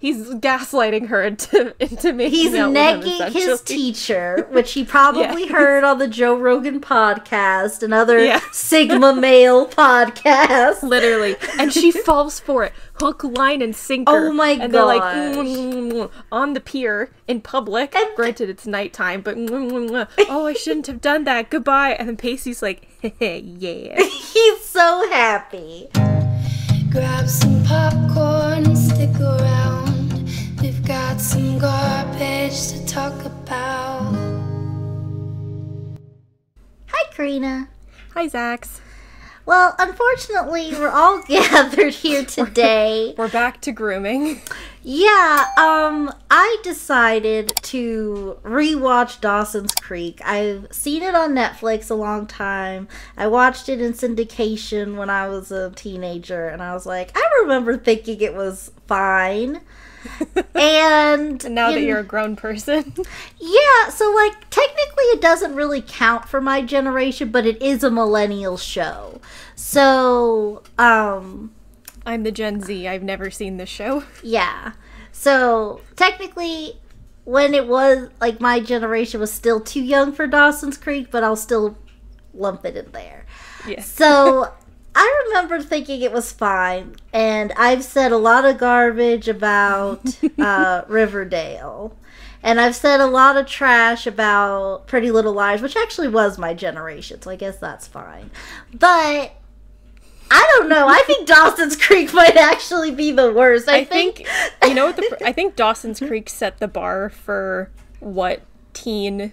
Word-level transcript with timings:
he's 0.00 0.28
gaslighting 0.30 1.06
her 1.08 1.22
into 1.22 1.74
into 1.78 2.12
making 2.12 2.32
He's 2.32 2.54
out 2.54 2.70
with 2.72 2.76
him, 2.76 3.00
negging 3.02 3.32
his 3.32 3.60
teacher, 3.62 4.48
which 4.50 4.72
he 4.72 4.82
probably 4.84 5.44
Yeah. 5.44 5.52
heard 5.52 5.84
on 5.84 5.98
the 5.98 6.08
Joe 6.08 6.36
Rogan 6.36 6.80
podcast 6.80 7.82
and 7.84 7.94
other 7.94 8.18
Yeah. 8.18 8.40
Sigma 8.52 9.14
male 9.14 9.68
podcasts. 9.68 10.82
literally 10.82 11.36
and 11.58 11.72
she 11.72 11.90
falls 12.08 12.40
for 12.40 12.64
it 12.64 12.72
hook 12.94 13.22
line 13.24 13.62
and 13.62 13.74
sinker 13.76 14.12
Oh 14.28 14.32
my 14.32 14.54
god! 14.56 14.64
and 14.64 14.74
they're 14.74 14.84
like 14.84 15.02
"Mm, 15.02 15.34
mm, 15.36 15.92
mm," 15.92 16.10
on 16.32 16.52
the 16.54 16.60
pier 16.60 17.10
in 17.28 17.40
public 17.40 17.94
And- 17.96 18.14
granted 18.16 18.50
it's 18.50 18.66
nighttime 18.66 19.20
but 19.22 19.36
oh 20.28 20.46
i 20.46 20.52
shouldn't 20.52 20.86
have 20.86 21.00
done 21.00 21.24
that 21.24 21.48
goodbye 21.50 21.92
and 21.92 22.08
then 22.08 22.16
pacey's 22.18 22.60
like 22.62 22.86
hey, 23.00 23.38
yeah 23.40 23.98
He's 24.02 24.64
so 24.64 25.08
happy. 25.10 25.88
Grab 26.90 27.28
some 27.28 27.62
popcorn 27.64 28.64
and 28.66 28.76
stick 28.78 29.10
around. 29.20 29.59
We've 31.20 31.28
got 31.28 31.32
some 31.32 31.58
garbage 31.58 32.68
to 32.68 32.86
talk 32.86 33.24
about. 33.26 34.14
Hi, 36.86 37.12
Karina. 37.12 37.68
hi 38.14 38.26
zax 38.26 38.80
Well, 39.44 39.74
unfortunately, 39.78 40.70
we're 40.72 40.88
all 40.88 41.22
gathered 41.28 41.92
here 41.92 42.24
today. 42.24 43.14
we're 43.18 43.28
back 43.28 43.60
to 43.62 43.72
grooming 43.72 44.40
Yeah, 44.82 45.44
um, 45.58 46.10
I 46.30 46.56
decided 46.62 47.52
to 47.64 48.38
rewatch 48.42 49.20
Dawson's 49.20 49.74
Creek. 49.74 50.22
I've 50.24 50.68
seen 50.70 51.02
it 51.02 51.14
on 51.14 51.34
Netflix 51.34 51.90
a 51.90 51.94
long 51.94 52.26
time. 52.26 52.88
I 53.18 53.26
watched 53.26 53.68
it 53.68 53.78
in 53.82 53.92
syndication 53.92 54.96
when 54.96 55.10
I 55.10 55.28
was 55.28 55.52
a 55.52 55.70
teenager, 55.72 56.48
and 56.48 56.62
I 56.62 56.72
was 56.72 56.86
like, 56.86 57.12
I 57.14 57.40
remember 57.42 57.76
thinking 57.76 58.22
it 58.22 58.34
was 58.34 58.72
fine. 58.86 59.60
And 60.54 61.44
and 61.44 61.54
now 61.54 61.70
that 61.70 61.80
you're 61.82 61.98
a 62.00 62.04
grown 62.04 62.36
person 62.36 62.94
yeah, 63.38 63.88
so 63.88 64.10
like 64.14 64.48
technically 64.50 65.04
it 65.04 65.20
doesn't 65.20 65.54
really 65.54 65.82
count 65.86 66.28
for 66.28 66.40
my 66.40 66.62
generation, 66.62 67.30
but 67.30 67.46
it 67.46 67.60
is 67.62 67.82
a 67.84 67.90
millennial 67.90 68.56
show. 68.56 69.20
So, 69.54 70.62
um, 70.78 71.52
i'm 72.06 72.22
the 72.22 72.32
gen 72.32 72.60
z 72.62 72.88
i've 72.88 73.02
never 73.02 73.30
seen 73.30 73.58
this 73.58 73.68
show 73.68 74.02
Yeah. 74.22 74.72
So 75.12 75.82
technically, 75.96 76.78
when 77.24 77.52
it 77.52 77.66
was 77.66 78.08
like 78.20 78.40
my 78.40 78.60
generation 78.60 79.20
was 79.20 79.30
still 79.32 79.60
too 79.60 79.82
young 79.82 80.12
for 80.12 80.26
Dawson's 80.26 80.78
Creek, 80.78 81.10
but 81.10 81.22
I'll 81.22 81.36
still 81.36 81.76
lump 82.32 82.64
it 82.64 82.76
in 82.76 82.90
there. 82.92 83.26
yes 83.66 83.86
So 83.86 84.52
I 85.02 85.24
remember 85.28 85.62
thinking 85.62 86.02
it 86.02 86.12
was 86.12 86.30
fine, 86.30 86.94
and 87.10 87.54
I've 87.56 87.82
said 87.82 88.12
a 88.12 88.18
lot 88.18 88.44
of 88.44 88.58
garbage 88.58 89.28
about 89.28 90.02
uh, 90.38 90.82
Riverdale. 90.88 91.96
And 92.42 92.60
I've 92.60 92.76
said 92.76 93.00
a 93.00 93.06
lot 93.06 93.38
of 93.38 93.46
trash 93.46 94.06
about 94.06 94.86
Pretty 94.86 95.10
Little 95.10 95.32
Liars, 95.32 95.62
which 95.62 95.74
actually 95.74 96.08
was 96.08 96.36
my 96.36 96.52
generation, 96.52 97.22
so 97.22 97.30
I 97.30 97.36
guess 97.36 97.56
that's 97.56 97.86
fine. 97.86 98.30
But 98.74 99.32
I 100.30 100.54
don't 100.54 100.68
know. 100.68 100.86
I 100.86 101.02
think 101.06 101.26
Dawson's 101.26 101.76
Creek 101.76 102.12
might 102.12 102.36
actually 102.36 102.90
be 102.90 103.10
the 103.10 103.32
worst. 103.32 103.70
I, 103.70 103.78
I 103.78 103.84
think 103.86 104.26
you 104.62 104.74
know 104.74 104.84
what 104.84 104.96
the 104.96 105.18
I 105.24 105.32
think 105.32 105.56
Dawson's 105.56 105.98
Creek 106.06 106.28
set 106.28 106.58
the 106.58 106.68
bar 106.68 107.08
for 107.08 107.70
what 108.00 108.42
teen 108.74 109.32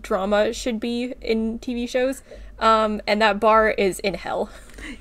drama 0.00 0.52
should 0.52 0.78
be 0.78 1.14
in 1.20 1.58
TV 1.58 1.88
shows. 1.88 2.22
Um, 2.60 3.00
and 3.08 3.20
that 3.20 3.40
bar 3.40 3.70
is 3.70 3.98
in 3.98 4.14
hell. 4.14 4.50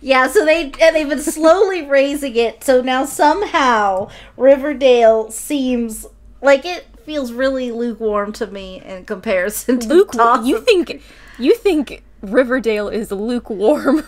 Yeah, 0.01 0.27
so 0.27 0.45
they 0.45 0.71
and 0.81 0.95
they've 0.95 1.09
been 1.09 1.19
slowly 1.21 1.81
raising 1.87 2.35
it. 2.35 2.63
So 2.63 2.81
now 2.81 3.05
somehow 3.05 4.09
Riverdale 4.37 5.29
seems 5.31 6.05
like 6.41 6.65
it 6.65 6.85
feels 7.05 7.31
really 7.33 7.71
lukewarm 7.71 8.31
to 8.33 8.47
me 8.47 8.81
in 8.83 9.05
comparison 9.05 9.79
to 9.79 9.87
Luke, 9.87 10.13
you 10.43 10.59
think 10.61 11.01
you 11.37 11.55
think 11.55 12.03
Riverdale 12.21 12.87
is 12.89 13.11
lukewarm? 13.11 14.03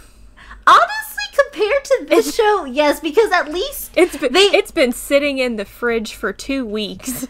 honestly 0.68 1.24
compared 1.52 1.84
to 1.86 2.06
this 2.10 2.34
show, 2.38 2.66
yes, 2.66 3.00
because 3.00 3.32
at 3.32 3.52
least 3.52 3.92
It's 3.96 4.16
been 4.18 4.34
They- 4.34 4.40
it's 4.58 4.72
been 4.72 4.92
sitting 4.94 5.38
in 5.38 5.58
the 5.58 5.66
fridge 5.66 6.14
for 6.14 6.32
two 6.34 6.66
weeks. 6.66 7.28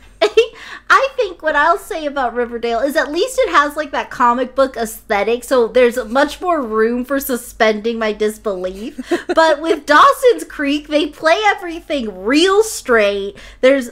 I 0.89 1.09
think 1.15 1.41
what 1.41 1.55
I'll 1.55 1.77
say 1.77 2.05
about 2.05 2.35
Riverdale 2.35 2.79
is 2.79 2.95
at 2.95 3.11
least 3.11 3.39
it 3.39 3.49
has 3.49 3.75
like 3.75 3.91
that 3.91 4.11
comic 4.11 4.53
book 4.53 4.77
aesthetic, 4.77 5.43
so 5.43 5.67
there's 5.67 5.97
much 6.05 6.39
more 6.41 6.61
room 6.61 7.05
for 7.05 7.19
suspending 7.19 7.97
my 7.97 8.13
disbelief. 8.13 8.99
but 9.33 9.61
with 9.61 9.85
Dawson's 9.85 10.43
Creek, 10.43 10.87
they 10.87 11.07
play 11.07 11.41
everything 11.45 12.23
real 12.23 12.61
straight. 12.63 13.37
There's 13.61 13.91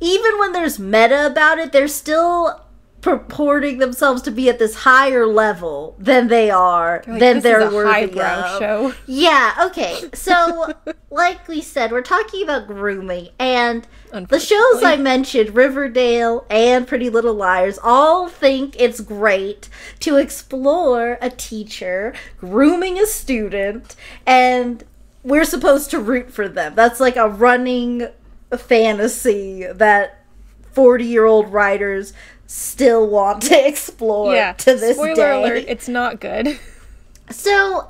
even 0.00 0.38
when 0.38 0.52
there's 0.52 0.78
meta 0.78 1.26
about 1.26 1.58
it, 1.58 1.72
they're 1.72 1.88
still 1.88 2.64
purporting 3.00 3.78
themselves 3.78 4.22
to 4.22 4.30
be 4.30 4.48
at 4.48 4.58
this 4.58 4.74
higher 4.74 5.26
level 5.26 5.94
than 5.98 6.28
they 6.28 6.50
are 6.50 7.04
Like, 7.06 7.20
than 7.20 7.40
they're 7.40 7.70
worthy 7.70 8.18
of. 8.20 8.58
show. 8.58 8.94
Yeah, 9.06 9.54
okay. 9.66 10.04
So, 10.14 10.74
like 11.10 11.46
we 11.48 11.60
said, 11.60 11.92
we're 11.92 12.02
talking 12.02 12.42
about 12.42 12.66
grooming, 12.66 13.28
and 13.38 13.86
the 14.12 14.40
shows 14.40 14.82
I 14.82 14.96
mentioned, 14.96 15.54
Riverdale 15.54 16.44
and 16.50 16.86
Pretty 16.86 17.08
Little 17.08 17.34
Liars, 17.34 17.78
all 17.82 18.28
think 18.28 18.74
it's 18.78 19.00
great 19.00 19.68
to 20.00 20.16
explore 20.16 21.18
a 21.22 21.30
teacher 21.30 22.14
grooming 22.38 22.98
a 22.98 23.06
student, 23.06 23.94
and 24.26 24.84
we're 25.22 25.44
supposed 25.44 25.90
to 25.92 26.00
root 26.00 26.30
for 26.30 26.48
them. 26.48 26.74
That's 26.74 27.00
like 27.00 27.16
a 27.16 27.28
running 27.28 28.08
fantasy 28.56 29.66
that 29.72 30.24
40 30.72 31.04
year 31.04 31.24
old 31.26 31.52
writers 31.52 32.12
still 32.48 33.06
want 33.06 33.42
to 33.42 33.66
explore 33.68 34.34
Yeah. 34.34 34.54
to 34.54 34.74
this 34.74 34.96
Spoiler 34.96 35.14
day. 35.14 35.42
alert, 35.44 35.64
it's 35.68 35.86
not 35.88 36.18
good. 36.18 36.58
So, 37.30 37.80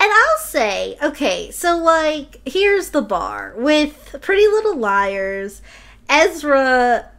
and 0.00 0.10
I'll 0.12 0.38
say, 0.38 0.96
okay, 1.02 1.50
so 1.52 1.76
like, 1.76 2.40
here's 2.48 2.90
the 2.90 3.02
bar 3.02 3.54
with 3.56 4.16
Pretty 4.22 4.46
Little 4.48 4.76
Liars, 4.76 5.60
Ezra. 6.08 7.10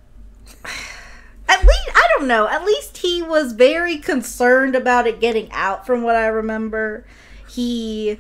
At 1.48 1.62
least, 1.62 1.90
I 1.94 2.08
don't 2.18 2.28
know, 2.30 2.48
at 2.48 2.64
least 2.64 2.98
he 3.00 3.22
was 3.22 3.52
very 3.52 3.98
concerned 3.98 4.74
about 4.74 5.06
it 5.06 5.20
getting 5.20 5.52
out 5.52 5.86
from 5.86 6.02
what 6.02 6.16
I 6.16 6.28
remember. 6.28 7.06
He 7.50 8.18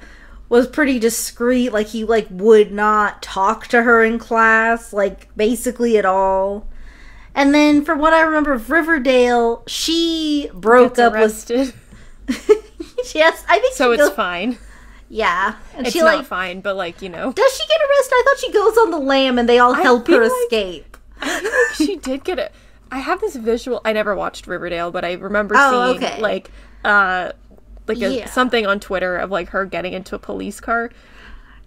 was 0.50 0.68
pretty 0.68 1.00
discreet, 1.00 1.72
like, 1.72 1.88
he, 1.88 2.04
like, 2.04 2.28
would 2.30 2.74
not 2.74 3.22
talk 3.22 3.68
to 3.68 3.84
her 3.84 4.04
in 4.04 4.20
class, 4.20 4.92
like, 4.92 5.34
basically 5.38 5.98
at 5.98 6.04
all. 6.06 6.68
And 7.34 7.54
then, 7.54 7.84
from 7.86 8.00
what 8.00 8.14
I 8.14 8.22
remember 8.22 8.52
of 8.54 8.70
Riverdale, 8.70 9.64
she 9.68 10.50
broke 10.54 11.00
up 11.00 11.14
with. 11.14 11.22
arrested. 11.22 11.74
yes, 13.14 13.44
I 13.50 13.60
think 13.60 13.74
so 13.76 13.92
it's 13.92 14.04
goes- 14.04 14.14
fine. 14.16 14.58
Yeah, 15.10 15.56
and 15.76 15.86
It's 15.86 15.94
she 15.94 16.00
not 16.00 16.16
like 16.20 16.26
fine, 16.26 16.62
but 16.62 16.78
like, 16.78 17.02
you 17.02 17.10
know. 17.10 17.34
does 17.34 17.52
she 17.58 17.68
get 17.68 17.82
arrested? 17.82 18.14
I 18.16 18.24
thought 18.26 18.40
she 18.40 18.52
goes 18.54 18.78
on 18.78 18.92
the 18.92 18.98
lam 18.98 19.38
and 19.38 19.50
they 19.50 19.60
all 19.60 19.74
help 19.74 20.08
her 20.08 20.22
like- 20.24 20.32
escape. 20.44 20.98
I 21.22 21.40
feel 21.40 21.52
like 21.52 21.74
she 21.76 21.96
did 22.10 22.24
get 22.24 22.40
it. 22.40 22.54
I 22.92 23.00
have 23.00 23.20
this 23.20 23.36
visual. 23.36 23.82
I 23.84 23.92
never 23.94 24.16
watched 24.16 24.48
Riverdale, 24.48 24.90
but 24.92 25.04
I 25.04 25.14
remember 25.14 25.56
Oh, 25.58 25.94
seeing 25.94 26.04
okay. 26.04 26.22
like 26.22 26.50
uh 26.86 27.32
like 27.88 27.98
a, 27.98 28.14
Yeah. 28.14 28.26
something 28.30 28.66
on 28.66 28.80
Twitter 28.80 29.18
of 29.18 29.32
like 29.32 29.50
her 29.50 29.66
getting 29.66 29.92
into 29.94 30.16
a 30.16 30.20
police 30.20 30.60
car. 30.62 30.92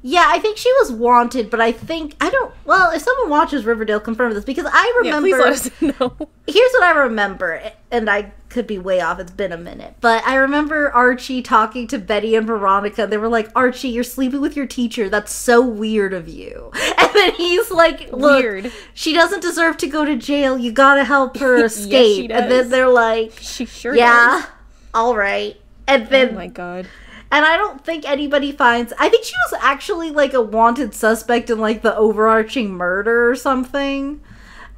Yeah, 0.06 0.26
I 0.28 0.38
think 0.38 0.58
she 0.58 0.70
was 0.80 0.92
wanted, 0.92 1.48
but 1.48 1.62
I 1.62 1.72
think 1.72 2.14
I 2.20 2.28
don't. 2.28 2.52
Well, 2.66 2.90
if 2.90 3.00
someone 3.00 3.30
watches 3.30 3.64
Riverdale, 3.64 4.00
confirm 4.00 4.34
this 4.34 4.44
because 4.44 4.66
I 4.70 4.94
remember. 5.02 5.28
Yeah, 5.28 5.38
please 5.38 5.72
let 5.80 5.92
us 5.92 5.98
know. 6.00 6.28
Here's 6.46 6.72
what 6.72 6.82
I 6.82 6.90
remember, 6.90 7.72
and 7.90 8.10
I 8.10 8.32
could 8.50 8.66
be 8.66 8.78
way 8.78 9.00
off. 9.00 9.18
It's 9.18 9.30
been 9.30 9.50
a 9.50 9.56
minute, 9.56 9.94
but 10.02 10.22
I 10.26 10.34
remember 10.34 10.92
Archie 10.92 11.40
talking 11.40 11.86
to 11.86 11.96
Betty 11.98 12.34
and 12.34 12.46
Veronica. 12.46 13.06
They 13.06 13.16
were 13.16 13.30
like, 13.30 13.48
"Archie, 13.56 13.88
you're 13.88 14.04
sleeping 14.04 14.42
with 14.42 14.56
your 14.58 14.66
teacher. 14.66 15.08
That's 15.08 15.32
so 15.32 15.62
weird 15.66 16.12
of 16.12 16.28
you." 16.28 16.70
And 16.98 17.10
then 17.30 17.34
he's 17.36 17.70
like, 17.70 18.10
"Look, 18.12 18.42
Weird. 18.42 18.72
she 18.92 19.14
doesn't 19.14 19.40
deserve 19.40 19.76
to 19.78 19.86
go 19.86 20.04
to 20.04 20.16
jail. 20.16 20.58
You 20.58 20.70
gotta 20.72 21.04
help 21.04 21.38
her 21.38 21.58
Yes, 21.60 21.76
escape." 21.78 22.26
she 22.28 22.30
And 22.30 22.50
then 22.50 22.68
they're 22.68 22.88
like, 22.90 23.32
She 23.40 23.64
sure 23.64 23.94
"Yeah, 23.94 24.42
does. 24.42 24.50
all 24.92 25.16
right." 25.16 25.56
And 25.86 26.02
Oh 26.02 26.06
then 26.10 26.34
my 26.34 26.48
god. 26.48 26.88
And 27.34 27.44
I 27.44 27.56
don't 27.56 27.84
think 27.84 28.08
anybody 28.08 28.52
finds. 28.52 28.92
I 28.96 29.08
think 29.08 29.24
she 29.24 29.34
was 29.50 29.60
actually 29.60 30.12
like 30.12 30.34
a 30.34 30.40
wanted 30.40 30.94
suspect 30.94 31.50
in 31.50 31.58
like 31.58 31.82
the 31.82 31.94
overarching 31.96 32.70
murder 32.70 33.28
or 33.28 33.34
something. 33.34 34.20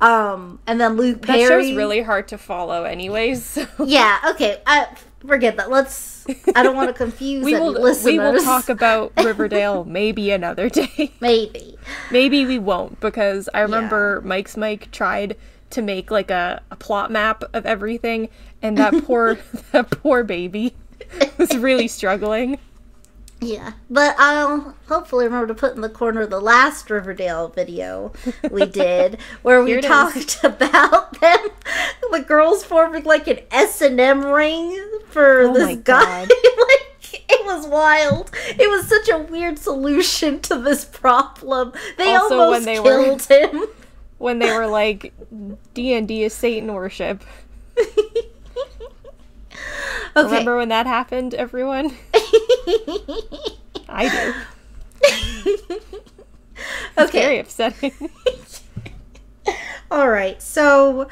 Um, 0.01 0.59
and 0.67 0.81
then 0.81 0.97
Luke 0.97 1.21
Perry. 1.21 1.43
That 1.43 1.49
show's 1.49 1.73
really 1.77 2.01
hard 2.01 2.29
to 2.29 2.39
follow, 2.39 2.85
anyways. 2.85 3.45
So 3.77 3.85
Yeah. 3.85 4.19
Okay. 4.31 4.63
I 4.67 4.89
forget 5.27 5.59
that. 5.59 5.69
Let's. 5.69 6.27
I 6.55 6.63
don't 6.63 6.75
want 6.75 6.89
to 6.89 6.95
confuse 6.95 7.45
we 7.45 7.53
will 7.53 7.73
listeners. 7.73 8.05
we 8.05 8.19
will 8.19 8.43
talk 8.43 8.71
about 8.71 9.13
Riverdale 9.23 9.85
maybe 9.85 10.31
another 10.31 10.71
day. 10.71 11.13
Maybe. 11.21 11.77
maybe 12.11 12.47
we 12.47 12.59
won't 12.59 12.99
because 13.01 13.51
I 13.53 13.61
remember 13.61 14.23
Mike's 14.25 14.57
Mike 14.57 14.91
tried 14.93 15.37
to 15.71 15.83
make 15.83 16.11
like 16.11 16.31
a, 16.31 16.63
a 16.71 16.77
plot 16.77 17.11
map 17.11 17.45
of 17.53 17.67
everything, 17.67 18.31
and 18.63 18.79
that 18.79 19.05
poor 19.05 19.39
that 19.73 19.91
poor 19.91 20.25
baby 20.25 20.75
was 21.39 21.57
really 21.57 21.89
struggling. 21.89 22.59
Yeah, 23.39 23.73
but 23.91 24.15
I'll 24.19 24.75
hopefully 24.89 25.27
remember 25.27 25.49
to 25.49 25.55
put 25.55 25.75
in 25.75 25.83
the 25.83 25.91
corner 25.91 26.25
the 26.27 26.41
last 26.41 26.89
Riverdale 26.89 27.49
video 27.49 28.13
we 28.51 28.65
did, 28.67 29.19
where 29.43 29.63
we 29.63 29.75
it 29.75 29.79
is. 29.81 29.85
talked 29.85 30.39
about 30.43 31.21
them, 31.21 31.39
the 32.11 32.21
girls 32.27 32.65
forming 32.65 33.05
like 33.05 33.29
an 33.29 33.41
S 33.51 33.83
and 33.83 34.01
M 34.01 34.25
ring 34.25 34.83
for 35.11 35.43
Oh 35.43 35.53
this 35.53 35.77
guy. 35.81 36.25
God. 36.25 36.29
like 36.31 37.23
it 37.29 37.45
was 37.45 37.67
wild. 37.67 38.31
It 38.49 38.71
was 38.71 38.89
such 38.89 39.11
a 39.11 39.19
weird 39.19 39.59
solution 39.59 40.41
to 40.41 40.57
this 40.59 40.87
problem. 40.87 41.73
They 41.99 42.15
Also, 42.15 42.39
when 42.39 42.41
almost 42.47 42.65
they 42.65 42.81
were- 42.81 43.05
killed 43.05 43.23
him. 43.25 43.65
When 44.19 44.39
they 44.39 44.51
were 44.57 44.67
like, 44.67 45.13
D 45.75 45.93
and 45.93 46.09
D 46.09 46.23
is 46.23 46.33
Satan 46.33 46.73
worship. 46.73 47.23
Okay. 50.17 50.25
Remember 50.25 50.57
when 50.57 50.69
that 50.71 50.87
happened, 50.87 51.35
everyone? 51.35 51.93
I 53.89 54.09
do. 54.09 54.35
It's 56.99 57.11
okay. 57.11 57.21
very 57.21 57.39
upsetting. 57.39 57.93
All 59.91 60.09
right, 60.09 60.41
so 60.43 61.09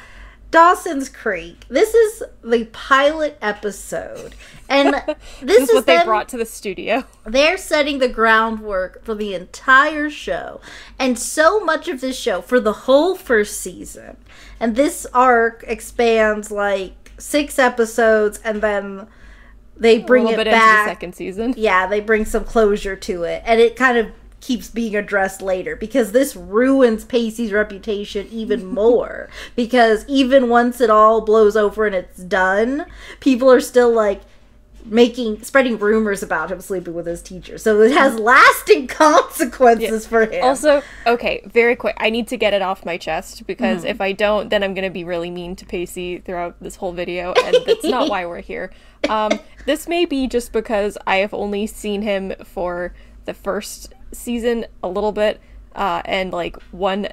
Dawson's 0.51 1.09
Creek. 1.09 1.65
This 1.69 1.93
is 1.93 2.23
the 2.43 2.65
pilot 2.65 3.37
episode, 3.41 4.35
and 4.67 4.93
this, 5.05 5.15
This 5.41 5.63
is 5.63 5.69
is 5.69 5.75
what 5.75 5.85
they 5.85 6.03
brought 6.03 6.27
to 6.29 6.37
the 6.37 6.45
studio. 6.45 7.03
They're 7.25 7.57
setting 7.57 7.99
the 7.99 8.09
groundwork 8.09 9.03
for 9.03 9.13
the 9.15 9.33
entire 9.33 10.09
show, 10.09 10.59
and 10.97 11.19
so 11.19 11.59
much 11.59 11.87
of 11.87 12.01
this 12.01 12.17
show 12.17 12.41
for 12.41 12.59
the 12.59 12.73
whole 12.73 13.15
first 13.15 13.61
season. 13.61 14.17
And 14.59 14.75
this 14.75 15.05
arc 15.13 15.63
expands 15.67 16.51
like 16.51 17.04
six 17.17 17.59
episodes, 17.59 18.39
and 18.43 18.61
then 18.61 19.07
they 19.77 19.99
bring 19.99 20.23
a 20.23 20.29
little 20.29 20.41
it 20.41 20.45
bit 20.45 20.47
into 20.47 20.59
the 20.59 20.65
back. 20.65 20.87
second 20.87 21.15
season. 21.15 21.53
yeah, 21.57 21.87
they 21.87 21.99
bring 21.99 22.25
some 22.25 22.43
closure 22.43 22.95
to 22.95 23.23
it, 23.23 23.41
and 23.45 23.59
it 23.59 23.75
kind 23.75 23.97
of 23.97 24.07
keeps 24.41 24.69
being 24.69 24.95
addressed 24.95 25.41
later 25.41 25.75
because 25.75 26.11
this 26.11 26.35
ruins 26.35 27.03
Pacey's 27.03 27.51
reputation 27.51 28.27
even 28.29 28.65
more. 28.73 29.27
because 29.55 30.05
even 30.07 30.49
once 30.49 30.79
it 30.79 30.89
all 30.89 31.21
blows 31.21 31.55
over 31.57 31.85
and 31.87 31.95
it's 31.95 32.19
done, 32.19 32.85
people 33.19 33.51
are 33.51 33.59
still 33.61 33.91
like 33.91 34.21
making 34.85 35.41
spreading 35.43 35.77
rumors 35.79 36.21
about 36.21 36.51
him 36.51 36.61
sleeping 36.61 36.93
with 36.93 37.05
his 37.07 37.21
teacher. 37.21 37.57
So 37.57 37.81
it 37.81 37.91
has 37.91 38.19
lasting 38.19 38.87
consequences 39.35 40.05
for 40.05 40.25
him. 40.25 40.43
Also, 40.43 40.81
okay, 41.07 41.41
very 41.45 41.75
quick. 41.75 41.95
I 41.99 42.09
need 42.09 42.27
to 42.29 42.37
get 42.37 42.53
it 42.53 42.61
off 42.61 42.85
my 42.85 42.97
chest 42.97 43.47
because 43.47 43.79
Mm-hmm. 43.81 43.87
if 43.87 44.01
I 44.01 44.11
don't, 44.11 44.49
then 44.49 44.63
I'm 44.63 44.73
going 44.73 44.83
to 44.85 44.91
be 44.91 45.03
really 45.03 45.31
mean 45.31 45.55
to 45.57 45.65
Pacey 45.65 46.19
throughout 46.19 46.55
this 46.61 46.75
whole 46.75 46.91
video, 46.93 47.33
and 47.33 47.55
that's 47.65 47.83
not 47.83 48.09
why 48.09 48.25
we're 48.25 48.41
here. 48.41 48.71
Um, 49.07 49.39
this 49.67 49.87
may 49.87 50.05
be 50.05 50.25
just 50.25 50.51
because 50.51 50.97
I 51.05 51.17
have 51.17 51.31
only 51.31 51.67
seen 51.67 52.01
him 52.01 52.33
for 52.43 52.95
the 53.25 53.35
first 53.35 53.93
season 54.11 54.65
a 54.81 54.87
little 54.87 55.11
bit, 55.11 55.39
uh, 55.75 56.01
and 56.05 56.33
like 56.33 56.59
one 56.71 57.09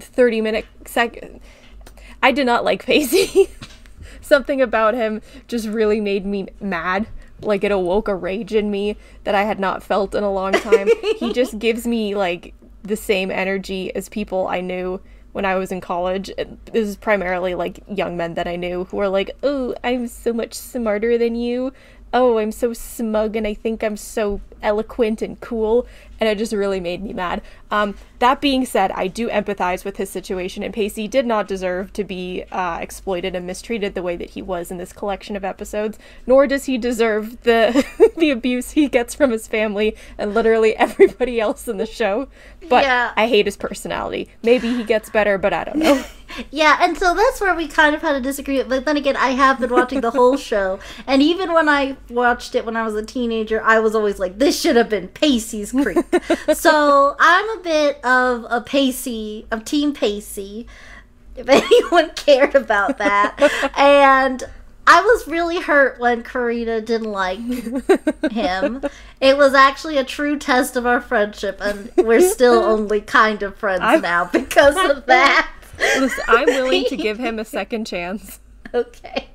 30 0.00 0.40
minute 0.40 0.64
second. 0.86 1.40
I 2.22 2.32
did 2.32 2.46
not 2.46 2.64
like 2.64 2.86
Pacey. 2.86 3.50
Something 4.24 4.60
about 4.60 4.94
him 4.94 5.20
just 5.46 5.68
really 5.68 6.00
made 6.00 6.24
me 6.24 6.48
mad. 6.60 7.06
Like 7.40 7.62
it 7.62 7.70
awoke 7.70 8.08
a 8.08 8.14
rage 8.14 8.54
in 8.54 8.70
me 8.70 8.96
that 9.24 9.34
I 9.34 9.42
had 9.42 9.60
not 9.60 9.82
felt 9.82 10.14
in 10.14 10.24
a 10.24 10.32
long 10.32 10.52
time. 10.52 10.88
he 11.18 11.32
just 11.34 11.58
gives 11.58 11.86
me 11.86 12.14
like 12.14 12.54
the 12.82 12.96
same 12.96 13.30
energy 13.30 13.94
as 13.94 14.08
people 14.08 14.46
I 14.46 14.60
knew 14.60 15.00
when 15.32 15.44
I 15.44 15.56
was 15.56 15.72
in 15.72 15.80
college. 15.80 16.30
This 16.36 16.88
is 16.88 16.96
primarily 16.96 17.54
like 17.54 17.80
young 17.88 18.16
men 18.16 18.34
that 18.34 18.46
I 18.46 18.56
knew 18.56 18.84
who 18.84 18.98
are 19.00 19.08
like, 19.08 19.30
"Oh, 19.42 19.74
I'm 19.82 20.06
so 20.06 20.32
much 20.32 20.54
smarter 20.54 21.18
than 21.18 21.34
you. 21.34 21.72
Oh, 22.14 22.38
I'm 22.38 22.52
so 22.52 22.72
smug 22.72 23.36
and 23.36 23.46
I 23.46 23.52
think 23.52 23.82
I'm 23.84 23.96
so 23.98 24.40
eloquent 24.62 25.20
and 25.20 25.38
cool." 25.40 25.86
And 26.20 26.28
it 26.28 26.38
just 26.38 26.52
really 26.52 26.80
made 26.80 27.02
me 27.02 27.12
mad. 27.12 27.42
Um, 27.70 27.96
that 28.20 28.40
being 28.40 28.64
said, 28.64 28.92
I 28.92 29.08
do 29.08 29.28
empathize 29.28 29.84
with 29.84 29.96
his 29.96 30.08
situation, 30.08 30.62
and 30.62 30.72
Pacey 30.72 31.08
did 31.08 31.26
not 31.26 31.48
deserve 31.48 31.92
to 31.94 32.04
be 32.04 32.44
uh, 32.52 32.78
exploited 32.80 33.34
and 33.34 33.46
mistreated 33.46 33.94
the 33.94 34.02
way 34.02 34.14
that 34.16 34.30
he 34.30 34.40
was 34.40 34.70
in 34.70 34.78
this 34.78 34.92
collection 34.92 35.34
of 35.36 35.44
episodes. 35.44 35.98
Nor 36.26 36.46
does 36.46 36.64
he 36.66 36.78
deserve 36.78 37.42
the 37.42 37.84
the 38.16 38.30
abuse 38.30 38.70
he 38.70 38.88
gets 38.88 39.14
from 39.14 39.32
his 39.32 39.48
family 39.48 39.96
and 40.16 40.32
literally 40.34 40.76
everybody 40.76 41.40
else 41.40 41.66
in 41.68 41.76
the 41.78 41.86
show. 41.86 42.28
But 42.68 42.84
Yeah. 42.84 43.12
I 43.16 43.26
hate 43.26 43.46
his 43.46 43.56
personality. 43.56 44.28
Maybe 44.42 44.68
he 44.72 44.84
gets 44.84 45.10
better, 45.10 45.36
but 45.36 45.52
I 45.52 45.64
don't 45.64 45.78
know. 45.78 46.04
Yeah, 46.50 46.78
and 46.80 46.96
so 46.96 47.14
that's 47.14 47.40
where 47.40 47.54
we 47.54 47.68
kind 47.68 47.94
of 47.94 48.02
had 48.02 48.14
a 48.16 48.20
disagreement. 48.20 48.68
But 48.68 48.84
then 48.84 48.96
again, 48.96 49.16
I 49.16 49.30
have 49.30 49.60
been 49.60 49.70
watching 49.70 50.00
the 50.00 50.10
whole 50.10 50.36
show, 50.50 50.78
and 51.06 51.22
even 51.22 51.52
when 51.52 51.68
I 51.68 51.96
watched 52.10 52.54
it 52.54 52.64
when 52.64 52.76
I 52.76 52.82
was 52.84 52.94
a 52.94 53.04
teenager, 53.04 53.62
I 53.62 53.78
was 53.78 53.94
always 53.94 54.18
like, 54.18 54.38
"This 54.38 54.60
should 54.60 54.76
have 54.76 54.88
been 54.88 55.08
Pacey's 55.08 55.72
Creek." 55.72 55.98
so 56.54 57.16
I'm 57.18 57.58
a 57.58 57.62
bit 57.62 58.04
of 58.04 58.46
a 58.50 58.60
Pacey, 58.60 59.46
of 59.50 59.64
Team 59.64 59.92
Pacey, 59.92 60.66
if 61.36 61.48
anyone 61.48 62.10
cared 62.16 62.54
about 62.54 62.98
that, 62.98 63.36
and. 63.76 64.44
I 64.86 65.00
was 65.00 65.26
really 65.26 65.60
hurt 65.60 65.98
when 65.98 66.22
Karina 66.22 66.82
didn't 66.82 67.10
like 67.10 67.38
him. 68.30 68.82
It 69.18 69.38
was 69.38 69.54
actually 69.54 69.96
a 69.96 70.04
true 70.04 70.38
test 70.38 70.76
of 70.76 70.84
our 70.84 71.00
friendship, 71.00 71.58
and 71.62 71.90
we're 71.96 72.20
still 72.20 72.62
only 72.62 73.00
kind 73.00 73.42
of 73.42 73.56
friends 73.56 73.80
I'm- 73.80 74.02
now 74.02 74.26
because 74.26 74.76
of 74.76 75.06
that. 75.06 75.50
Listen, 75.78 76.24
I'm 76.28 76.46
willing 76.46 76.84
to 76.86 76.96
give 76.96 77.18
him 77.18 77.38
a 77.38 77.44
second 77.58 77.86
chance, 77.86 78.40
Okay. 78.72 79.28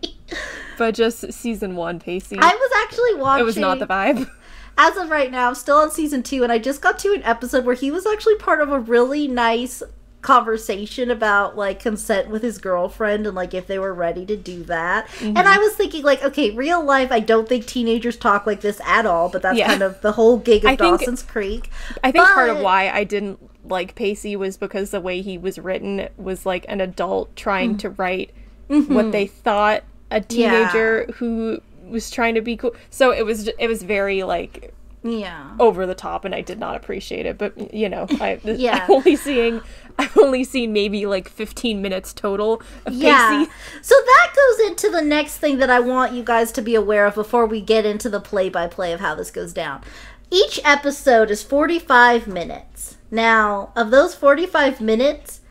but 0.78 0.96
just 0.96 1.32
season 1.34 1.76
one, 1.76 2.00
Pacey. 2.00 2.38
I 2.40 2.48
was 2.54 2.72
actually 2.84 3.16
watching. 3.16 3.42
it 3.42 3.46
was 3.46 3.58
not 3.58 3.80
the 3.80 3.88
vibe. 3.88 4.30
As 4.78 4.96
of 4.96 5.10
right 5.10 5.30
now, 5.32 5.50
I'm 5.50 5.56
still 5.56 5.78
on 5.78 5.92
season 5.92 6.24
two, 6.24 6.44
and 6.44 6.52
I 6.52 6.58
just 6.58 6.82
got 6.82 6.98
to 7.00 7.14
an 7.14 7.22
episode 7.24 7.66
where 7.66 7.76
he 7.76 7.92
was 7.92 8.06
actually 8.06 8.36
part 8.36 8.62
of 8.62 8.72
a 8.72 8.80
really 8.80 9.28
nice 9.28 9.84
conversation 10.22 11.10
about 11.10 11.56
like 11.58 11.80
consent 11.80 12.30
with 12.30 12.44
his 12.44 12.58
girlfriend 12.58 13.26
and 13.26 13.34
like 13.36 13.54
if 13.54 13.68
they 13.68 13.80
were 13.80 13.94
ready 13.94 14.26
to 14.26 14.36
do 14.36 14.64
that. 14.66 15.08
And 15.22 15.36
Mm-hmm. 15.38 15.48
I 15.48 15.58
was 15.58 15.74
thinking 15.76 16.04
like, 16.04 16.22
okay, 16.24 16.52
real 16.52 16.84
life, 16.84 17.10
I 17.12 17.20
don't 17.22 17.48
think 17.48 17.66
teenagers 17.66 18.18
talk 18.18 18.46
like 18.46 18.60
this 18.62 18.82
at 18.86 19.06
all, 19.06 19.30
but 19.30 19.42
that's 19.42 19.58
Yeah. 19.58 19.68
kind 19.68 19.82
of 19.82 20.00
the 20.02 20.12
whole 20.14 20.38
gig 20.38 20.64
of 20.66 20.72
I 20.72 20.76
think- 20.76 21.00
Dawson's 21.00 21.24
Creek. 21.24 21.70
I 22.04 22.12
think 22.12 22.26
part 22.26 22.50
of 22.50 22.60
why 22.60 22.90
I 22.90 23.06
didn't 23.06 23.49
like 23.70 23.96
Pacey 23.96 24.36
was 24.36 24.58
because 24.58 24.92
the 24.92 25.02
way 25.02 25.22
he 25.22 25.38
was 25.38 25.58
written 25.60 26.10
was 26.18 26.46
like 26.46 26.66
an 26.68 26.82
adult 26.82 27.36
trying 27.36 27.72
mm-hmm. 27.72 27.78
to 27.78 27.90
write 27.92 28.32
mm-hmm. 28.70 28.94
what 28.94 29.12
they 29.12 29.28
thought 29.28 29.84
a 30.12 30.22
teenager 30.22 31.06
who 31.16 31.62
was 31.88 32.10
trying 32.10 32.36
to 32.36 32.42
be 32.42 32.56
cool. 32.58 32.76
So 32.90 33.12
it 33.12 33.26
was 33.26 33.48
it 33.48 33.68
was 33.68 33.84
very 33.84 34.24
like 34.24 34.74
Yeah. 35.04 35.56
over 35.60 35.86
the 35.86 35.96
top, 35.96 36.26
and 36.26 36.34
I 36.34 36.42
did 36.42 36.60
not 36.60 36.76
appreciate 36.76 37.26
it. 37.26 37.38
But 37.38 37.74
you 37.74 37.90
know, 37.90 38.08
I, 38.20 38.40
Yeah. 38.44 38.86
I'm 38.88 38.92
only 38.92 39.16
seeing 39.16 39.62
I've 39.98 40.18
only 40.18 40.44
seen 40.44 40.72
maybe 40.72 41.06
like 41.06 41.28
15 41.28 41.82
minutes 41.82 42.14
total 42.14 42.62
of 42.86 42.94
Yeah. 42.94 43.46
Pacey. 43.46 43.52
So 43.82 43.96
that 43.96 44.34
goes 44.36 44.68
into 44.68 44.90
the 44.90 45.02
next 45.02 45.38
thing 45.38 45.58
that 45.58 45.70
I 45.70 45.80
want 45.80 46.14
you 46.14 46.24
guys 46.24 46.52
to 46.54 46.62
be 46.62 46.76
aware 46.76 47.06
of 47.06 47.16
before 47.16 47.46
we 47.46 47.62
get 47.62 47.86
into 47.86 48.10
the 48.10 48.22
play 48.22 48.50
by 48.50 48.68
play 48.68 48.94
of 48.94 49.00
how 49.00 49.16
this 49.16 49.32
goes 49.32 49.54
down. 49.54 49.84
Each 50.32 50.60
episode 50.64 51.32
is 51.32 51.42
45 51.42 52.28
minutes. 52.28 52.98
Now, 53.12 53.72
of 53.76 53.92
those 53.92 54.14
45 54.16 54.82
minutes, 54.82 55.42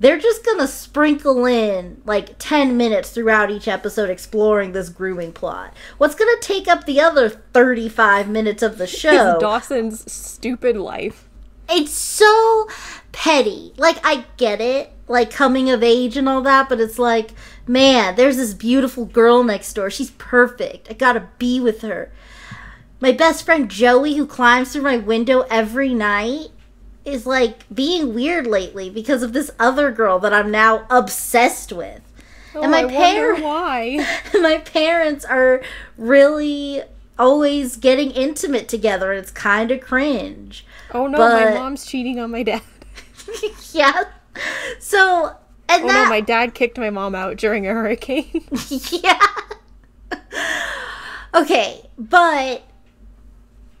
they're 0.00 0.18
just 0.18 0.44
going 0.44 0.58
to 0.58 0.68
sprinkle 0.68 1.44
in 1.44 2.00
like 2.04 2.36
10 2.38 2.76
minutes 2.76 3.10
throughout 3.10 3.50
each 3.50 3.66
episode 3.66 4.10
exploring 4.10 4.72
this 4.72 4.88
grooming 4.88 5.32
plot. 5.32 5.74
What's 5.98 6.14
going 6.14 6.34
to 6.40 6.46
take 6.46 6.68
up 6.68 6.84
the 6.86 7.00
other 7.00 7.28
35 7.28 8.28
minutes 8.28 8.62
of 8.62 8.78
the 8.78 8.86
show? 9.00 9.34
Is? 9.36 9.40
Dawson's 9.40 10.10
stupid 10.10 10.76
life. 10.76 11.28
it's 11.68 11.90
so 11.92 12.68
petty. 13.10 13.72
Like 13.76 13.98
I 14.04 14.24
get 14.36 14.60
it, 14.60 14.92
like 15.08 15.32
coming 15.32 15.68
of 15.70 15.82
age 15.82 16.16
and 16.16 16.28
all 16.28 16.42
that, 16.42 16.68
but 16.68 16.78
it's 16.80 16.98
like, 17.00 17.32
man, 17.66 18.14
there's 18.14 18.36
this 18.36 18.54
beautiful 18.54 19.04
girl 19.04 19.42
next 19.42 19.72
door. 19.72 19.90
She's 19.90 20.12
perfect. 20.12 20.88
I 20.88 20.94
gotta 20.94 21.28
be 21.38 21.58
with 21.58 21.82
her. 21.82 22.12
My 23.00 23.10
best 23.12 23.44
friend 23.44 23.68
Joey, 23.68 24.14
who 24.16 24.26
climbs 24.26 24.72
through 24.72 24.82
my 24.82 24.96
window 24.96 25.40
every 25.50 25.92
night, 25.94 26.48
is 27.08 27.26
like 27.26 27.64
being 27.74 28.14
weird 28.14 28.46
lately 28.46 28.90
because 28.90 29.22
of 29.22 29.32
this 29.32 29.50
other 29.58 29.90
girl 29.90 30.18
that 30.20 30.32
I'm 30.32 30.50
now 30.50 30.86
obsessed 30.90 31.72
with. 31.72 32.00
Oh, 32.54 32.62
And 32.62 32.70
my 32.70 32.80
I 32.80 32.84
wonder 32.86 33.34
par- 33.34 33.42
why. 33.42 34.20
my 34.34 34.58
parents 34.58 35.24
are 35.24 35.62
really 35.96 36.82
always 37.18 37.76
getting 37.76 38.10
intimate 38.12 38.68
together, 38.68 39.10
and 39.12 39.20
it's 39.20 39.30
kind 39.30 39.70
of 39.70 39.80
cringe. 39.80 40.64
Oh 40.94 41.06
no, 41.06 41.18
But- 41.18 41.44
my 41.52 41.54
mom's 41.58 41.84
cheating 41.84 42.18
on 42.18 42.30
my 42.30 42.42
dad. 42.42 42.62
yeah. 43.72 44.04
So, 44.78 45.36
and 45.68 45.84
Oh 45.84 45.88
that, 45.88 46.04
no, 46.04 46.08
my 46.08 46.20
dad 46.20 46.54
kicked 46.54 46.78
my 46.78 46.90
mom 46.90 47.14
out 47.14 47.36
during 47.36 47.66
a 47.66 47.72
hurricane. 47.72 48.46
yeah. 48.90 49.20
okay, 51.34 51.88
but 51.98 52.62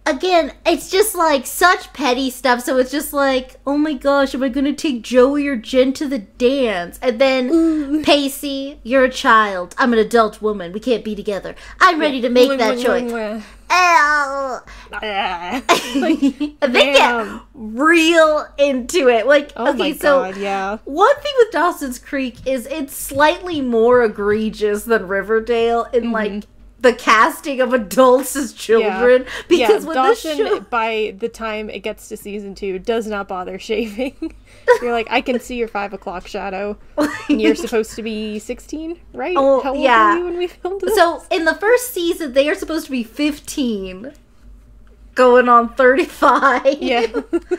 again, 0.08 0.52
it's 0.66 0.90
just 0.90 1.14
like 1.14 1.46
such 1.46 1.92
petty 1.92 2.30
stuff. 2.30 2.62
So 2.62 2.78
it's 2.78 2.90
just 2.90 3.12
like, 3.12 3.56
oh 3.66 3.76
my 3.76 3.92
gosh, 3.92 4.34
am 4.34 4.42
I 4.42 4.48
gonna 4.48 4.72
take 4.72 5.02
Joey 5.02 5.46
or 5.46 5.56
Jen 5.56 5.92
to 5.94 6.08
the 6.08 6.18
dance? 6.18 6.98
And 7.02 7.20
then 7.20 8.02
Pacey, 8.04 8.80
you're 8.82 9.04
a 9.04 9.10
child. 9.10 9.74
I'm 9.78 9.92
an 9.92 9.98
adult 9.98 10.40
woman. 10.42 10.72
We 10.72 10.80
can't 10.80 11.04
be 11.04 11.14
together. 11.14 11.54
I'm 11.80 12.00
ready 12.00 12.20
to 12.22 12.28
make 12.28 12.56
that 12.58 12.78
choice. 12.78 13.42
Ow. 13.70 14.62
And 16.60 16.74
they 16.74 16.92
get 16.92 17.40
real 17.54 18.46
into 18.56 19.08
it. 19.08 19.26
Like, 19.26 19.52
oh 19.56 19.74
okay, 19.74 19.92
so 19.92 20.20
god, 20.20 20.36
yeah. 20.36 20.78
one 20.84 21.14
thing 21.20 21.32
with 21.38 21.52
Dawson's 21.52 21.98
Creek 21.98 22.46
is 22.46 22.66
it's 22.66 22.96
slightly 22.96 23.60
more 23.60 24.02
egregious 24.02 24.84
than 24.84 25.06
Riverdale 25.06 25.84
in 25.92 26.12
like 26.12 26.44
the 26.80 26.92
casting 26.92 27.60
of 27.60 27.72
adults 27.72 28.36
as 28.36 28.52
children. 28.52 29.26
Because 29.48 29.82
yeah, 29.82 29.88
when 29.88 29.96
Dawson, 29.96 30.38
the 30.38 30.44
show 30.44 30.60
by 30.60 31.14
the 31.18 31.28
time 31.28 31.70
it 31.70 31.80
gets 31.80 32.08
to 32.08 32.16
season 32.16 32.54
two, 32.54 32.78
does 32.78 33.06
not 33.06 33.28
bother 33.28 33.58
shaving. 33.58 34.34
You're 34.80 34.92
like, 34.92 35.08
I 35.10 35.20
can 35.20 35.40
see 35.40 35.56
your 35.56 35.68
five 35.68 35.92
o'clock 35.92 36.26
shadow. 36.26 36.78
And 37.28 37.40
you're 37.40 37.54
supposed 37.56 37.94
to 37.96 38.02
be 38.02 38.38
16, 38.38 38.98
right? 39.12 39.34
Oh, 39.36 39.60
How 39.60 39.72
old 39.74 39.80
yeah. 39.82 40.12
were 40.14 40.18
you 40.18 40.24
when 40.26 40.38
we 40.38 40.46
filmed 40.46 40.80
this? 40.80 40.94
So 40.94 41.22
in 41.30 41.44
the 41.44 41.54
first 41.54 41.92
season, 41.92 42.32
they 42.32 42.48
are 42.48 42.54
supposed 42.54 42.86
to 42.86 42.92
be 42.92 43.02
15, 43.02 44.12
going 45.18 45.48
on 45.48 45.74
35. 45.74 46.78
yeah. 46.80 47.06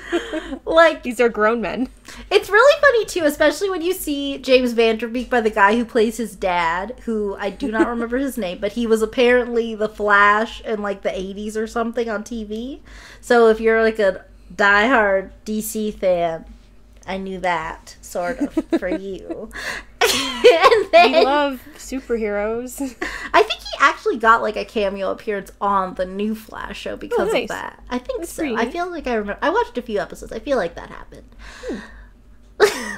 like 0.65 1.03
These 1.03 1.19
are 1.19 1.29
grown 1.29 1.59
men. 1.61 1.89
it's 2.31 2.49
really 2.49 2.81
funny 2.81 3.05
too, 3.05 3.25
especially 3.25 3.69
when 3.69 3.81
you 3.81 3.93
see 3.93 4.37
James 4.39 4.71
Van 4.73 4.97
Der 4.97 5.07
Beek 5.09 5.29
by 5.29 5.41
the 5.41 5.49
guy 5.49 5.75
who 5.75 5.83
plays 5.85 6.17
his 6.17 6.35
dad, 6.35 6.95
who 7.05 7.35
I 7.37 7.49
do 7.49 7.69
not 7.69 7.87
remember 7.93 8.17
his 8.17 8.37
name, 8.37 8.59
but 8.59 8.71
he 8.71 8.87
was 8.87 9.01
apparently 9.01 9.75
the 9.75 9.89
Flash 9.89 10.61
in 10.61 10.81
like 10.81 11.01
the 11.01 11.09
80s 11.09 11.55
or 11.57 11.67
something 11.67 12.09
on 12.09 12.23
TV. 12.23 12.79
So 13.21 13.47
if 13.49 13.59
you're 13.59 13.83
like 13.83 13.99
a 13.99 14.23
diehard 14.55 15.31
DC 15.45 15.93
fan, 15.95 16.45
I 17.05 17.17
knew 17.17 17.39
that 17.39 17.97
sort 18.01 18.39
of 18.39 18.53
for 18.79 18.87
you. 19.07 19.49
and 20.01 20.83
We 20.83 20.89
then 20.91 21.23
love 21.23 21.61
superheroes. 21.89 22.79
I 23.33 23.43
think 23.43 23.61
he 23.61 23.69
actually 23.79 24.17
got 24.17 24.41
like 24.41 24.55
a 24.55 24.65
cameo 24.65 25.11
appearance 25.11 25.51
on 25.61 25.95
the 25.95 26.05
new 26.05 26.35
Flash 26.35 26.79
show 26.79 26.95
because 26.95 27.29
Oh, 27.29 27.31
nice. 27.31 27.43
of 27.43 27.49
that. 27.49 27.83
I 27.89 27.97
think 27.97 28.19
That's 28.21 28.31
so. 28.33 28.43
pretty 28.43 28.55
I 28.55 28.69
feel 28.69 28.89
like 28.89 29.07
I 29.07 29.15
remember. 29.15 29.39
I 29.41 29.49
watched 29.49 29.77
a 29.77 29.81
few 29.81 29.99
episodes. 29.99 30.31
I 30.31 30.39
feel 30.39 30.57
like 30.57 30.75
that 30.75 30.89
happened. 30.89 31.27
Hmm. 31.67 31.77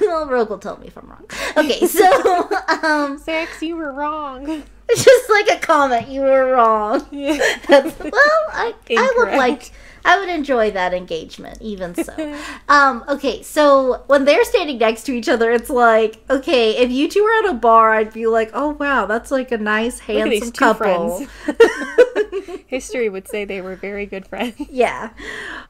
well, 0.02 0.26
Rogue 0.30 0.50
will 0.50 0.58
tell 0.58 0.76
me 0.78 0.88
if 0.88 0.96
I'm 0.98 1.08
wrong. 1.08 1.24
Okay, 1.56 1.86
so 1.86 2.50
um, 2.82 3.18
Sax, 3.18 3.62
you 3.62 3.76
were 3.76 3.92
wrong. 3.92 4.64
It's 4.88 5.04
just 5.04 5.30
like 5.30 5.48
a 5.56 5.60
comment, 5.64 6.08
you 6.08 6.20
were 6.22 6.52
wrong. 6.52 7.06
Yeah. 7.10 7.38
That's, 7.68 7.98
well, 7.98 8.12
I, 8.52 8.74
I 8.90 9.14
would 9.16 9.36
like, 9.36 9.70
I 10.04 10.18
would 10.18 10.28
enjoy 10.28 10.70
that 10.72 10.92
engagement, 10.94 11.60
even 11.60 11.94
so. 11.94 12.36
um, 12.68 13.04
okay, 13.08 13.42
so 13.42 14.02
when 14.06 14.24
they're 14.24 14.44
standing 14.44 14.78
next 14.78 15.04
to 15.04 15.12
each 15.12 15.28
other, 15.28 15.50
it's 15.50 15.70
like, 15.70 16.22
okay, 16.28 16.76
if 16.76 16.90
you 16.90 17.08
two 17.08 17.22
were 17.22 17.48
at 17.48 17.54
a 17.54 17.58
bar, 17.58 17.92
I'd 17.92 18.12
be 18.12 18.26
like, 18.26 18.50
oh 18.54 18.70
wow, 18.70 19.06
that's 19.06 19.30
like 19.30 19.52
a 19.52 19.58
nice, 19.58 20.00
Look 20.08 20.18
at 20.18 20.30
these 20.30 20.42
handsome 20.42 20.52
couple. 20.52 21.26
History 22.66 23.08
would 23.08 23.28
say 23.28 23.44
they 23.44 23.60
were 23.60 23.76
very 23.76 24.06
good 24.06 24.26
friends. 24.26 24.56
yeah. 24.70 25.10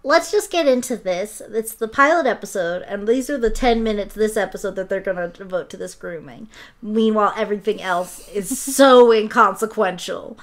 Let's 0.05 0.31
just 0.31 0.51
get 0.51 0.67
into 0.67 0.97
this. 0.97 1.43
It's 1.49 1.75
the 1.75 1.89
pilot 1.89 2.27
episode, 2.27 2.83
and 2.83 3.07
these 3.07 3.29
are 3.29 3.39
the 3.39 3.51
10 3.51 3.83
minutes 3.83 4.15
this 4.15 4.37
episode 4.37 4.77
that 4.77 4.89
they're 4.89 5.01
going 5.01 5.17
to 5.17 5.29
devote 5.29 5.69
to 5.71 5.77
this 5.77 5.95
grooming. 5.95 6.49
Meanwhile, 6.81 7.35
everything 7.37 7.83
else 7.83 8.29
is 8.29 8.59
so 8.59 9.13
inconsequential. 9.13 10.39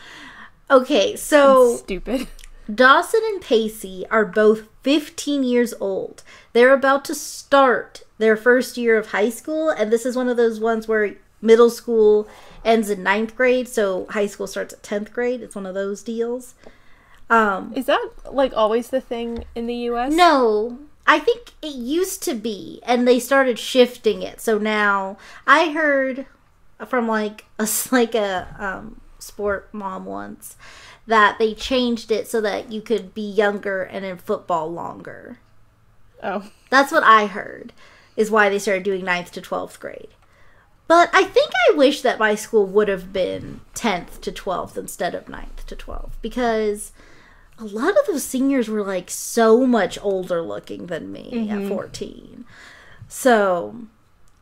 Okay, 0.69 1.15
so. 1.15 1.77
Stupid. 1.77 2.27
Dawson 2.73 3.21
and 3.25 3.41
Pacey 3.41 4.05
are 4.11 4.25
both 4.25 4.67
15 4.83 5.43
years 5.43 5.73
old. 5.79 6.23
They're 6.53 6.73
about 6.73 7.03
to 7.05 7.15
start 7.15 8.03
their 8.17 8.37
first 8.37 8.77
year 8.77 8.97
of 8.97 9.07
high 9.07 9.29
school, 9.29 9.69
and 9.69 9.91
this 9.91 10.05
is 10.05 10.15
one 10.15 10.29
of 10.29 10.37
those 10.37 10.59
ones 10.59 10.87
where 10.87 11.15
middle 11.41 11.69
school 11.69 12.27
ends 12.63 12.89
in 12.89 13.01
ninth 13.01 13.35
grade, 13.35 13.67
so 13.67 14.05
high 14.09 14.27
school 14.27 14.47
starts 14.47 14.73
at 14.73 14.83
10th 14.83 15.11
grade. 15.11 15.41
It's 15.41 15.55
one 15.55 15.65
of 15.65 15.73
those 15.73 16.03
deals. 16.03 16.53
Um, 17.29 17.73
Is 17.75 17.85
that 17.85 18.09
like 18.31 18.53
always 18.55 18.89
the 18.89 19.01
thing 19.01 19.45
in 19.55 19.67
the 19.67 19.75
US? 19.91 20.11
no, 20.13 20.79
I 21.05 21.19
think 21.19 21.53
it 21.61 21.73
used 21.73 22.21
to 22.23 22.35
be, 22.35 22.81
and 22.85 23.07
they 23.07 23.19
started 23.19 23.57
shifting 23.57 24.21
it. 24.21 24.41
So 24.41 24.57
now 24.57 25.17
I 25.47 25.71
heard 25.71 26.27
from 26.87 27.07
like 27.07 27.45
a 27.57 27.67
like 27.91 28.15
a 28.15 28.55
um, 28.59 29.01
sport 29.19 29.69
mom 29.73 30.05
once 30.05 30.55
that 31.09 31.39
they 31.39 31.55
changed 31.55 32.11
it 32.11 32.27
so 32.27 32.39
that 32.39 32.71
you 32.71 32.81
could 32.81 33.15
be 33.15 33.27
younger 33.27 33.81
and 33.81 34.05
in 34.05 34.17
football 34.17 34.71
longer. 34.71 35.39
Oh. 36.21 36.51
That's 36.69 36.91
what 36.91 37.03
I 37.03 37.25
heard. 37.25 37.73
Is 38.15 38.29
why 38.29 38.47
they 38.47 38.59
started 38.59 38.83
doing 38.83 39.03
9th 39.03 39.31
to 39.31 39.41
12th 39.41 39.79
grade. 39.79 40.09
But 40.87 41.09
I 41.11 41.23
think 41.23 41.51
I 41.69 41.75
wish 41.75 42.01
that 42.01 42.19
my 42.19 42.35
school 42.35 42.65
would 42.67 42.87
have 42.89 43.11
been 43.11 43.61
10th 43.73 44.21
to 44.21 44.31
12th 44.31 44.77
instead 44.77 45.15
of 45.15 45.25
9th 45.25 45.65
to 45.67 45.75
12th 45.75 46.13
because 46.21 46.91
a 47.57 47.65
lot 47.65 47.97
of 47.97 48.05
those 48.05 48.23
seniors 48.23 48.69
were 48.69 48.83
like 48.83 49.09
so 49.09 49.65
much 49.65 49.97
older 50.01 50.41
looking 50.43 50.87
than 50.87 51.11
me 51.11 51.49
at 51.49 51.59
mm-hmm. 51.59 51.69
14. 51.69 52.45
So 53.07 53.87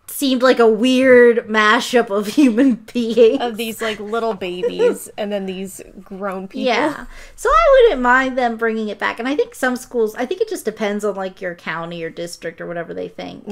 seemed 0.09 0.41
like 0.41 0.57
a 0.59 0.67
weird 0.67 1.47
mashup 1.47 2.09
of 2.09 2.27
human 2.35 2.75
beings. 2.75 3.39
Of 3.41 3.57
these 3.57 3.81
like 3.81 3.99
little 3.99 4.33
babies 4.33 5.09
and 5.17 5.31
then 5.31 5.45
these 5.45 5.81
grown 6.01 6.47
people. 6.47 6.65
Yeah. 6.65 7.05
So 7.35 7.49
I 7.49 7.83
wouldn't 7.83 8.01
mind 8.01 8.37
them 8.37 8.57
bringing 8.57 8.87
it 8.89 8.97
back. 8.99 9.19
And 9.19 9.27
I 9.27 9.35
think 9.35 9.53
some 9.53 9.75
schools, 9.75 10.15
I 10.15 10.25
think 10.25 10.41
it 10.41 10.49
just 10.49 10.65
depends 10.65 11.03
on 11.05 11.15
like 11.15 11.41
your 11.41 11.55
county 11.55 12.03
or 12.03 12.09
district 12.09 12.61
or 12.61 12.67
whatever 12.67 12.93
they 12.93 13.09
think. 13.09 13.45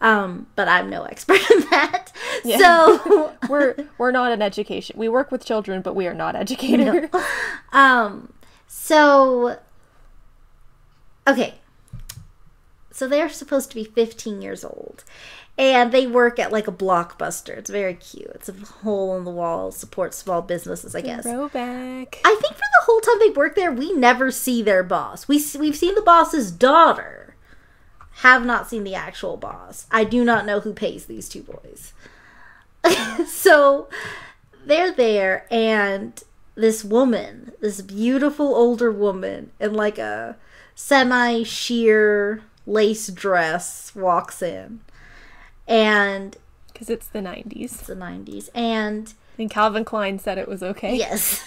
Um, 0.00 0.46
but 0.56 0.68
I'm 0.68 0.88
no 0.88 1.02
expert 1.02 1.40
in 1.50 1.60
that. 1.70 2.12
Yeah. 2.44 2.58
So, 2.58 3.34
We're 3.48 3.74
we're 3.98 4.12
not 4.12 4.32
an 4.32 4.42
education. 4.42 4.98
We 4.98 5.08
work 5.08 5.30
with 5.30 5.44
children, 5.44 5.82
but 5.82 5.94
we 5.94 6.06
are 6.06 6.14
not 6.14 6.36
educators. 6.36 7.10
um, 7.72 8.32
so, 8.66 9.58
okay. 11.26 11.54
So 12.92 13.06
they're 13.06 13.28
supposed 13.28 13.70
to 13.70 13.76
be 13.76 13.84
15 13.84 14.42
years 14.42 14.64
old. 14.64 15.04
And 15.58 15.90
they 15.90 16.06
work 16.06 16.38
at 16.38 16.52
like 16.52 16.68
a 16.68 16.72
blockbuster. 16.72 17.58
It's 17.58 17.68
very 17.68 17.94
cute. 17.94 18.30
It's 18.32 18.48
a 18.48 18.52
hole 18.52 19.16
in 19.18 19.24
the 19.24 19.30
wall, 19.30 19.72
supports 19.72 20.16
small 20.16 20.40
businesses, 20.40 20.94
I 20.94 21.00
guess. 21.00 21.24
Throwback. 21.24 22.20
I 22.24 22.38
think 22.40 22.54
for 22.54 22.60
the 22.60 22.84
whole 22.84 23.00
time 23.00 23.18
they 23.18 23.30
work 23.30 23.56
there, 23.56 23.72
we 23.72 23.92
never 23.92 24.30
see 24.30 24.62
their 24.62 24.84
boss. 24.84 25.26
We 25.26 25.44
we've 25.58 25.76
seen 25.76 25.96
the 25.96 26.02
boss's 26.02 26.52
daughter, 26.52 27.34
have 28.18 28.44
not 28.44 28.68
seen 28.68 28.84
the 28.84 28.94
actual 28.94 29.36
boss. 29.36 29.86
I 29.90 30.04
do 30.04 30.24
not 30.24 30.46
know 30.46 30.60
who 30.60 30.72
pays 30.72 31.06
these 31.06 31.28
two 31.28 31.42
boys. 31.42 31.92
so 33.28 33.88
they're 34.64 34.92
there, 34.92 35.46
and 35.50 36.22
this 36.54 36.84
woman, 36.84 37.52
this 37.60 37.80
beautiful 37.80 38.54
older 38.54 38.90
woman, 38.90 39.50
in 39.60 39.74
like 39.74 39.98
a 39.98 40.36
semi 40.74 41.42
sheer 41.44 42.42
lace 42.66 43.08
dress, 43.08 43.92
walks 43.94 44.42
in, 44.42 44.80
and 45.68 46.36
Because 46.72 46.90
it's 46.90 47.06
the 47.06 47.20
90s. 47.20 47.52
it's 47.56 47.86
the 47.86 47.94
nineties, 47.94 48.50
and 48.54 49.12
And 49.38 49.50
Calvin 49.50 49.84
Klein 49.84 50.18
said 50.18 50.38
it 50.38 50.48
was 50.48 50.62
okay. 50.62 50.96
Yes. 50.96 51.46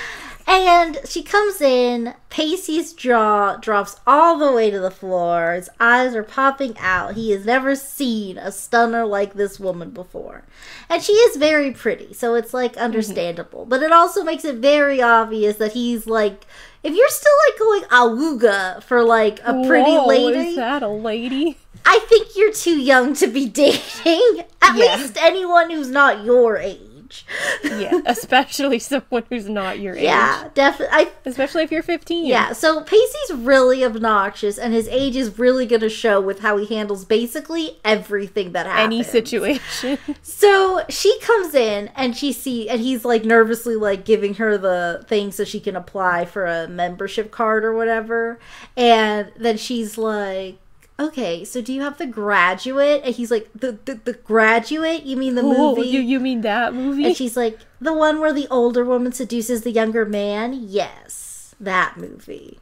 and 0.46 0.98
she 1.06 1.22
comes 1.22 1.60
in, 1.60 2.14
Pacey's 2.28 2.92
jaw 2.92 3.56
drops 3.56 3.98
all 4.06 4.38
the 4.38 4.52
way 4.52 4.70
to 4.70 4.78
the 4.78 4.90
floor. 4.90 5.54
His 5.54 5.70
eyes 5.80 6.14
are 6.14 6.22
popping 6.22 6.76
out. 6.78 7.14
He 7.14 7.30
has 7.30 7.46
never 7.46 7.74
seen 7.74 8.38
a 8.38 8.52
stunner 8.52 9.06
like 9.06 9.34
this 9.34 9.58
woman 9.58 9.90
before. 9.90 10.44
And 10.88 11.02
she 11.02 11.12
is 11.12 11.36
very 11.36 11.70
pretty, 11.72 12.12
so 12.12 12.34
it's 12.34 12.52
like 12.52 12.72
mm-hmm. 12.72 12.84
understandable. 12.84 13.64
But 13.64 13.82
it 13.82 13.92
also 13.92 14.22
makes 14.22 14.44
it 14.44 14.56
very 14.56 15.00
obvious 15.00 15.56
that 15.56 15.72
he's 15.72 16.06
like 16.06 16.46
if 16.82 16.94
you're 16.94 17.08
still 17.08 17.32
like 17.48 17.58
going 17.58 17.82
awooga 17.90 18.82
for 18.82 19.02
like 19.02 19.38
a 19.44 19.64
pretty 19.66 19.92
Whoa, 19.92 20.06
lady, 20.06 20.50
Is 20.50 20.56
that 20.56 20.82
a 20.82 20.88
lady? 20.88 21.58
I 21.84 21.98
think 22.08 22.28
you're 22.36 22.52
too 22.52 22.78
young 22.78 23.14
to 23.14 23.26
be 23.26 23.46
dating. 23.62 24.44
At 24.60 24.76
Yeah. 24.76 24.96
least 24.96 25.16
anyone 25.20 25.70
who's 25.70 25.90
not 25.90 26.24
your 26.24 26.56
age. 26.56 27.26
Yeah, 27.62 28.00
especially 28.06 28.78
someone 28.78 29.24
who's 29.28 29.46
not 29.46 29.78
your 29.78 29.94
age. 29.94 30.04
Yeah, 30.04 30.48
definitely. 30.54 31.08
Especially 31.26 31.62
if 31.62 31.70
you're 31.70 31.82
15. 31.82 32.24
Yeah, 32.24 32.54
so 32.54 32.80
Pacey's 32.84 33.32
really 33.34 33.84
obnoxious, 33.84 34.56
and 34.56 34.72
his 34.72 34.88
age 34.88 35.14
is 35.14 35.38
really 35.38 35.66
going 35.66 35.82
to 35.82 35.90
show 35.90 36.22
with 36.22 36.40
how 36.40 36.56
he 36.56 36.74
handles 36.74 37.04
basically 37.04 37.78
everything 37.84 38.52
that 38.52 38.64
happens. 38.64 38.84
Any 38.86 39.02
situation. 39.02 39.98
So 40.22 40.84
she 40.88 41.18
comes 41.20 41.54
in, 41.54 41.88
and 41.96 42.16
she 42.16 42.32
see, 42.32 42.66
and 42.70 42.80
he's 42.80 43.04
like 43.04 43.26
nervously 43.26 43.76
like 43.76 44.06
giving 44.06 44.34
her 44.36 44.56
the 44.56 45.04
thing 45.06 45.32
so 45.32 45.44
she 45.44 45.60
can 45.60 45.76
apply 45.76 46.24
for 46.24 46.46
a 46.46 46.66
membership 46.66 47.30
card 47.30 47.62
or 47.62 47.74
whatever, 47.74 48.38
and 48.74 49.32
then 49.36 49.58
she's 49.58 49.98
like. 49.98 50.56
Okay, 51.02 51.44
so 51.44 51.60
do 51.60 51.72
you 51.72 51.80
have 51.82 51.98
the 51.98 52.06
graduate? 52.06 53.02
And 53.04 53.14
he's 53.14 53.30
like, 53.30 53.48
the 53.54 53.78
the, 53.84 53.94
the 54.04 54.12
graduate? 54.12 55.02
You 55.04 55.16
mean 55.16 55.34
the 55.34 55.42
Oh, 55.42 55.74
movie? 55.74 55.88
you, 55.88 56.00
you 56.00 56.20
mean 56.20 56.42
that 56.42 56.74
movie? 56.74 57.06
And 57.06 57.16
she's 57.16 57.36
like, 57.36 57.58
the 57.80 57.92
one 57.92 58.20
where 58.20 58.32
the 58.32 58.46
older 58.50 58.84
woman 58.84 59.12
seduces 59.12 59.62
the 59.62 59.70
younger 59.72 60.04
man? 60.04 60.52
Yes, 60.54 61.54
that 61.60 61.96
movie. 61.96 62.58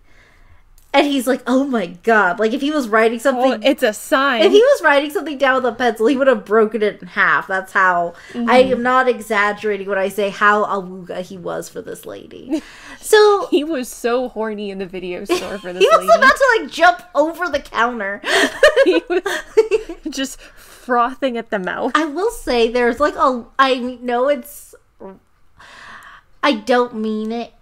And 0.92 1.06
he's 1.06 1.26
like, 1.26 1.42
"Oh 1.46 1.64
my 1.64 1.86
god!" 1.86 2.38
Like 2.38 2.52
if 2.52 2.60
he 2.60 2.70
was 2.70 2.88
writing 2.88 3.18
oh, 3.18 3.22
something, 3.22 3.50
Well, 3.50 3.60
it's 3.62 3.82
a 3.82 3.92
sign. 3.92 4.42
if 4.42 4.50
he 4.50 4.58
was 4.58 4.82
writing 4.82 5.10
something 5.10 5.38
down 5.38 5.56
with 5.56 5.72
a 5.72 5.76
pencil, 5.76 6.06
he 6.06 6.16
would 6.16 6.26
have 6.26 6.44
broken 6.44 6.82
it 6.82 7.00
in 7.00 7.08
half. 7.08 7.46
That's 7.46 7.72
how 7.72 8.14
I 8.34 8.38
mm-hmm. 8.38 8.72
am 8.72 8.82
not 8.82 9.08
exaggerating 9.08 9.88
when 9.88 9.98
I 9.98 10.08
say 10.08 10.30
how 10.30 10.64
awuga 10.64 11.22
he 11.22 11.36
was 11.36 11.68
for 11.68 11.80
this 11.80 12.06
lady. 12.06 12.62
So 13.00 13.46
He 13.50 13.62
was 13.64 13.88
so 13.88 14.28
horny 14.28 14.70
in 14.70 14.78
the 14.78 14.86
video 14.86 15.24
store 15.36 15.58
for 15.58 15.72
this 15.72 15.80
he 15.80 15.88
was 15.88 16.00
lady. 16.00 16.18
about 16.18 16.36
to 16.36 16.58
like 16.58 16.70
jump 16.70 17.02
over 17.14 17.48
the 17.48 17.60
counter. 17.60 18.20
he 18.84 19.02
was 19.08 19.22
just 20.10 20.40
frothing 20.40 21.36
at 21.36 21.50
the 21.50 21.58
mouth. 21.58 21.92
I 21.94 22.04
will 22.04 22.30
say 22.30 22.70
there's 22.70 22.98
like 22.98 23.14
a 23.14 23.44
I 23.58 23.76
know 24.00 24.28
it's 24.28 24.74
I 26.42 26.54
don't 26.54 26.96
mean 26.96 27.32
it. 27.32 27.52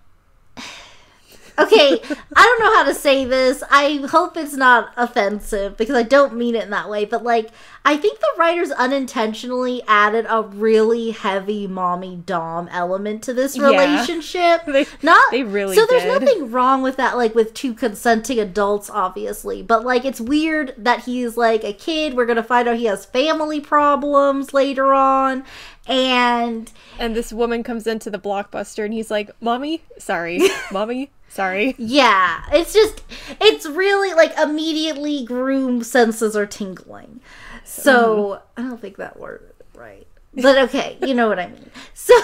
Okay, 1.59 2.01
I 2.37 2.43
don't 2.45 2.61
know 2.61 2.75
how 2.77 2.85
to 2.85 2.95
say 2.95 3.25
this. 3.25 3.63
I 3.71 4.07
hope 4.11 4.37
it's 4.37 4.55
not 4.55 4.93
offensive 4.97 5.77
because 5.77 5.97
I 5.97 6.03
don't 6.05 6.35
mean 6.37 6.55
it 6.55 6.65
in 6.65 6.71
that 6.71 6.89
way, 6.89 7.05
but 7.05 7.23
like 7.25 7.51
I 7.85 7.97
think 7.97 8.21
the 8.21 8.29
writers 8.39 8.71
unintentionally 8.71 9.83
added 9.89 10.27
a 10.29 10.43
really 10.43 11.11
heavy 11.11 11.67
mommy 11.67 12.17
dom 12.27 12.69
element 12.69 13.23
to 13.25 13.35
this 13.35 13.57
Yeah. 13.57 13.67
relationship. 13.71 14.67
They- 14.67 14.87
not 15.03 15.25
they 15.31 15.43
really 15.43 15.75
So 15.75 15.87
there's 15.87 16.03
did. 16.03 16.21
nothing 16.23 16.51
wrong 16.51 16.83
with 16.83 16.97
that 16.97 17.17
like 17.17 17.35
with 17.35 17.55
two 17.55 17.75
consenting 17.75 18.39
adults 18.39 18.91
obviously, 18.91 19.63
but 19.63 19.85
like 19.85 20.05
it's 20.05 20.21
weird 20.21 20.75
that 20.79 21.05
he's 21.05 21.37
like 21.37 21.65
a 21.65 21.73
kid. 21.73 22.15
We're 22.15 22.27
going 22.27 22.37
to 22.37 22.43
find 22.43 22.69
out 22.69 22.77
he 22.77 22.85
has 22.85 23.05
family 23.05 23.61
problems 23.61 24.53
later 24.55 24.93
on 24.93 25.45
and 25.87 26.71
And 26.99 27.17
this 27.17 27.33
woman 27.33 27.63
comes 27.63 27.87
into 27.87 28.11
the 28.11 28.19
blockbuster 28.19 28.85
and 28.85 28.93
he's 28.93 29.11
like, 29.11 29.31
Mommy, 29.41 29.83
sorry. 29.99 30.41
Mommy, 30.73 31.11
sorry. 31.29 31.75
Yeah, 31.79 32.43
it's 32.53 32.73
just 32.73 33.03
it's 33.41 33.67
really 33.67 34.15
like 34.15 34.37
immediately 34.39 35.25
groom 35.25 35.83
senses 35.83 36.37
are 36.37 36.47
tingling. 36.47 37.21
So 37.65 38.43
mm-hmm. 38.57 38.61
I 38.61 38.69
don't 38.69 38.81
think 38.81 38.97
that 38.97 39.19
word 39.19 39.53
right. 39.75 40.07
But 40.35 40.59
okay, 40.69 40.99
you 41.05 41.15
know 41.15 41.29
what 41.29 41.39
I 41.39 41.49
mean. 41.49 41.71
So 41.95 42.15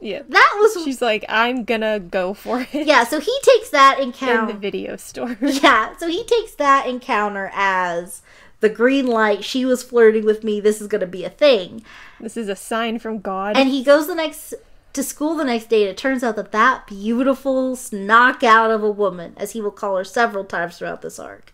Yeah. 0.00 0.22
that 0.28 0.56
was 0.58 0.84
She's 0.84 1.02
like, 1.02 1.24
I'm 1.28 1.64
gonna 1.64 2.00
go 2.00 2.34
for 2.34 2.66
it 2.72 2.86
yeah, 2.86 3.04
so 3.04 3.20
he 3.20 3.36
takes 3.42 3.70
that 3.70 3.98
in 4.00 4.10
the 4.10 4.16
encounter 4.16 4.54
video 4.54 4.96
store. 4.96 5.36
Yeah, 5.40 5.96
so 5.96 6.08
he 6.08 6.24
takes 6.24 6.54
that 6.56 6.86
encounter 6.86 7.50
as 7.54 8.22
the 8.60 8.68
green 8.68 9.06
light, 9.06 9.44
she 9.44 9.64
was 9.64 9.82
flirting 9.84 10.24
with 10.24 10.42
me, 10.42 10.60
this 10.60 10.80
is 10.80 10.88
gonna 10.88 11.06
be 11.06 11.24
a 11.24 11.30
thing. 11.30 11.84
this 12.20 12.36
is 12.36 12.48
a 12.48 12.56
sign 12.56 12.98
from 12.98 13.20
God. 13.20 13.56
And 13.56 13.68
he 13.68 13.84
goes 13.84 14.06
the 14.08 14.14
next 14.14 14.54
to 14.94 15.02
school 15.02 15.34
the 15.36 15.44
next 15.44 15.68
day, 15.68 15.82
and 15.82 15.90
it 15.90 15.96
turns 15.96 16.22
out 16.24 16.36
that 16.36 16.52
that 16.52 16.86
beautiful 16.86 17.78
knockout 17.92 18.70
of 18.70 18.82
a 18.82 18.90
woman, 18.90 19.34
as 19.36 19.52
he 19.52 19.60
will 19.60 19.70
call 19.70 19.96
her 19.96 20.04
several 20.04 20.44
times 20.44 20.78
throughout 20.78 21.02
this 21.02 21.18
arc, 21.18 21.52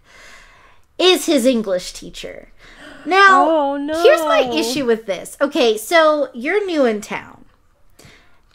is 0.99 1.26
his 1.26 1.45
English 1.47 1.93
teacher. 1.93 2.49
Now, 3.05 3.50
Oh, 3.50 3.76
no. 3.76 4.03
here's 4.03 4.23
my 4.23 4.41
issue 4.41 4.87
with 4.87 5.05
this. 5.07 5.37
Okay, 5.41 5.76
so 5.76 6.31
you're 6.33 6.64
new 6.64 6.85
in 6.87 7.00
town, 7.00 7.45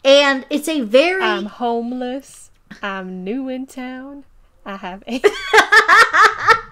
and 0.04 0.44
it's 0.50 0.68
a 0.68 0.80
very 0.80 1.22
I'm 1.22 1.46
homeless. 1.46 2.50
I'm 2.82 3.22
new 3.22 3.48
in 3.48 3.66
town. 3.66 4.24
I 4.64 4.76
have 4.76 5.02
a 5.06 5.20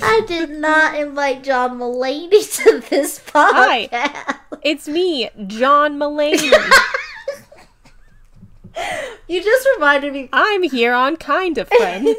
I 0.00 0.22
did 0.26 0.50
not 0.50 0.94
invite 0.96 1.42
John 1.42 1.78
Mulaney 1.78 2.30
to 2.64 2.80
this 2.88 3.20
Hi. 3.32 3.88
It's 4.62 4.86
me, 4.88 5.30
John 5.46 5.98
Mulaney. 5.98 6.52
You 9.28 9.42
just 9.42 9.68
reminded 9.76 10.12
me 10.12 10.28
I'm 10.32 10.64
here 10.64 10.92
on 10.92 11.16
Kind 11.16 11.58
of 11.58 11.68
Friends. 11.68 12.10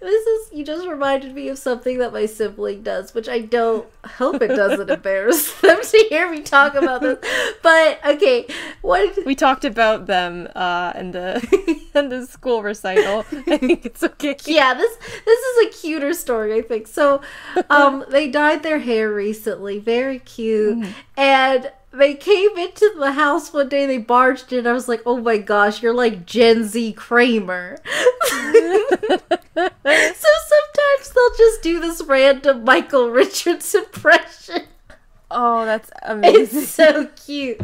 This 0.00 0.26
is 0.26 0.52
you 0.52 0.64
just 0.64 0.88
reminded 0.88 1.32
me 1.32 1.46
of 1.48 1.58
something 1.58 1.98
that 1.98 2.12
my 2.12 2.26
sibling 2.26 2.82
does, 2.82 3.14
which 3.14 3.28
I 3.28 3.38
don't 3.38 3.86
hope 4.04 4.42
it 4.42 4.48
doesn't 4.48 4.90
embarrass 4.96 5.60
them 5.60 5.80
to 5.80 6.06
hear 6.08 6.28
me 6.28 6.42
talk 6.42 6.74
about 6.74 7.02
this. 7.02 7.18
But 7.62 8.00
okay, 8.04 8.48
what 8.80 9.16
We 9.24 9.36
talked 9.36 9.64
about 9.64 10.06
them 10.06 10.48
uh, 10.56 10.92
in 10.96 11.12
the 11.12 11.38
in 11.94 12.08
the 12.08 12.26
school 12.26 12.64
recital. 12.64 13.20
I 13.46 13.58
think 13.58 13.86
it's 13.86 14.02
okay. 14.02 14.36
yeah, 14.46 14.74
this 14.74 14.96
this 15.24 15.38
is 15.38 15.66
a 15.68 15.78
cuter 15.80 16.12
story, 16.14 16.54
I 16.54 16.62
think. 16.62 16.88
So 16.88 17.20
um 17.70 18.04
they 18.08 18.26
dyed 18.28 18.64
their 18.64 18.80
hair 18.80 19.12
recently, 19.12 19.78
very 19.78 20.18
cute. 20.18 20.84
And 21.16 21.70
they 21.92 22.14
came 22.14 22.56
into 22.56 22.92
the 22.98 23.12
house 23.12 23.52
one 23.52 23.68
day, 23.68 23.86
they 23.86 23.98
barged 23.98 24.52
in, 24.52 24.66
I 24.66 24.72
was 24.72 24.88
like, 24.88 25.02
Oh 25.06 25.18
my 25.18 25.38
gosh, 25.38 25.82
you're 25.82 25.94
like 25.94 26.26
Gen 26.26 26.64
Z 26.64 26.92
Kramer. 26.94 27.76
so 27.84 29.18
sometimes 29.54 31.12
they'll 31.14 31.36
just 31.36 31.62
do 31.62 31.80
this 31.80 32.02
random 32.02 32.64
Michael 32.64 33.10
Richards 33.10 33.74
impression. 33.74 34.62
Oh, 35.30 35.64
that's 35.64 35.90
amazing. 36.02 36.60
It's 36.62 36.68
so 36.70 37.06
cute. 37.24 37.60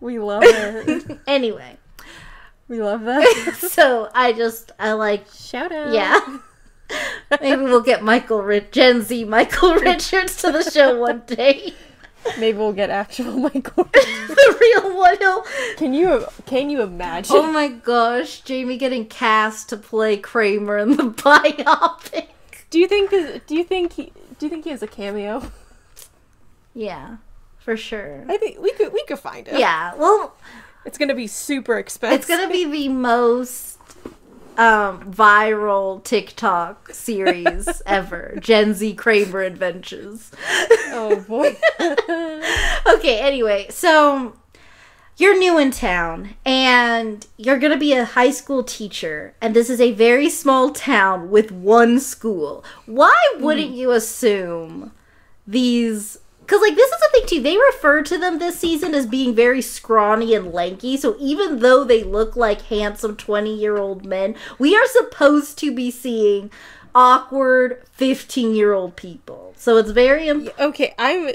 we 0.00 0.18
love 0.18 0.42
it. 0.44 1.18
Anyway, 1.26 1.76
We 2.68 2.80
love 2.82 3.02
that. 3.04 3.56
so 3.58 4.08
I 4.14 4.32
just 4.32 4.72
I 4.78 4.92
like 4.92 5.26
Shout 5.32 5.72
out. 5.72 5.92
yeah. 5.92 6.38
Maybe 7.40 7.62
we'll 7.62 7.80
get 7.82 8.02
Michael 8.02 8.42
Rich 8.42 8.70
Gen 8.72 9.02
Z 9.02 9.24
Michael 9.24 9.74
Richards 9.74 10.36
to 10.42 10.52
the 10.52 10.62
show 10.62 10.98
one 11.00 11.22
day. 11.26 11.74
Maybe 12.38 12.58
we'll 12.58 12.72
get 12.72 12.90
actual 12.90 13.32
Michael. 13.38 13.84
the 13.92 14.56
real 14.60 14.96
one. 14.96 15.16
He'll, 15.18 15.42
Can 15.76 15.94
you 15.94 16.26
can 16.46 16.70
you 16.70 16.82
imagine? 16.82 17.36
oh 17.36 17.50
my 17.52 17.68
gosh, 17.68 18.40
Jamie 18.40 18.76
getting 18.76 19.06
cast 19.06 19.68
to 19.70 19.76
play 19.76 20.16
Kramer 20.16 20.78
in 20.78 20.96
the 20.96 21.02
biopic. 21.04 22.28
Do 22.70 22.78
you 22.78 22.88
think 22.88 23.10
this, 23.10 23.40
do 23.46 23.54
you 23.56 23.64
think 23.64 23.92
he 23.94 24.12
do 24.38 24.46
you 24.46 24.50
think 24.50 24.64
he 24.64 24.70
has 24.70 24.82
a 24.82 24.86
cameo? 24.88 25.50
Yeah, 26.74 27.16
for 27.58 27.76
sure. 27.76 28.24
I 28.28 28.36
think 28.36 28.60
we 28.60 28.72
could 28.72 28.92
we 28.92 29.04
could 29.06 29.18
find 29.18 29.46
it. 29.46 29.58
Yeah, 29.58 29.94
well, 29.94 30.34
It's 30.84 30.98
gonna 30.98 31.14
be 31.14 31.26
super 31.26 31.78
expensive. 31.78 32.18
it's 32.18 32.28
gonna 32.28 32.50
be 32.50 32.64
the 32.64 32.88
most 32.88 33.73
um 34.58 35.12
viral 35.12 36.02
TikTok 36.04 36.90
series 36.92 37.82
ever. 37.86 38.36
Gen 38.40 38.74
Z 38.74 38.94
Kramer 38.94 39.42
Adventures. 39.42 40.30
Oh 40.90 41.24
boy. 41.28 41.56
okay, 42.98 43.20
anyway, 43.20 43.66
so 43.70 44.36
you're 45.16 45.38
new 45.38 45.58
in 45.58 45.70
town 45.70 46.34
and 46.44 47.26
you're 47.36 47.58
going 47.58 47.72
to 47.72 47.78
be 47.78 47.92
a 47.92 48.04
high 48.04 48.30
school 48.30 48.62
teacher, 48.64 49.34
and 49.40 49.54
this 49.54 49.70
is 49.70 49.80
a 49.80 49.92
very 49.92 50.28
small 50.28 50.70
town 50.70 51.30
with 51.30 51.52
one 51.52 52.00
school. 52.00 52.64
Why 52.86 53.14
wouldn't 53.38 53.70
you 53.70 53.92
assume 53.92 54.92
these? 55.46 56.18
Because, 56.44 56.60
like, 56.60 56.76
this 56.76 56.90
is 56.90 57.00
the 57.00 57.08
thing, 57.12 57.26
too. 57.26 57.42
They 57.42 57.56
refer 57.56 58.02
to 58.02 58.18
them 58.18 58.38
this 58.38 58.58
season 58.58 58.94
as 58.94 59.06
being 59.06 59.34
very 59.34 59.62
scrawny 59.62 60.34
and 60.34 60.52
lanky. 60.52 60.96
So, 60.96 61.16
even 61.18 61.60
though 61.60 61.84
they 61.84 62.04
look 62.04 62.36
like 62.36 62.62
handsome 62.62 63.16
20 63.16 63.54
year 63.54 63.78
old 63.78 64.04
men, 64.04 64.34
we 64.58 64.76
are 64.76 64.86
supposed 64.86 65.58
to 65.58 65.74
be 65.74 65.90
seeing 65.90 66.50
awkward 66.94 67.82
15 67.92 68.54
year 68.54 68.72
old 68.72 68.96
people. 68.96 69.54
So, 69.56 69.76
it's 69.78 69.90
very 69.90 70.28
important. 70.28 70.60
okay, 70.60 70.94
I'm 70.98 71.30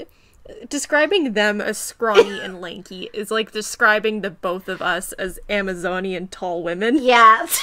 describing 0.68 1.32
them 1.32 1.60
as 1.60 1.78
scrawny 1.78 2.40
and 2.40 2.60
lanky 2.60 3.08
is 3.12 3.30
like 3.30 3.52
describing 3.52 4.20
the 4.20 4.30
both 4.30 4.68
of 4.68 4.82
us 4.82 5.12
as 5.12 5.38
Amazonian 5.48 6.28
tall 6.28 6.62
women. 6.62 6.98
Yeah. 7.10 7.46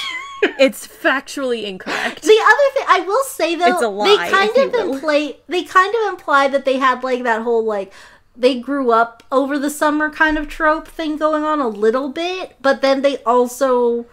It's 0.58 0.86
factually 0.86 1.64
incorrect. 1.64 2.22
The 2.22 2.28
other 2.28 2.74
thing 2.74 2.84
I 2.88 3.00
will 3.06 3.24
say 3.24 3.54
though, 3.54 3.90
lie, 3.90 4.08
they 4.08 4.30
kind 4.30 4.74
of 4.74 4.74
imply 4.74 5.36
they 5.46 5.62
kind 5.64 5.94
of 5.94 6.08
imply 6.08 6.48
that 6.48 6.64
they 6.64 6.78
had 6.78 7.02
like 7.02 7.22
that 7.24 7.42
whole 7.42 7.64
like 7.64 7.92
they 8.36 8.58
grew 8.58 8.92
up 8.92 9.22
over 9.32 9.58
the 9.58 9.70
summer 9.70 10.10
kind 10.10 10.38
of 10.38 10.48
trope 10.48 10.86
thing 10.86 11.16
going 11.16 11.42
on 11.42 11.60
a 11.60 11.68
little 11.68 12.08
bit, 12.08 12.56
but 12.60 12.82
then 12.82 13.02
they 13.02 13.18
also 13.24 14.06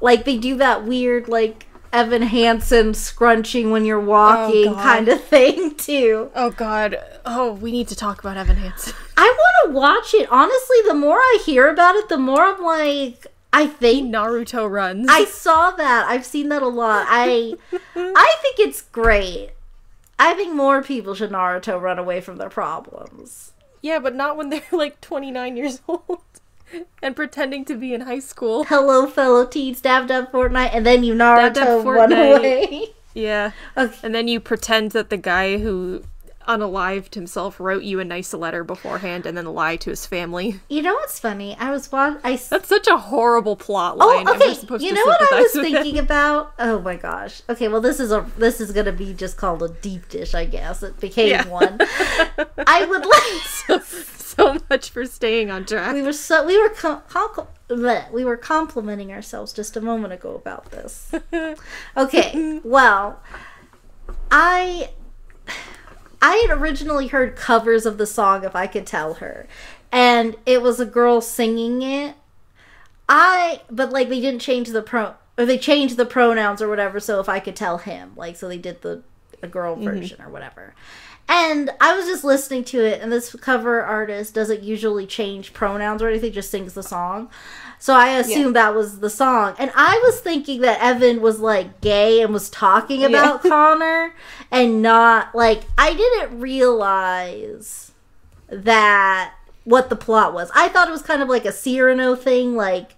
like 0.00 0.24
they 0.24 0.36
do 0.36 0.56
that 0.56 0.84
weird 0.84 1.28
like 1.28 1.66
Evan 1.92 2.22
Hansen 2.22 2.94
scrunching 2.94 3.70
when 3.70 3.84
you're 3.84 4.00
oh, 4.00 4.04
walking 4.04 4.72
God. 4.72 4.82
kind 4.82 5.08
of 5.08 5.22
thing 5.22 5.74
too. 5.76 6.30
Oh 6.34 6.50
god. 6.50 6.98
Oh, 7.24 7.52
we 7.52 7.70
need 7.70 7.88
to 7.88 7.96
talk 7.96 8.18
about 8.18 8.36
Evan 8.36 8.56
Hansen. 8.56 8.94
I 9.16 9.22
want 9.26 9.72
to 9.72 9.78
watch 9.78 10.14
it. 10.14 10.28
Honestly, 10.30 10.78
the 10.86 10.94
more 10.94 11.18
I 11.18 11.42
hear 11.44 11.68
about 11.68 11.94
it, 11.94 12.08
the 12.08 12.18
more 12.18 12.42
I'm 12.42 12.62
like 12.62 13.26
I 13.52 13.66
think 13.66 14.12
Naruto 14.12 14.70
runs. 14.70 15.06
I 15.10 15.24
saw 15.24 15.72
that. 15.72 16.06
I've 16.08 16.24
seen 16.24 16.48
that 16.48 16.62
a 16.62 16.68
lot. 16.68 17.06
I 17.08 17.54
I 17.94 18.36
think 18.42 18.58
it's 18.58 18.82
great. 18.82 19.50
I 20.18 20.34
think 20.34 20.54
more 20.54 20.82
people 20.82 21.14
should 21.14 21.30
Naruto 21.30 21.80
run 21.80 21.98
away 21.98 22.20
from 22.20 22.36
their 22.36 22.48
problems. 22.50 23.52
yeah, 23.82 23.98
but 23.98 24.14
not 24.14 24.36
when 24.36 24.50
they're 24.50 24.62
like 24.70 25.00
29 25.00 25.56
years 25.56 25.80
old 25.88 26.20
and 27.02 27.14
pretending 27.16 27.64
to 27.66 27.74
be 27.74 27.92
in 27.92 28.02
high 28.02 28.20
school. 28.20 28.64
Hello, 28.64 29.06
fellow 29.06 29.44
teens, 29.46 29.80
dab 29.82 30.06
dab 30.08 30.30
Fortnite, 30.32 30.70
and 30.72 30.86
then 30.86 31.04
you 31.04 31.14
Naruto 31.14 31.54
dab 31.54 31.84
run 31.86 32.12
away. 32.12 32.86
Yeah. 33.14 33.50
Okay. 33.76 33.94
And 34.02 34.14
then 34.14 34.28
you 34.28 34.40
pretend 34.40 34.92
that 34.92 35.10
the 35.10 35.18
guy 35.18 35.58
who 35.58 36.04
unalived 36.46 37.14
himself, 37.14 37.58
wrote 37.60 37.82
you 37.82 38.00
a 38.00 38.04
nice 38.04 38.32
letter 38.34 38.64
beforehand, 38.64 39.26
and 39.26 39.36
then 39.36 39.44
lie 39.46 39.76
to 39.76 39.90
his 39.90 40.06
family. 40.06 40.60
You 40.68 40.82
know 40.82 40.94
what's 40.94 41.18
funny? 41.18 41.56
I 41.58 41.70
was 41.70 41.90
wa- 41.90 42.16
I 42.24 42.36
That's 42.36 42.68
such 42.68 42.86
a 42.88 42.96
horrible 42.98 43.56
plot 43.56 43.96
Oh, 44.00 44.06
line. 44.06 44.24
we're 44.26 44.34
okay. 44.36 44.84
You 44.84 44.92
know 44.92 45.04
what 45.04 45.20
I 45.32 45.42
was 45.42 45.54
with 45.54 45.64
him. 45.66 45.72
thinking 45.72 45.98
about? 45.98 46.52
Oh 46.58 46.80
my 46.80 46.96
gosh. 46.96 47.42
Okay, 47.48 47.68
well 47.68 47.80
this 47.80 48.00
is 48.00 48.12
a 48.12 48.26
this 48.38 48.60
is 48.60 48.72
gonna 48.72 48.92
be 48.92 49.12
just 49.14 49.36
called 49.36 49.62
a 49.62 49.68
deep 49.68 50.08
dish, 50.08 50.34
I 50.34 50.44
guess. 50.44 50.82
It 50.82 50.98
became 51.00 51.28
Yeah. 51.30 51.46
one. 51.48 51.78
I 52.66 52.84
would 52.84 53.06
like. 53.06 53.82
so 53.84 54.56
much 54.70 54.90
for 54.90 55.04
staying 55.06 55.50
on 55.50 55.64
track. 55.66 55.94
we 55.94 56.02
were 56.02 56.12
so 56.12 56.44
we 56.46 56.60
were 56.60 56.70
com- 56.70 57.02
com- 57.08 57.46
we 58.12 58.24
were 58.24 58.36
complimenting 58.36 59.12
ourselves 59.12 59.52
just 59.52 59.76
a 59.76 59.80
moment 59.80 60.12
ago 60.12 60.34
about 60.34 60.70
this. 60.70 61.10
Okay, 61.96 62.60
well, 62.64 63.20
I 64.30 64.90
I 66.22 66.36
had 66.36 66.56
originally 66.56 67.08
heard 67.08 67.34
covers 67.34 67.84
of 67.84 67.98
the 67.98 68.06
song 68.06 68.44
if 68.44 68.54
I 68.54 68.68
could 68.68 68.86
tell 68.86 69.14
her. 69.14 69.48
And 69.90 70.36
it 70.46 70.62
was 70.62 70.78
a 70.78 70.86
girl 70.86 71.20
singing 71.20 71.82
it. 71.82 72.14
I 73.08 73.62
but 73.68 73.90
like 73.90 74.08
they 74.08 74.20
didn't 74.20 74.40
change 74.40 74.68
the 74.68 74.80
pro 74.80 75.14
or 75.36 75.44
they 75.44 75.58
changed 75.58 75.96
the 75.96 76.06
pronouns 76.06 76.62
or 76.62 76.68
whatever 76.68 77.00
so 77.00 77.18
if 77.20 77.28
I 77.28 77.40
could 77.40 77.56
tell 77.56 77.78
him. 77.78 78.12
Like 78.16 78.36
so 78.36 78.48
they 78.48 78.56
did 78.56 78.82
the 78.82 79.02
a 79.42 79.48
girl 79.48 79.74
mm-hmm. 79.74 79.84
version 79.84 80.22
or 80.22 80.30
whatever. 80.30 80.74
And 81.28 81.70
I 81.80 81.96
was 81.96 82.06
just 82.06 82.24
listening 82.24 82.64
to 82.64 82.84
it 82.84 83.00
and 83.00 83.10
this 83.10 83.34
cover 83.34 83.82
artist 83.82 84.34
doesn't 84.34 84.62
usually 84.62 85.06
change 85.06 85.52
pronouns 85.52 86.02
or 86.02 86.08
anything, 86.08 86.32
just 86.32 86.50
sings 86.50 86.74
the 86.74 86.82
song. 86.82 87.28
So 87.82 87.94
I 87.94 88.10
assumed 88.10 88.54
that 88.54 88.76
was 88.76 89.00
the 89.00 89.10
song. 89.10 89.56
And 89.58 89.72
I 89.74 90.00
was 90.04 90.20
thinking 90.20 90.60
that 90.60 90.80
Evan 90.80 91.20
was 91.20 91.40
like 91.40 91.80
gay 91.80 92.22
and 92.22 92.32
was 92.32 92.48
talking 92.48 93.04
about 93.04 93.42
Connor 93.48 94.14
and 94.52 94.82
not 94.82 95.34
like 95.34 95.64
I 95.76 95.92
didn't 95.92 96.38
realize 96.38 97.90
that 98.48 99.34
what 99.64 99.90
the 99.90 99.96
plot 99.96 100.32
was. 100.32 100.48
I 100.54 100.68
thought 100.68 100.86
it 100.86 100.92
was 100.92 101.02
kind 101.02 101.22
of 101.22 101.28
like 101.28 101.44
a 101.44 101.50
Cyrano 101.50 102.14
thing, 102.14 102.54
like 102.54 102.94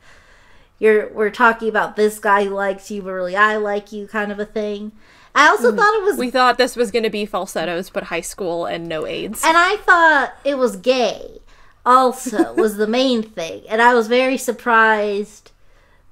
you're 0.79 1.09
we're 1.15 1.31
talking 1.31 1.71
about 1.71 1.97
this 1.97 2.19
guy 2.19 2.45
who 2.45 2.51
likes 2.51 2.91
you, 2.91 3.01
but 3.01 3.13
really 3.13 3.37
I 3.37 3.57
like 3.57 3.91
you 3.91 4.07
kind 4.07 4.31
of 4.31 4.39
a 4.39 4.45
thing. 4.45 4.93
I 5.35 5.49
also 5.49 5.69
mm-hmm. 5.69 5.79
thought 5.79 5.95
it 5.95 6.05
was 6.05 6.19
We 6.19 6.31
thought 6.31 6.59
this 6.59 6.77
was 6.77 6.91
going 6.91 7.05
to 7.05 7.11
be 7.11 7.25
falsettos, 7.25 7.89
but 7.89 8.05
high 8.05 8.21
school 8.21 8.67
and 8.67 8.87
no 8.87 9.07
AIDS. 9.07 9.43
and 9.47 9.57
I 9.57 9.79
thought 9.79 10.35
it 10.45 10.59
was 10.59 10.77
gay 10.77 11.41
also 11.85 12.55
was 12.55 12.77
the 12.77 12.87
main 12.87 13.23
thing. 13.23 13.63
And 13.69 13.83
I 13.83 13.95
was 13.95 14.09
very 14.09 14.37
surprised 14.39 15.53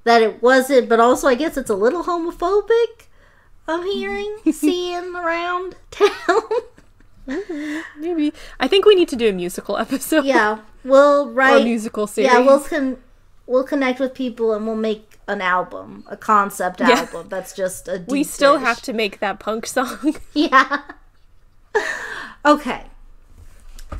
that 0.03 0.21
it 0.21 0.41
wasn't, 0.41 0.89
but 0.89 0.99
also 0.99 1.27
I 1.27 1.35
guess 1.35 1.57
it's 1.57 1.69
a 1.69 1.75
little 1.75 2.03
homophobic. 2.03 3.07
I'm 3.67 3.79
mm-hmm. 3.79 3.89
hearing, 3.89 4.37
seeing 4.51 5.15
around 5.15 5.75
town. 5.91 6.41
Mm-hmm. 7.27 8.01
Maybe. 8.01 8.33
I 8.59 8.67
think 8.67 8.85
we 8.85 8.95
need 8.95 9.07
to 9.09 9.15
do 9.15 9.29
a 9.29 9.33
musical 9.33 9.77
episode. 9.77 10.25
yeah, 10.25 10.59
we'll 10.83 11.29
Or 11.29 11.31
write. 11.31 11.63
musical 11.63 12.07
series. 12.07 12.31
Yeah, 12.31 12.39
we'll 12.39 12.59
con- 12.59 12.97
we'll 13.47 13.63
connect 13.63 13.99
with 13.99 14.13
people 14.13 14.53
and 14.53 14.65
we'll 14.67 14.75
make 14.75 15.17
an 15.27 15.39
album, 15.39 16.03
a 16.09 16.17
concept 16.17 16.81
Yeah. 16.81 16.89
album. 16.89 17.29
That's 17.29 17.53
just 17.53 17.87
a. 17.87 18.03
we 18.07 18.23
still 18.23 18.57
dish. 18.57 18.67
have 18.67 18.81
to 18.81 18.93
make 18.93 19.19
that 19.19 19.39
punk 19.39 19.65
song. 19.65 20.15
Yeah. 20.33 20.81
okay. 22.45 22.83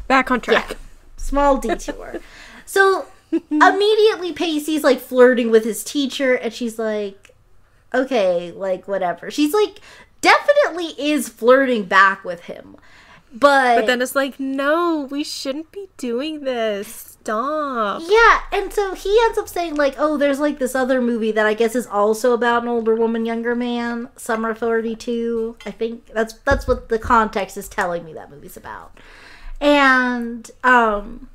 Back 0.07 0.29
on 0.29 0.41
track. 0.41 0.75
Small 1.23 1.57
detour. 1.57 2.19
so 2.65 3.05
immediately 3.31 4.31
Pacey's 4.31 4.83
like 4.83 4.99
flirting 4.99 5.49
with 5.49 5.63
his 5.63 5.83
teacher 5.83 6.35
and 6.35 6.53
she's 6.53 6.77
like 6.77 7.31
okay, 7.93 8.51
like 8.51 8.87
whatever. 8.87 9.29
She's 9.29 9.53
like 9.53 9.79
definitely 10.21 10.93
is 10.97 11.29
flirting 11.29 11.83
back 11.85 12.23
with 12.23 12.41
him. 12.41 12.77
But, 13.31 13.77
But 13.77 13.87
then 13.87 14.01
it's 14.01 14.15
like, 14.15 14.39
no, 14.39 15.07
we 15.09 15.23
shouldn't 15.23 15.71
be 15.71 15.89
doing 15.97 16.43
this. 16.43 17.17
Stop. 17.23 18.03
yeah, 18.05 18.41
and 18.51 18.71
so 18.71 18.93
he 18.93 19.17
ends 19.23 19.37
up 19.37 19.47
saying 19.47 19.75
like, 19.75 19.95
"Oh, 19.97 20.17
there's 20.17 20.41
like 20.41 20.59
this 20.59 20.75
other 20.75 20.99
movie 20.99 21.31
that 21.31 21.45
I 21.45 21.53
guess 21.53 21.73
is 21.73 21.87
also 21.87 22.33
about 22.33 22.63
an 22.63 22.67
older 22.67 22.95
woman, 22.95 23.25
younger 23.25 23.55
man, 23.55 24.09
Summer 24.17 24.53
32." 24.53 25.55
I 25.65 25.71
think 25.71 26.07
that's 26.07 26.33
that's 26.39 26.67
what 26.67 26.89
the 26.89 26.99
context 26.99 27.55
is 27.55 27.69
telling 27.69 28.03
me 28.03 28.13
that 28.13 28.29
movie's 28.29 28.57
about. 28.57 28.99
And 29.63 30.51
um 30.63 31.29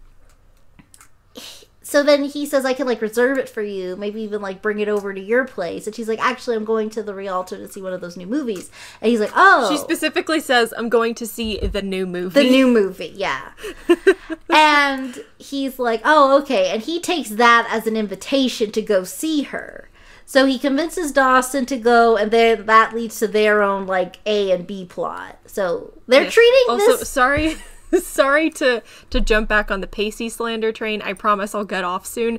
so 1.88 2.02
then 2.02 2.24
he 2.24 2.44
says 2.44 2.66
I 2.66 2.74
can 2.74 2.86
like 2.86 3.00
reserve 3.00 3.38
it 3.38 3.48
for 3.48 3.62
you, 3.62 3.96
maybe 3.96 4.20
even 4.20 4.42
like 4.42 4.60
bring 4.60 4.78
it 4.78 4.88
over 4.88 5.14
to 5.14 5.20
your 5.20 5.46
place. 5.46 5.86
And 5.86 5.96
she's 5.96 6.06
like, 6.06 6.18
"Actually, 6.18 6.56
I'm 6.56 6.66
going 6.66 6.90
to 6.90 7.02
the 7.02 7.14
Rialto 7.14 7.56
to 7.56 7.66
see 7.66 7.80
one 7.80 7.94
of 7.94 8.02
those 8.02 8.14
new 8.14 8.26
movies." 8.26 8.70
And 9.00 9.10
he's 9.10 9.20
like, 9.20 9.32
"Oh." 9.34 9.70
She 9.70 9.78
specifically 9.78 10.38
says, 10.38 10.74
I'm 10.76 10.90
going 10.90 11.14
to 11.14 11.26
see 11.26 11.56
the 11.56 11.80
new 11.80 12.06
movie. 12.06 12.42
the 12.42 12.50
new 12.50 12.68
movie, 12.68 13.14
yeah. 13.16 13.52
and 14.50 15.24
he's 15.38 15.78
like, 15.78 16.02
"Oh, 16.04 16.38
okay." 16.42 16.68
And 16.68 16.82
he 16.82 17.00
takes 17.00 17.30
that 17.30 17.66
as 17.70 17.86
an 17.86 17.96
invitation 17.96 18.70
to 18.72 18.82
go 18.82 19.02
see 19.02 19.44
her. 19.44 19.88
So 20.26 20.44
he 20.44 20.58
convinces 20.58 21.10
Dawson 21.10 21.64
to 21.64 21.78
go, 21.78 22.18
and 22.18 22.30
then 22.30 22.66
that 22.66 22.94
leads 22.94 23.18
to 23.20 23.26
their 23.28 23.62
own 23.62 23.86
like 23.86 24.18
A 24.26 24.50
and 24.50 24.66
B 24.66 24.84
plot. 24.84 25.38
So 25.46 25.94
they're 26.06 26.30
treating 26.30 26.64
also, 26.68 26.98
this. 26.98 27.08
sorry. 27.08 27.56
sorry 28.02 28.50
to 28.50 28.82
to 29.10 29.20
jump 29.20 29.48
back 29.48 29.70
on 29.70 29.80
the 29.80 29.86
Pacey 29.86 30.28
slander 30.28 30.72
train. 30.72 31.02
I 31.02 31.12
promise 31.12 31.54
I'll 31.54 31.64
get 31.64 31.84
off 31.84 32.06
soon. 32.06 32.38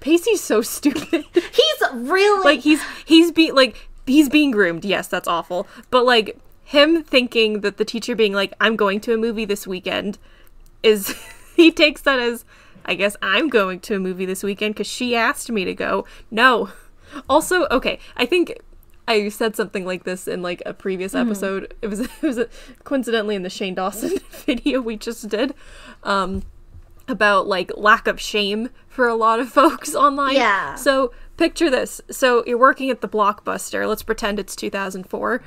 Pacey's 0.00 0.42
so 0.42 0.62
stupid. 0.62 1.24
He's 1.32 1.82
really 1.92 2.44
like 2.44 2.60
he's 2.60 2.82
he's 3.04 3.32
be 3.32 3.52
like 3.52 3.76
he's 4.06 4.28
being 4.28 4.50
groomed. 4.50 4.84
Yes, 4.84 5.08
that's 5.08 5.28
awful. 5.28 5.66
But 5.90 6.04
like 6.04 6.38
him 6.64 7.02
thinking 7.02 7.60
that 7.60 7.76
the 7.76 7.84
teacher 7.84 8.14
being 8.14 8.32
like 8.32 8.52
I'm 8.60 8.76
going 8.76 9.00
to 9.00 9.14
a 9.14 9.16
movie 9.16 9.44
this 9.44 9.66
weekend 9.66 10.18
is 10.82 11.14
he 11.56 11.70
takes 11.70 12.02
that 12.02 12.18
as 12.18 12.44
I 12.84 12.94
guess 12.94 13.16
I'm 13.20 13.48
going 13.48 13.80
to 13.80 13.96
a 13.96 13.98
movie 13.98 14.26
this 14.26 14.42
weekend 14.42 14.76
cuz 14.76 14.86
she 14.86 15.16
asked 15.16 15.50
me 15.50 15.64
to 15.64 15.74
go. 15.74 16.06
No. 16.30 16.70
Also, 17.28 17.66
okay, 17.70 18.00
I 18.16 18.26
think 18.26 18.58
I 19.08 19.28
said 19.28 19.54
something 19.56 19.84
like 19.84 20.04
this 20.04 20.26
in 20.26 20.42
like 20.42 20.62
a 20.66 20.74
previous 20.74 21.14
episode. 21.14 21.74
It 21.82 21.88
was 21.88 22.00
it 22.00 22.22
was 22.22 22.40
coincidentally 22.84 23.34
in 23.34 23.42
the 23.42 23.50
Shane 23.50 23.74
Dawson 23.74 24.18
video 24.30 24.80
we 24.80 24.96
just 24.96 25.28
did. 25.28 25.54
Um 26.02 26.42
about 27.08 27.46
like 27.46 27.70
lack 27.76 28.08
of 28.08 28.20
shame 28.20 28.68
for 28.88 29.08
a 29.08 29.14
lot 29.14 29.40
of 29.40 29.48
folks 29.52 29.94
online. 29.94 30.34
Yeah. 30.34 30.74
So 30.74 31.12
picture 31.36 31.70
this. 31.70 32.00
So 32.10 32.44
you're 32.46 32.58
working 32.58 32.90
at 32.90 33.00
the 33.00 33.08
Blockbuster. 33.08 33.88
Let's 33.88 34.02
pretend 34.02 34.38
it's 34.38 34.56
2004. 34.56 35.42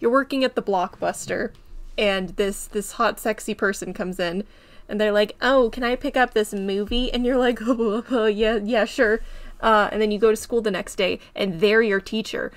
You're 0.00 0.10
working 0.10 0.42
at 0.42 0.56
the 0.56 0.62
Blockbuster, 0.62 1.52
and 1.96 2.30
this 2.30 2.66
this 2.66 2.92
hot, 2.92 3.20
sexy 3.20 3.54
person 3.54 3.92
comes 3.92 4.18
in, 4.18 4.44
and 4.88 5.00
they're 5.00 5.12
like, 5.12 5.36
"Oh, 5.40 5.70
can 5.70 5.84
I 5.84 5.94
pick 5.94 6.16
up 6.16 6.34
this 6.34 6.52
movie?" 6.52 7.12
And 7.12 7.24
you're 7.24 7.36
like, 7.36 7.60
"Oh, 7.62 8.02
oh, 8.10 8.26
yeah, 8.26 8.56
yeah, 8.56 8.84
sure." 8.84 9.20
Uh, 9.60 9.88
and 9.92 10.02
then 10.02 10.10
you 10.10 10.18
go 10.18 10.30
to 10.30 10.36
school 10.36 10.60
the 10.60 10.72
next 10.72 10.96
day, 10.96 11.20
and 11.36 11.60
they're 11.60 11.82
your 11.82 12.00
teacher. 12.00 12.50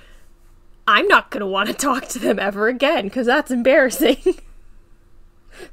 I'm 0.88 1.08
not 1.08 1.30
gonna 1.30 1.46
want 1.46 1.68
to 1.68 1.74
talk 1.74 2.08
to 2.08 2.18
them 2.18 2.38
ever 2.38 2.68
again 2.68 3.04
because 3.04 3.26
that's 3.26 3.50
embarrassing. 3.50 4.18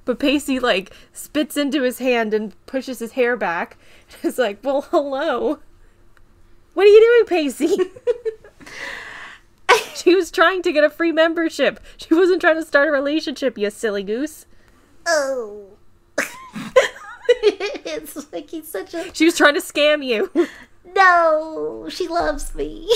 But 0.05 0.17
Pacey 0.17 0.59
like 0.59 0.93
spits 1.11 1.57
into 1.57 1.83
his 1.83 1.99
hand 1.99 2.33
and 2.33 2.55
pushes 2.65 2.99
his 2.99 3.13
hair 3.13 3.35
back. 3.35 3.77
It's 4.23 4.37
like, 4.37 4.59
well, 4.63 4.83
hello. 4.91 5.59
What 6.73 6.85
are 6.85 6.89
you 6.89 7.01
doing, 7.01 7.25
Pacey? 7.25 7.75
she 9.95 10.15
was 10.15 10.31
trying 10.31 10.61
to 10.61 10.71
get 10.71 10.83
a 10.83 10.89
free 10.89 11.11
membership. 11.11 11.79
She 11.97 12.13
wasn't 12.13 12.41
trying 12.41 12.55
to 12.55 12.65
start 12.65 12.87
a 12.87 12.91
relationship, 12.91 13.57
you 13.57 13.69
silly 13.69 14.03
goose. 14.03 14.45
oh. 15.07 15.65
it's 17.27 18.31
like 18.31 18.49
he's 18.49 18.67
such 18.67 18.93
a 18.93 19.13
She 19.13 19.25
was 19.25 19.35
trying 19.35 19.55
to 19.55 19.61
scam 19.61 20.05
you. 20.05 20.31
no. 20.95 21.87
She 21.89 22.07
loves 22.07 22.53
me. 22.55 22.89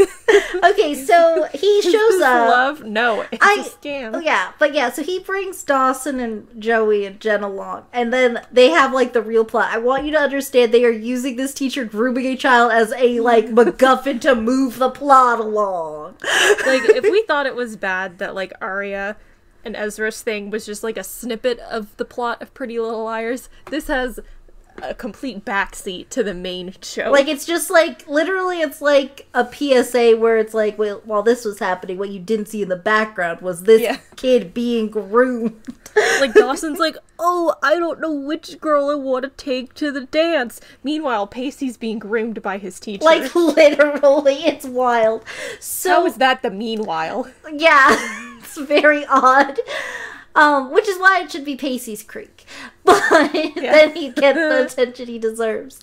okay, 0.64 0.94
so 0.94 1.48
he 1.52 1.82
shows 1.82 2.20
up. 2.20 2.48
Love? 2.48 2.84
No, 2.84 3.22
it's 3.30 3.44
I 3.44 3.60
a 3.60 3.64
scam. 3.64 4.14
Oh 4.14 4.20
yeah, 4.20 4.52
but 4.58 4.74
yeah, 4.74 4.90
so 4.90 5.02
he 5.02 5.18
brings 5.18 5.62
Dawson 5.62 6.18
and 6.20 6.48
Joey 6.60 7.04
and 7.04 7.20
Jen 7.20 7.42
along, 7.42 7.84
and 7.92 8.12
then 8.12 8.42
they 8.50 8.70
have 8.70 8.92
like 8.92 9.12
the 9.12 9.22
real 9.22 9.44
plot. 9.44 9.70
I 9.70 9.78
want 9.78 10.04
you 10.04 10.12
to 10.12 10.18
understand 10.18 10.72
they 10.72 10.84
are 10.84 10.90
using 10.90 11.36
this 11.36 11.52
teacher 11.54 11.84
grooming 11.84 12.26
a 12.26 12.36
child 12.36 12.72
as 12.72 12.92
a 12.92 13.20
like 13.20 13.46
MacGuffin 13.50 14.20
to 14.22 14.34
move 14.34 14.78
the 14.78 14.90
plot 14.90 15.40
along. 15.40 16.16
like 16.66 16.88
if 16.88 17.04
we 17.04 17.22
thought 17.26 17.46
it 17.46 17.54
was 17.54 17.76
bad 17.76 18.18
that 18.18 18.34
like 18.34 18.52
Aria 18.60 19.16
and 19.64 19.76
Ezra's 19.76 20.22
thing 20.22 20.50
was 20.50 20.66
just 20.66 20.82
like 20.82 20.96
a 20.96 21.04
snippet 21.04 21.58
of 21.60 21.96
the 21.96 22.04
plot 22.04 22.42
of 22.42 22.54
Pretty 22.54 22.78
Little 22.78 23.04
Liars, 23.04 23.48
this 23.66 23.88
has 23.88 24.20
a 24.82 24.94
complete 24.94 25.44
backseat 25.44 26.08
to 26.10 26.22
the 26.22 26.34
main 26.34 26.74
show. 26.82 27.10
Like 27.10 27.28
it's 27.28 27.44
just 27.44 27.70
like 27.70 28.06
literally, 28.08 28.60
it's 28.60 28.80
like 28.80 29.26
a 29.34 29.44
PSA 29.52 30.16
where 30.16 30.38
it's 30.38 30.54
like, 30.54 30.78
well, 30.78 31.02
while 31.04 31.22
this 31.22 31.44
was 31.44 31.58
happening, 31.58 31.98
what 31.98 32.10
you 32.10 32.20
didn't 32.20 32.46
see 32.46 32.62
in 32.62 32.68
the 32.68 32.76
background 32.76 33.40
was 33.40 33.64
this 33.64 33.82
Yeah. 33.82 33.98
kid 34.16 34.54
being 34.54 34.88
groomed. 34.88 35.60
like 36.20 36.32
Dawson's 36.32 36.78
like, 36.78 36.96
"Oh, 37.18 37.54
I 37.62 37.76
don't 37.78 38.00
know 38.00 38.12
which 38.12 38.58
girl 38.60 38.88
I 38.88 38.94
want 38.94 39.24
to 39.24 39.28
take 39.30 39.74
to 39.74 39.92
the 39.92 40.06
dance." 40.06 40.58
Meanwhile, 40.82 41.26
Pacey's 41.26 41.76
being 41.76 41.98
groomed 41.98 42.40
by 42.40 42.56
his 42.56 42.80
teacher. 42.80 43.04
like 43.04 43.34
literally, 43.34 44.36
it's 44.46 44.64
wild. 44.64 45.22
So 45.60 45.90
how 45.90 46.06
is 46.06 46.14
that 46.16 46.40
the 46.42 46.50
meanwhile? 46.50 47.30
Yeah, 47.52 47.88
it's 48.38 48.56
very 48.56 49.04
odd. 49.06 49.58
Um, 50.34 50.72
which 50.72 50.88
is 50.88 50.98
why 50.98 51.22
it 51.22 51.30
should 51.30 51.44
be 51.44 51.56
Pacey's 51.56 52.02
Creek. 52.02 52.44
But 52.84 53.32
then 53.32 53.94
he 53.94 54.10
gets 54.10 54.36
the 54.38 54.66
attention 54.82 55.06
he 55.06 55.18
deserves. 55.18 55.80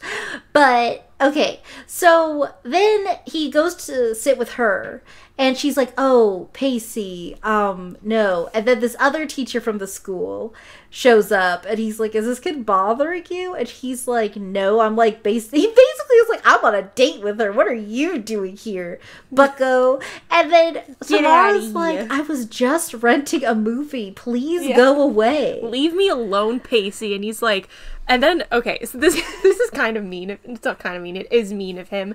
But 0.51 1.09
okay, 1.21 1.61
so 1.87 2.53
then 2.63 3.05
he 3.25 3.49
goes 3.49 3.75
to 3.87 4.13
sit 4.13 4.37
with 4.37 4.53
her 4.53 5.01
and 5.39 5.57
she's 5.57 5.77
like, 5.77 5.93
"Oh, 5.97 6.49
Pacey, 6.53 7.35
um, 7.41 7.97
no." 8.03 8.49
And 8.53 8.67
then 8.67 8.81
this 8.81 8.95
other 8.99 9.25
teacher 9.25 9.59
from 9.61 9.77
the 9.79 9.87
school 9.87 10.53
shows 10.89 11.31
up, 11.31 11.65
and 11.65 11.79
he's 11.79 11.99
like, 11.99 12.13
"Is 12.13 12.25
this 12.25 12.39
kid 12.39 12.65
bothering 12.65 13.23
you?" 13.29 13.55
And 13.55 13.67
he's 13.67 14.05
like, 14.07 14.35
"No." 14.35 14.81
I'm 14.81 14.95
like, 14.97 15.23
basically, 15.23 15.59
he 15.61 15.67
basically 15.67 16.15
is 16.17 16.29
like, 16.29 16.41
"I'm 16.43 16.63
on 16.65 16.75
a 16.75 16.81
date 16.83 17.21
with 17.23 17.39
her. 17.39 17.51
What 17.53 17.67
are 17.67 17.73
you 17.73 18.19
doing 18.19 18.57
here, 18.57 18.99
Bucko?" 19.31 20.01
And 20.29 20.51
then 20.51 20.81
Tamara's 21.01 21.73
like, 21.73 22.11
"I 22.11 22.19
was 22.21 22.45
just 22.45 22.93
renting 22.95 23.45
a 23.45 23.55
movie. 23.55 24.11
Please 24.11 24.65
Yeah. 24.67 24.75
go 24.75 25.01
away." 25.01 25.61
leave 25.63 25.93
me 25.95 26.09
alone, 26.09 26.59
Pacey. 26.59 27.15
And 27.15 27.23
he's 27.23 27.41
like, 27.41 27.69
and 28.09 28.21
then 28.21 28.43
okay, 28.51 28.83
so 28.83 28.97
this 28.97 29.15
this 29.43 29.59
is 29.59 29.69
kind 29.69 29.95
of 29.95 30.03
mean. 30.03 30.37
It's 30.43 30.65
not 30.65 30.79
kind 30.79 30.97
of 30.97 31.01
mean. 31.01 31.15
It 31.15 31.31
is 31.31 31.53
mean 31.53 31.77
of 31.77 31.89
him. 31.89 32.13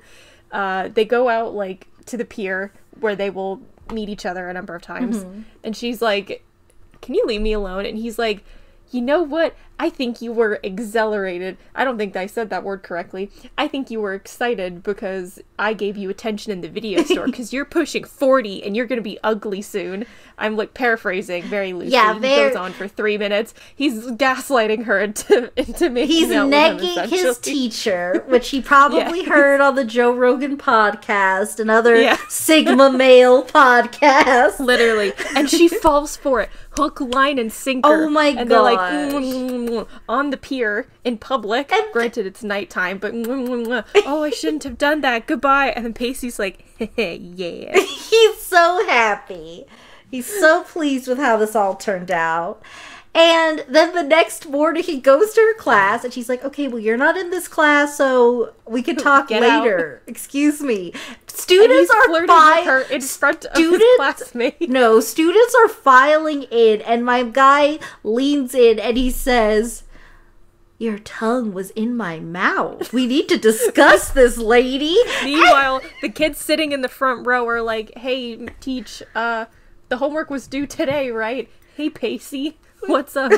Uh, 0.53 0.89
they 0.89 1.05
go 1.07 1.29
out 1.31 1.55
like 1.55 1.87
to 2.07 2.17
the 2.19 2.25
pier 2.25 2.71
where 3.05 3.15
they 3.15 3.31
will 3.31 3.61
meet 3.93 4.09
each 4.09 4.27
other 4.27 4.49
a 4.49 4.53
number 4.53 4.75
of 4.75 4.83
times, 4.83 5.19
mm-hmm. 5.19 5.43
and 5.63 5.77
she's 5.77 6.03
like, 6.03 6.45
"Can 7.01 7.15
you 7.15 7.25
leave 7.27 7.41
me 7.41 7.53
alone?" 7.53 7.87
And 7.87 7.97
he's 7.97 8.19
like. 8.19 8.45
You 8.91 9.01
know 9.01 9.23
what? 9.23 9.57
I 9.79 9.91
think 9.91 10.23
you 10.23 10.33
were 10.33 10.61
exhilarated. 10.63 11.57
I 11.75 11.85
don't 11.85 11.99
think 11.99 12.15
I 12.17 12.27
said 12.27 12.49
that 12.51 12.63
word 12.63 12.83
correctly. 12.83 13.31
I 13.59 13.67
think 13.69 13.91
you 13.91 14.01
were 14.01 14.15
excited 14.15 14.83
because 14.83 15.41
I 15.59 15.73
gave 15.73 15.97
you 15.97 16.11
attention 16.11 16.53
in 16.53 16.61
the 16.61 16.69
video 16.69 17.03
store 17.05 17.27
because 17.27 17.53
you're 17.53 17.65
pushing 17.65 18.05
40 18.05 18.63
and 18.63 18.77
you're 18.77 18.87
going 18.87 18.99
to 18.99 19.03
be 19.03 19.19
ugly 19.25 19.63
soon. 19.63 20.07
I'm 20.39 20.57
like 20.57 20.75
paraphrasing 20.75 21.45
very 21.45 21.73
loosely. 21.73 21.93
Yeah, 21.93 22.15
he 22.15 22.21
goes 22.21 22.57
on 22.57 22.73
for 22.73 22.89
three 22.89 23.19
minutes. 23.19 23.55
He's 23.75 24.07
gaslighting 24.07 24.85
her 24.85 25.01
into 25.01 25.53
into 25.57 25.91
making 25.91 26.09
He's 26.17 26.31
out 26.33 26.47
with 26.47 26.55
him, 26.55 26.79
negging 26.79 27.09
his 27.09 27.39
teacher, 27.39 28.25
which 28.29 28.49
he 28.51 28.61
probably 28.61 29.21
Yeah. 29.21 29.27
heard 29.29 29.61
on 29.61 29.75
the 29.77 29.85
Joe 29.85 30.13
Rogan 30.13 30.57
podcast 30.57 31.59
and 31.61 31.71
other 31.71 31.95
Yeah. 32.01 32.17
Sigma 32.29 32.91
male 32.91 33.45
podcasts. 33.45 34.59
Literally, 34.59 35.13
and 35.37 35.49
she 35.49 35.69
falls 35.69 36.17
for 36.17 36.41
it, 36.41 36.51
hook, 36.73 37.01
line, 37.01 37.39
and 37.39 37.53
sinker. 37.53 37.89
Oh 38.07 38.09
my 38.11 38.27
and 38.29 38.51
they're 38.51 38.61
like 38.61 38.79
"Mm, 38.79 39.11
mm, 39.13 39.23
mm, 39.23 39.51
mm," 39.51 39.64
on 40.09 40.31
the 40.31 40.37
pier 40.37 40.87
in 41.05 41.19
public. 41.19 41.73
And- 41.73 41.93
Granted, 41.93 42.27
it's 42.27 42.43
nighttime, 42.43 42.99
but 42.99 43.13
oh, 44.07 44.23
I 44.23 44.31
shouldn't 44.31 44.65
have 44.65 44.79
done 44.79 45.01
that. 45.03 45.27
Goodbye. 45.27 45.69
And 45.69 45.85
then 45.85 45.95
Pacey's 45.95 46.39
like, 46.39 46.65
yeah. 46.97 47.79
He's 47.79 48.41
so 48.41 48.85
happy. 48.87 49.65
He's 50.11 50.27
so 50.27 50.63
pleased 50.65 51.09
with 51.09 51.19
how 51.19 51.37
this 51.37 51.57
all 51.57 51.75
turned 51.75 52.11
out. 52.11 52.63
And 53.17 53.65
then 53.69 53.95
the 53.95 54.03
next 54.03 54.49
morning 54.49 54.83
he 54.83 54.99
goes 55.01 55.33
to 55.35 55.41
her 55.41 55.55
class 55.55 56.03
and 56.03 56.13
she's 56.13 56.29
like, 56.29 56.45
okay, 56.45 56.67
well, 56.67 56.81
you're 56.81 56.97
not 56.97 57.17
in 57.17 57.31
this 57.31 57.47
class, 57.47 57.97
so 57.97 58.53
we 58.67 58.83
can 58.83 58.97
talk 59.09 59.29
Get 59.29 59.43
out." 59.45 59.63
later. 59.63 60.03
Excuse 60.09 60.61
me. 60.61 60.93
Students 61.29 61.91
are 61.93 62.07
flirting 62.07 62.29
fi- 62.29 62.57
with 62.61 62.67
her 62.67 62.81
in 62.95 63.01
front 63.03 63.45
of 63.45 63.57
his 63.57 63.67
students- 63.69 63.97
classmate. 63.97 64.69
No, 64.69 64.99
students 65.01 65.55
are 65.55 65.69
filing 65.69 66.43
in, 66.45 66.81
and 66.83 67.05
my 67.05 67.23
guy 67.23 67.79
leans 68.03 68.53
in 68.55 68.79
and 68.81 68.97
he 68.97 69.11
says, 69.13 69.85
Your 70.79 70.99
tongue 70.99 71.53
was 71.53 71.71
in 71.71 71.97
my 71.97 72.19
mouth. 72.19 72.93
We 72.93 73.07
need 73.07 73.29
to 73.29 73.39
discuss 73.39 74.11
this, 74.13 74.39
lady. 74.39 74.97
Meanwhile, 75.23 75.83
the 76.03 76.09
kids 76.09 76.39
sitting 76.39 76.73
in 76.73 76.81
the 76.83 76.89
front 76.89 77.25
row 77.27 77.47
are 77.47 77.63
like, 77.63 77.97
"Hey, 77.97 78.49
teach, 78.59 79.05
uh, 79.15 79.45
the 79.89 79.99
homework 79.99 80.31
was 80.31 80.49
due 80.49 80.67
today, 80.67 81.11
right? 81.13 81.49
Hey, 81.77 81.91
Pacey, 81.91 82.59
what's 82.89 83.17
up? 83.17 83.33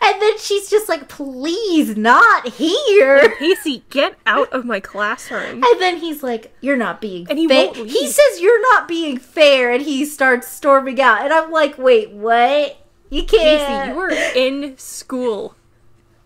And 0.00 0.22
then 0.22 0.38
she's 0.38 0.70
just 0.70 0.88
like, 0.88 1.08
Please, 1.08 1.96
not 1.96 2.48
here. 2.48 3.34
Pacey, 3.38 3.84
get 3.90 4.16
out 4.26 4.50
of 4.52 4.64
my 4.64 4.80
classroom." 4.80 5.62
And 5.62 5.80
then 5.80 5.98
he's 5.98 6.22
like, 6.22 6.54
You're 6.60 6.76
not 6.76 7.00
being 7.00 7.26
And 7.28 7.38
he 7.38 7.46
fair. 7.46 7.74
He 7.74 8.06
says, 8.06 8.40
You're 8.40 8.60
not 8.72 8.88
being 8.88 9.18
fair. 9.18 9.70
And 9.72 9.82
he 9.82 10.04
starts 10.04 10.48
storming 10.48 11.00
out. 11.00 11.22
And 11.22 11.32
I'm 11.32 11.50
like, 11.50 11.76
Wait, 11.76 12.10
what? 12.12 12.78
You 13.10 13.24
can't. 13.24 13.40
Pacey, 13.40 13.90
you 13.90 13.96
were 13.96 14.10
in 14.34 14.78
school. 14.78 15.54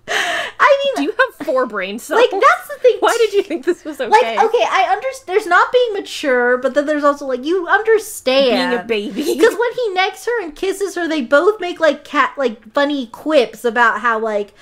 I 0.09 0.93
mean, 0.97 1.07
Do 1.07 1.13
you 1.13 1.15
have 1.19 1.47
four 1.47 1.67
brain 1.67 1.99
cells? 1.99 2.21
like, 2.21 2.31
that's 2.31 2.69
the 2.69 2.75
thing. 2.81 2.97
Why 3.01 3.17
did 3.19 3.33
you 3.33 3.43
think 3.43 3.65
this 3.65 3.85
was 3.85 4.01
okay? 4.01 4.11
Like, 4.11 4.25
okay, 4.47 4.65
I 4.69 4.89
understand. 4.93 5.29
There's 5.29 5.47
not 5.47 5.73
being 5.73 5.93
mature, 5.95 6.59
but 6.59 6.75
then 6.75 6.87
there's 6.87 7.05
also 7.05 7.27
like 7.27 7.45
you 7.45 7.67
understand 7.69 8.71
Being 8.71 8.81
a 8.81 8.85
baby. 8.85 9.23
Because 9.35 9.55
when 9.57 9.73
he 9.75 9.89
necks 9.95 10.25
her 10.27 10.43
and 10.43 10.55
kisses 10.57 10.95
her, 10.97 11.07
they 11.09 11.23
both 11.23 11.61
make 11.61 11.81
like 11.81 12.05
cat 12.05 12.35
like 12.37 12.73
funny 12.73 13.07
quips 13.07 13.65
about 13.65 14.01
how 14.01 14.19
like. 14.19 14.53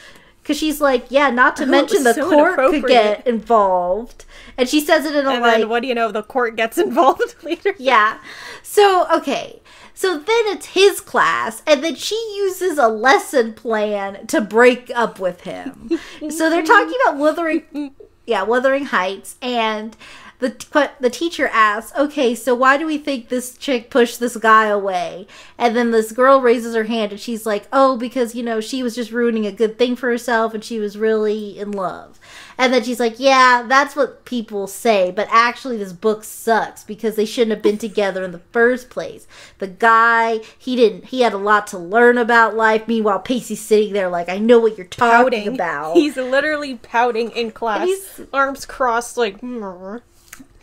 Because 0.43 0.57
she's 0.59 0.81
like, 0.81 1.07
yeah, 1.11 1.31
not 1.31 1.55
to 1.57 1.65
Oh, 1.65 1.67
mention 1.67 2.03
the 2.03 2.15
so 2.15 2.29
court 2.29 2.57
could 2.57 2.87
get 2.87 3.27
involved, 3.27 4.25
and 4.57 4.69
she 4.69 4.81
says 4.81 5.05
it 5.05 5.15
in 5.15 5.27
a 5.27 5.31
and 5.31 5.43
like, 5.43 5.59
then 5.61 5.69
what 5.69 5.83
do 5.83 5.89
you 5.89 5.95
know? 5.95 6.11
The 6.11 6.23
court 6.23 6.57
gets 6.57 6.77
involved 6.87 7.35
later. 7.45 7.75
yeah. 7.79 8.19
So, 8.63 9.07
okay. 9.19 9.61
So 10.01 10.15
then 10.15 10.47
it's 10.47 10.69
his 10.69 10.99
class, 10.99 11.63
and 11.67 11.85
then 11.85 11.95
she 11.95 12.15
uses 12.35 12.79
a 12.79 12.89
lesson 12.89 13.53
plan 13.53 14.27
to 14.29 14.41
break 14.41 14.91
up 14.95 15.21
with 15.21 15.43
him. 15.43 15.91
so 16.31 16.49
they're 16.49 16.63
talking 16.65 16.95
about 17.05 17.19
Wuthering, 17.19 17.95
yeah, 18.27 18.43
Wuthering 18.45 18.87
Heights, 18.87 19.37
and 19.43 19.95
the 20.41 20.55
but 20.73 20.95
the 21.01 21.11
teacher 21.11 21.49
asks, 21.53 21.97
"Okay, 21.97 22.35
so 22.35 22.55
why 22.55 22.77
do 22.77 22.87
we 22.87 22.99
think 22.99 23.29
this 23.29 23.57
chick 23.57 23.91
pushed 23.91 24.19
this 24.21 24.37
guy 24.37 24.67
away?" 24.67 25.27
And 25.57 25.77
then 25.77 25.91
this 25.91 26.13
girl 26.13 26.41
raises 26.41 26.75
her 26.75 26.85
hand, 26.85 27.13
and 27.13 27.21
she's 27.21 27.47
like, 27.47 27.69
"Oh, 27.73 27.97
because 27.97 28.35
you 28.35 28.43
know 28.43 28.61
she 28.61 28.83
was 28.83 28.95
just 28.95 29.13
ruining 29.13 29.47
a 29.47 29.53
good 29.53 29.79
thing 29.79 29.97
for 29.97 30.09
herself, 30.09 30.55
and 30.55 30.65
she 30.65 30.79
was 30.79 30.97
really 30.99 31.59
in 31.59 31.71
love." 31.73 32.19
And 32.57 32.73
then 32.73 32.83
she's 32.83 33.01
like, 33.01 33.15
"Yeah, 33.19 33.65
that's 33.69 33.95
what 33.95 34.25
people 34.25 34.67
say, 34.67 35.11
but 35.11 35.29
actually 35.31 35.77
this 35.77 35.93
book 35.93 36.25
sucks 36.25 36.85
because 36.85 37.17
they 37.17 37.25
shouldn't 37.25 37.53
have 37.53 37.63
been 37.63 37.79
together 37.89 38.25
in 38.25 38.33
the 38.33 38.43
first 38.53 38.91
place. 38.91 39.27
The 39.59 39.67
guy, 39.67 40.41
he 40.59 40.75
didn't 40.75 41.07
he 41.07 41.21
had 41.21 41.33
a 41.33 41.39
lot 41.39 41.67
to 41.69 41.79
learn 41.79 42.19
about 42.19 42.57
life. 42.57 42.89
Meanwhile, 42.89 43.21
Pacey's 43.21 43.61
sitting 43.61 43.93
there 43.93 44.09
like, 44.09 44.29
"I 44.29 44.39
know 44.39 44.59
what 44.59 44.79
you're 44.79 44.87
talking 44.87 45.43
Pouting. 45.43 45.55
about." 45.55 45.97
He's 45.97 46.17
literally 46.17 46.77
pouting 46.77 47.31
in 47.33 47.51
class, 47.51 48.21
arms 48.33 48.65
crossed, 48.65 49.17
like. 49.17 49.41
"Mrr." 49.41 50.01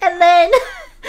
And 0.01 0.21
then 0.21 0.51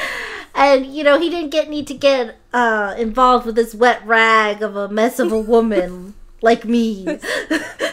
and 0.55 0.87
you 0.87 1.05
know, 1.05 1.19
he 1.19 1.31
didn't 1.31 1.51
get 1.51 1.69
need 1.69 1.87
to 1.89 1.95
get 1.95 2.37
uh 2.53 2.95
involved 2.99 3.47
with 3.47 3.55
this 3.55 3.75
wet 3.75 4.05
rag 4.07 4.63
of 4.63 4.77
a 4.77 4.89
mess 4.89 5.19
of 5.19 5.33
a 5.33 5.41
woman 5.41 6.15
like 6.43 6.65
me. 6.65 7.19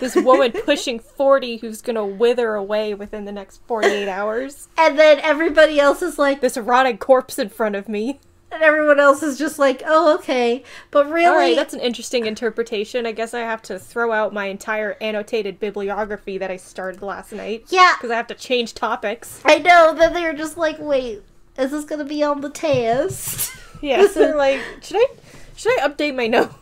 This 0.02 0.16
woman 0.18 0.52
pushing 0.52 1.00
forty 1.00 1.56
who's 1.58 1.82
gonna 1.82 2.06
wither 2.06 2.54
away 2.54 2.94
within 2.94 3.24
the 3.24 3.32
next 3.32 3.62
forty-eight 3.66 4.10
hours. 4.10 4.68
And 4.78 5.00
then 5.00 5.20
everybody 5.22 5.80
else 5.80 6.02
is 6.02 6.20
like 6.20 6.42
This 6.42 6.58
rotting 6.58 6.98
corpse 6.98 7.40
in 7.40 7.48
front 7.48 7.78
of 7.78 7.88
me. 7.88 8.20
And 8.56 8.64
everyone 8.64 9.00
else 9.00 9.22
is 9.22 9.38
just 9.38 9.60
like, 9.60 9.84
"Oh, 9.86 10.16
okay." 10.16 10.64
But 10.92 11.10
really 11.10 11.26
All 11.26 11.36
right, 11.36 11.56
that's 11.56 11.74
an 11.74 11.80
interesting 11.80 12.26
interpretation. 12.26 13.06
I 13.06 13.12
guess 13.12 13.34
I 13.34 13.42
have 13.42 13.62
to 13.64 13.78
throw 13.78 14.12
out 14.12 14.34
my 14.34 14.46
entire 14.46 14.98
annotated 15.02 15.60
bibliography 15.60 16.38
that 16.38 16.50
I 16.50 16.58
started 16.58 17.02
last 17.02 17.32
night. 17.32 17.66
Yeah. 17.70 17.94
Because 17.98 18.12
I 18.12 18.16
have 18.16 18.28
to 18.28 18.36
change 18.36 18.74
topics. 18.74 19.42
I 19.46 19.60
know 19.60 19.94
that 19.96 20.14
they're 20.14 20.34
just 20.34 20.58
like, 20.58 20.78
wait, 20.80 21.22
is 21.58 21.72
this 21.72 21.86
gonna 21.86 22.06
be 22.06 22.24
on 22.24 22.42
the 22.42 22.50
test? 22.50 23.52
Yeah, 23.82 24.08
so 24.08 24.22
they're 24.22 24.38
like, 24.38 24.62
should 24.82 24.98
I 24.98 25.08
should 25.56 25.80
I 25.80 25.88
update 25.88 26.16
my 26.16 26.28
notes? 26.28 26.56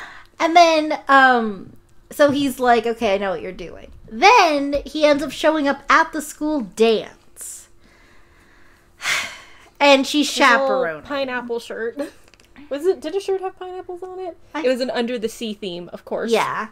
and 0.40 0.56
then, 0.56 0.98
um, 1.08 1.76
so 2.10 2.30
he's 2.30 2.60
like, 2.60 2.86
okay, 2.86 3.14
I 3.14 3.18
know 3.18 3.30
what 3.30 3.42
you're 3.42 3.52
doing. 3.52 3.90
Then 4.08 4.76
he 4.86 5.04
ends 5.04 5.24
up 5.24 5.32
showing 5.32 5.66
up 5.66 5.82
at 5.90 6.12
the 6.12 6.22
school 6.22 6.60
dance, 6.60 7.68
and 9.80 10.06
she's 10.06 10.28
chaperoning. 10.30 11.02
pineapple 11.02 11.58
shirt. 11.58 11.98
Was 12.68 12.86
it? 12.86 13.00
Did 13.00 13.16
a 13.16 13.20
shirt 13.20 13.40
have 13.40 13.58
pineapples 13.58 14.02
on 14.02 14.20
it? 14.20 14.36
I- 14.54 14.62
it 14.64 14.68
was 14.68 14.80
an 14.80 14.90
under 14.90 15.18
the 15.18 15.28
sea 15.28 15.54
theme, 15.54 15.88
of 15.92 16.04
course. 16.04 16.30
Yeah, 16.30 16.68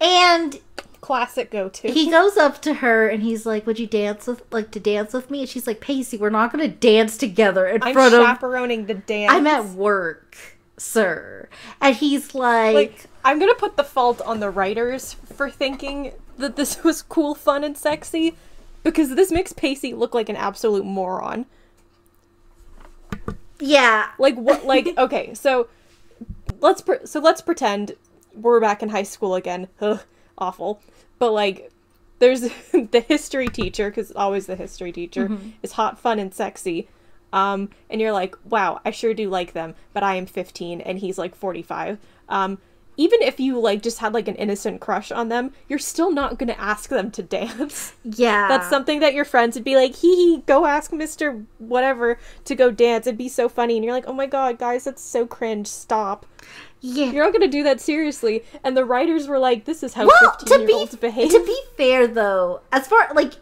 and 0.00 0.58
classic 1.00 1.50
go 1.50 1.68
to. 1.68 1.88
he 1.92 2.10
goes 2.10 2.38
up 2.38 2.62
to 2.62 2.72
her 2.74 3.06
and 3.08 3.22
he's 3.22 3.44
like, 3.44 3.66
"Would 3.66 3.78
you 3.78 3.86
dance 3.86 4.26
with 4.26 4.42
like 4.50 4.70
to 4.70 4.80
dance 4.80 5.12
with 5.12 5.30
me?" 5.30 5.40
And 5.40 5.48
she's 5.48 5.66
like, 5.66 5.80
"Pacey, 5.80 6.16
we're 6.16 6.30
not 6.30 6.50
gonna 6.50 6.68
dance 6.68 7.18
together 7.18 7.66
in 7.66 7.82
I'm 7.82 7.92
front 7.92 8.14
of." 8.14 8.22
chaperoning 8.24 8.86
the 8.86 8.94
dance. 8.94 9.30
I'm 9.32 9.46
at 9.46 9.66
work, 9.66 10.36
sir. 10.78 11.48
And 11.80 11.94
he's 11.94 12.34
like, 12.34 12.74
like 12.74 13.04
I'm 13.24 13.38
gonna 13.38 13.54
put 13.54 13.76
the 13.76 13.84
fault 13.84 14.22
on 14.22 14.40
the 14.40 14.48
writers 14.50 15.14
for 15.34 15.50
thinking 15.50 16.12
that 16.38 16.56
this 16.56 16.82
was 16.84 17.02
cool, 17.02 17.34
fun, 17.34 17.64
and 17.64 17.76
sexy, 17.76 18.34
because 18.82 19.14
this 19.14 19.30
makes 19.30 19.52
Pacey 19.52 19.92
look 19.92 20.14
like 20.14 20.30
an 20.30 20.36
absolute 20.36 20.86
moron. 20.86 21.44
Yeah, 23.60 24.08
Like 24.18 24.36
what? 24.36 24.64
Like 24.64 24.94
okay, 24.98 25.34
so 25.34 25.68
let's 26.60 26.80
pre- 26.80 27.04
so 27.06 27.20
let's 27.20 27.40
pretend 27.40 27.92
we're 28.34 28.60
back 28.60 28.82
in 28.82 28.88
high 28.88 29.02
school 29.04 29.34
again. 29.34 29.68
Ugh, 29.80 30.00
awful. 30.38 30.80
But 31.18 31.32
like, 31.32 31.70
there's 32.18 32.40
the 32.72 33.04
history 33.06 33.48
teacher 33.48 33.90
because 33.90 34.12
always 34.12 34.46
the 34.46 34.56
history 34.56 34.92
teacher 34.92 35.30
is 35.62 35.72
hot, 35.72 35.98
fun, 35.98 36.18
and 36.18 36.34
sexy. 36.34 36.88
um, 37.32 37.70
and 37.90 38.00
you're 38.00 38.12
like, 38.12 38.36
wow, 38.44 38.80
I 38.84 38.90
sure 38.90 39.14
do 39.14 39.28
like 39.28 39.52
them, 39.52 39.74
but 39.92 40.02
I 40.02 40.16
am 40.16 40.26
15 40.26 40.80
and 40.80 40.98
he's 40.98 41.18
like 41.18 41.34
45. 41.34 41.98
Um, 42.28 42.58
even 42.96 43.22
if 43.22 43.40
you 43.40 43.58
like 43.58 43.82
just 43.82 43.98
had 43.98 44.14
like 44.14 44.28
an 44.28 44.34
innocent 44.36 44.80
crush 44.80 45.10
on 45.10 45.28
them, 45.28 45.52
you're 45.68 45.78
still 45.78 46.12
not 46.12 46.38
gonna 46.38 46.56
ask 46.58 46.90
them 46.90 47.10
to 47.12 47.22
dance. 47.34 47.94
Yeah. 48.04 48.48
That's 48.48 48.68
something 48.68 49.00
that 49.00 49.14
your 49.14 49.24
friends 49.24 49.56
would 49.56 49.64
be 49.64 49.76
like, 49.76 49.96
hee 49.96 50.16
hee, 50.16 50.42
go 50.46 50.66
ask 50.66 50.90
Mr. 50.90 51.44
Whatever 51.58 52.18
to 52.44 52.54
go 52.54 52.70
dance. 52.70 53.06
It'd 53.06 53.18
be 53.18 53.28
so 53.28 53.48
funny. 53.48 53.76
And 53.76 53.84
you're 53.84 53.94
like, 53.94 54.06
oh 54.06 54.12
my 54.12 54.26
god, 54.26 54.58
guys, 54.58 54.84
that's 54.84 55.02
so 55.02 55.26
cringe. 55.26 55.66
Stop. 55.66 56.26
Yeah. 56.86 57.06
You're 57.12 57.24
not 57.24 57.32
gonna 57.32 57.48
do 57.48 57.62
that 57.62 57.80
seriously. 57.80 58.44
And 58.62 58.76
the 58.76 58.84
writers 58.84 59.26
were 59.26 59.38
like, 59.38 59.64
this 59.64 59.82
is 59.82 59.94
how 59.94 60.06
well, 60.06 60.36
15 60.40 60.46
to 60.48 60.58
year 60.58 60.66
be 60.66 60.72
olds 60.74 60.96
behave. 60.96 61.30
to 61.30 61.42
be 61.44 61.58
fair 61.78 62.06
though, 62.06 62.60
as 62.72 62.86
far 62.86 63.08
like 63.14 63.32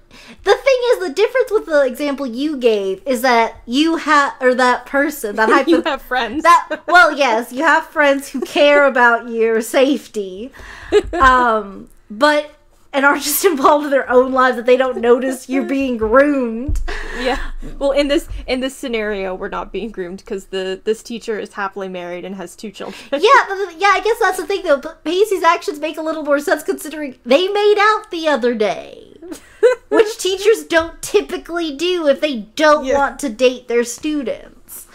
the 0.44 0.54
thing 0.54 0.80
is 0.92 1.08
the 1.08 1.12
difference 1.12 1.50
with 1.50 1.66
the 1.66 1.84
example 1.84 2.24
you 2.26 2.56
gave 2.56 3.02
is 3.06 3.22
that 3.22 3.56
you 3.66 3.96
have 3.96 4.34
or 4.40 4.54
that 4.54 4.86
person 4.86 5.34
that 5.36 5.48
hypo- 5.50 5.70
you 5.70 5.82
have 5.82 6.00
friends. 6.02 6.44
that 6.44 6.82
well 6.86 7.10
yes 7.16 7.52
you 7.52 7.64
have 7.64 7.84
friends 7.86 8.28
who 8.28 8.40
care 8.42 8.86
about 8.86 9.28
your 9.28 9.60
safety 9.60 10.52
um 11.14 11.88
but 12.10 12.48
and 12.92 13.04
are 13.06 13.16
just 13.16 13.44
involved 13.52 13.84
in 13.86 13.90
their 13.90 14.08
own 14.10 14.32
lives 14.32 14.56
that 14.56 14.66
they 14.66 14.76
don't 14.76 14.98
notice 15.00 15.48
you're 15.48 15.64
being 15.64 15.96
groomed 15.96 16.80
yeah. 17.20 17.50
Well, 17.78 17.92
in 17.92 18.08
this 18.08 18.26
in 18.46 18.60
this 18.60 18.74
scenario, 18.74 19.34
we're 19.34 19.48
not 19.50 19.70
being 19.70 19.90
groomed 19.90 20.18
because 20.18 20.46
the 20.46 20.80
this 20.84 21.02
teacher 21.02 21.38
is 21.38 21.52
happily 21.52 21.88
married 21.88 22.24
and 22.24 22.34
has 22.36 22.56
two 22.56 22.70
children. 22.70 22.98
yeah 23.12 23.18
but- 23.48 23.78
yeah 23.78 23.90
i 23.92 24.00
guess 24.02 24.18
that's 24.18 24.38
the 24.38 24.46
thing 24.46 24.62
though 24.64 24.78
but 24.78 25.04
pacey's 25.04 25.42
actions 25.42 25.78
make 25.78 25.96
a 25.98 26.02
little 26.02 26.22
more 26.24 26.40
sense 26.40 26.62
considering 26.62 27.16
they 27.24 27.48
made 27.48 27.76
out 27.78 28.10
the 28.10 28.26
other 28.28 28.54
day 28.54 29.14
which 29.88 30.18
teachers 30.18 30.64
don't 30.64 31.00
typically 31.02 31.76
do 31.76 32.06
if 32.08 32.20
they 32.20 32.40
don't 32.56 32.84
Yeah. 32.84 32.96
want 32.98 33.18
to 33.20 33.28
date 33.28 33.68
their 33.68 33.84
students 33.84 34.86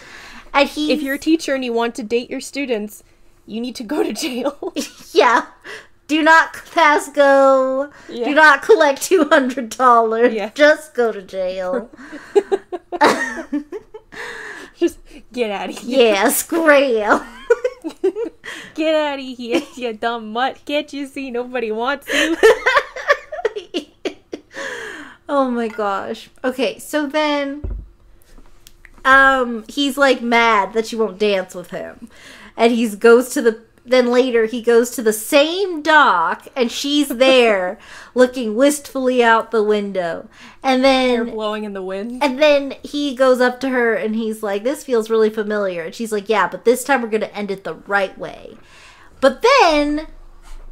and 0.54 0.68
he 0.68 0.92
if 0.92 1.02
you're 1.02 1.16
a 1.16 1.20
teacher 1.20 1.54
and 1.56 1.64
you 1.64 1.72
want 1.74 1.94
to 1.96 2.04
date 2.04 2.30
your 2.30 2.42
students, 2.42 3.04
you 3.46 3.62
need 3.62 3.76
to 3.76 3.84
go 3.84 4.02
to 4.04 4.12
jail. 4.12 4.74
yeah 5.14 5.46
do 6.08 6.24
not 6.24 6.54
pass 6.74 7.10
go 7.10 7.92
Yeah. 8.10 8.26
do 8.30 8.34
not 8.36 8.62
collect 8.62 9.02
$200 9.02 10.34
Yeah. 10.34 10.52
just 10.56 10.94
go 10.94 11.12
to 11.12 11.22
jail 11.22 11.90
Just 14.78 15.00
get 15.34 15.50
out 15.52 15.70
of 15.70 15.78
here. 15.80 16.14
yeah 16.14 16.30
scram 16.30 17.26
Get 18.76 18.94
out 18.96 19.18
of 19.20 19.26
here, 19.26 19.62
you 19.76 19.94
dumb 19.94 20.32
mutt. 20.34 20.60
Can't 20.66 20.92
you 20.94 21.08
see 21.08 21.32
nobody 21.32 21.72
wants 21.72 22.08
you? 22.14 22.38
oh 25.30 25.50
my 25.50 25.68
gosh. 25.68 26.30
Okay, 26.44 26.78
so 26.80 27.08
then 27.08 27.64
um 29.06 29.64
he's 29.68 29.98
like 29.98 30.22
mad 30.22 30.74
that 30.74 30.86
she 30.88 30.96
won't 30.96 31.18
dance 31.18 31.56
with 31.56 31.72
him. 31.72 32.10
And 32.56 32.74
he 32.74 32.88
goes 32.96 33.30
to 33.30 33.42
the 33.42 33.62
then 33.90 34.08
later 34.12 34.46
he 34.46 34.62
goes 34.62 34.90
to 34.92 35.02
the 35.02 35.14
same 35.14 35.82
dock 35.82 36.48
and 36.56 36.72
she's 36.72 37.08
there 37.18 37.78
looking 38.14 38.56
wistfully 38.56 39.24
out 39.24 39.52
the 39.52 39.64
window. 39.64 40.30
And 40.62 40.84
then 40.84 41.10
Hair 41.10 41.26
blowing 41.26 41.64
in 41.64 41.74
the 41.74 41.82
wind. 41.82 42.22
and 42.24 42.42
then 42.42 42.76
he 42.84 43.16
goes 43.16 43.40
up 43.40 43.60
to 43.62 43.70
her 43.70 43.94
and 43.94 44.16
he's 44.16 44.44
like, 44.44 44.64
This 44.64 44.84
feels 44.84 45.10
really 45.10 45.30
familiar. 45.30 45.84
And 45.84 45.96
she's 45.96 46.12
like, 46.12 46.28
Yeah, 46.30 46.48
but 46.48 46.66
this 46.66 46.84
time 46.84 47.02
we're 47.02 47.08
going 47.10 47.22
to 47.22 47.36
end 47.36 47.50
it 47.52 47.64
the 47.64 47.76
right 47.76 48.18
way. 48.18 48.58
But 49.22 49.44
then 49.62 50.08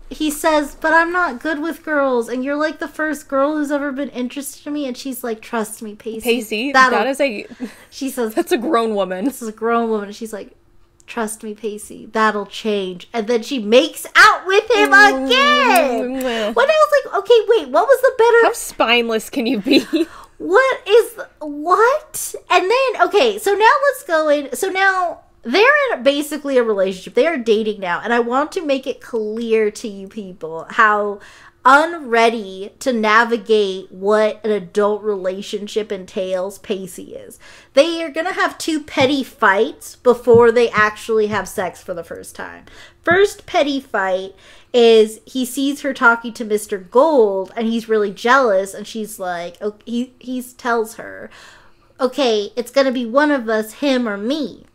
he 0.09 0.29
says, 0.29 0.75
But 0.75 0.93
I'm 0.93 1.11
not 1.11 1.41
good 1.41 1.59
with 1.61 1.83
girls. 1.83 2.29
And 2.29 2.43
you're 2.43 2.55
like 2.57 2.79
the 2.79 2.87
first 2.87 3.27
girl 3.27 3.53
who's 3.55 3.71
ever 3.71 3.91
been 3.91 4.09
interested 4.09 4.67
in 4.67 4.73
me. 4.73 4.85
And 4.87 4.95
she's 4.97 5.23
like, 5.23 5.41
Trust 5.41 5.81
me, 5.81 5.95
Pacey. 5.95 6.21
Pacey, 6.21 6.71
That'll-" 6.73 6.99
that 6.99 7.07
is 7.07 7.21
a 7.21 7.47
She 7.89 8.09
says, 8.09 8.33
that's 8.35 8.51
a 8.51 8.57
grown 8.57 8.93
woman. 8.95 9.25
This 9.25 9.41
is 9.41 9.47
a 9.47 9.53
grown 9.53 9.89
woman. 9.89 10.07
And 10.07 10.15
she's 10.15 10.33
like, 10.33 10.55
Trust 11.07 11.43
me, 11.43 11.53
Pacey. 11.53 12.07
That'll 12.07 12.47
change. 12.47 13.07
And 13.13 13.27
then 13.27 13.43
she 13.43 13.59
makes 13.59 14.07
out 14.15 14.45
with 14.47 14.69
him 14.71 14.91
again. 14.91 16.13
When 16.53 16.69
I 16.69 16.87
was 16.87 17.03
like, 17.05 17.15
Okay, 17.19 17.39
wait, 17.47 17.69
what 17.69 17.87
was 17.87 18.01
the 18.01 18.13
better 18.17 18.47
How 18.47 18.53
spineless 18.53 19.29
can 19.29 19.45
you 19.45 19.59
be? 19.59 20.07
what 20.37 20.87
is 20.87 21.19
what 21.39 22.35
and 22.49 22.69
then 22.69 23.01
okay 23.07 23.39
so 23.39 23.53
now 23.53 23.71
let's 23.87 24.03
go 24.03 24.27
in 24.27 24.53
so 24.53 24.69
now 24.69 25.21
they're 25.43 25.93
in 25.93 26.03
basically 26.03 26.57
a 26.57 26.63
relationship 26.63 27.13
they 27.13 27.25
are 27.25 27.37
dating 27.37 27.79
now 27.79 28.01
and 28.03 28.13
i 28.13 28.19
want 28.19 28.51
to 28.51 28.65
make 28.65 28.85
it 28.85 28.99
clear 28.99 29.71
to 29.71 29.87
you 29.87 30.07
people 30.07 30.65
how 30.71 31.19
unready 31.65 32.71
to 32.77 32.93
navigate 32.93 33.91
what 33.91 34.39
an 34.45 34.51
adult 34.51 35.01
relationship 35.01 35.91
entails 35.91 36.59
pacey 36.59 37.15
is 37.15 37.39
they 37.73 38.03
are 38.03 38.11
gonna 38.11 38.33
have 38.33 38.55
two 38.59 38.79
petty 38.83 39.23
fights 39.23 39.95
before 39.95 40.51
they 40.51 40.69
actually 40.69 41.27
have 41.27 41.47
sex 41.47 41.81
for 41.81 41.95
the 41.95 42.03
first 42.03 42.35
time 42.35 42.63
first 43.01 43.47
petty 43.47 43.79
fight 43.79 44.35
is 44.71 45.19
he 45.25 45.43
sees 45.43 45.81
her 45.81 45.93
talking 45.93 46.33
to 46.33 46.45
Mr. 46.45 46.89
Gold 46.91 47.51
and 47.55 47.65
he's 47.67 47.89
really 47.89 48.11
jealous 48.11 48.73
and 48.75 48.85
she's 48.85 49.17
like 49.19 49.57
oh, 49.59 49.75
he 49.85 50.13
he 50.19 50.41
tells 50.43 50.95
her 50.95 51.31
okay 51.99 52.51
it's 52.55 52.71
going 52.71 52.85
to 52.85 52.91
be 52.91 53.05
one 53.05 53.31
of 53.31 53.49
us 53.49 53.73
him 53.75 54.07
or 54.07 54.17
me 54.17 54.65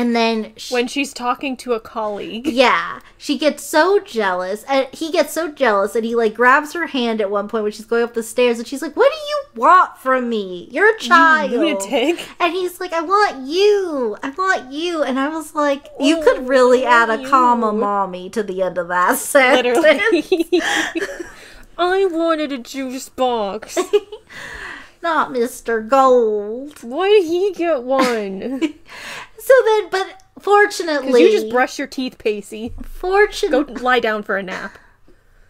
and 0.00 0.16
then 0.16 0.52
she, 0.56 0.72
when 0.74 0.86
she's 0.86 1.12
talking 1.12 1.56
to 1.58 1.72
a 1.74 1.80
colleague. 1.80 2.46
yeah 2.64 3.00
she 3.18 3.36
gets 3.36 3.62
so 3.62 3.98
jealous 4.00 4.62
and 4.64 4.86
he 4.92 5.10
gets 5.12 5.32
so 5.32 5.50
jealous 5.52 5.94
and 5.94 6.04
he 6.04 6.14
like 6.14 6.34
grabs 6.34 6.72
her 6.72 6.86
hand 6.86 7.20
at 7.20 7.30
one 7.30 7.48
point 7.48 7.62
when 7.64 7.72
she's 7.72 7.84
going 7.84 8.02
up 8.02 8.14
the 8.14 8.22
stairs 8.22 8.58
and 8.58 8.66
she's 8.66 8.80
like 8.82 8.96
what 8.96 9.12
do 9.12 9.18
you 9.28 9.60
want 9.60 9.96
from 9.98 10.28
me 10.28 10.68
you're 10.70 10.94
a 10.94 10.98
child 10.98 11.50
lunatic. 11.50 12.26
and 12.40 12.52
he's 12.54 12.80
like 12.80 12.92
i 12.94 13.00
want 13.00 13.46
you 13.46 14.16
i 14.22 14.30
want 14.30 14.72
you 14.72 15.02
and 15.02 15.18
i 15.20 15.28
was 15.28 15.54
like 15.54 15.86
you 16.00 16.18
Oh, 16.18 16.22
could 16.22 16.48
really 16.48 16.84
add 16.86 17.10
a 17.10 17.20
you. 17.20 17.28
comma 17.28 17.72
mommy 17.72 18.30
to 18.30 18.42
the 18.42 18.62
end 18.62 18.78
of 18.78 18.88
that 18.88 19.16
sentence 19.18 19.78
Literally. 19.78 20.62
I 21.78 22.04
wanted 22.06 22.52
a 22.52 22.58
juice 22.58 23.08
box. 23.10 23.78
not 25.02 25.30
mr 25.30 25.86
gold 25.86 26.82
Why 26.82 27.08
did 27.08 27.24
he 27.26 27.52
get 27.52 27.82
one? 27.82 28.74
So 29.42 29.54
then 29.64 29.88
but 29.90 30.22
fortunately 30.38 31.22
you 31.22 31.30
just 31.30 31.50
brush 31.50 31.78
your 31.78 31.88
teeth, 31.88 32.18
Pacey. 32.18 32.72
Fortunately, 32.82 33.74
go 33.74 33.80
lie 33.82 34.00
down 34.00 34.22
for 34.22 34.36
a 34.36 34.42
nap. 34.42 34.78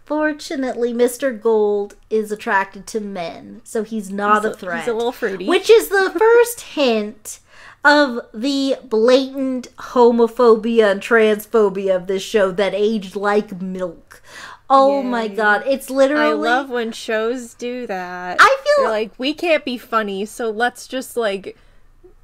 fortunately 0.05 0.93
mr 0.93 1.41
gold 1.41 1.95
is 2.11 2.33
attracted 2.33 2.87
to 2.87 3.01
men 3.01 3.61
so 3.65 3.85
he's 3.85 4.11
not 4.11 4.43
He's 4.43 4.53
a 4.53 4.57
threat 4.57 4.79
He's 4.81 4.89
a 4.89 4.93
little 4.95 5.13
fruity. 5.13 5.47
which 5.47 5.71
is 5.71 5.89
the 5.89 6.13
first 6.19 6.61
hint 6.63 7.39
of 7.85 8.21
the 8.35 8.77
blatant 8.85 9.69
homophobia 9.77 10.91
and 10.91 11.01
transphobia 11.01 11.95
of 11.97 12.07
this 12.09 12.23
show 12.23 12.51
that 12.53 12.75
aged 12.75 13.17
like 13.17 13.63
milk. 13.63 14.21
Oh 14.69 15.03
my 15.03 15.29
god, 15.29 15.63
it's 15.67 15.89
literally 15.89 16.25
I 16.25 16.33
love 16.33 16.69
when 16.69 16.93
shows 16.93 17.55
do 17.55 17.87
that. 17.87 18.37
I 18.39 18.57
feel- 18.77 18.85
like 18.91 19.13
we 19.17 19.33
can't 19.33 19.65
be 19.65 19.79
funny, 19.79 20.27
so 20.27 20.51
let's 20.51 20.87
just 20.87 21.17
like 21.17 21.57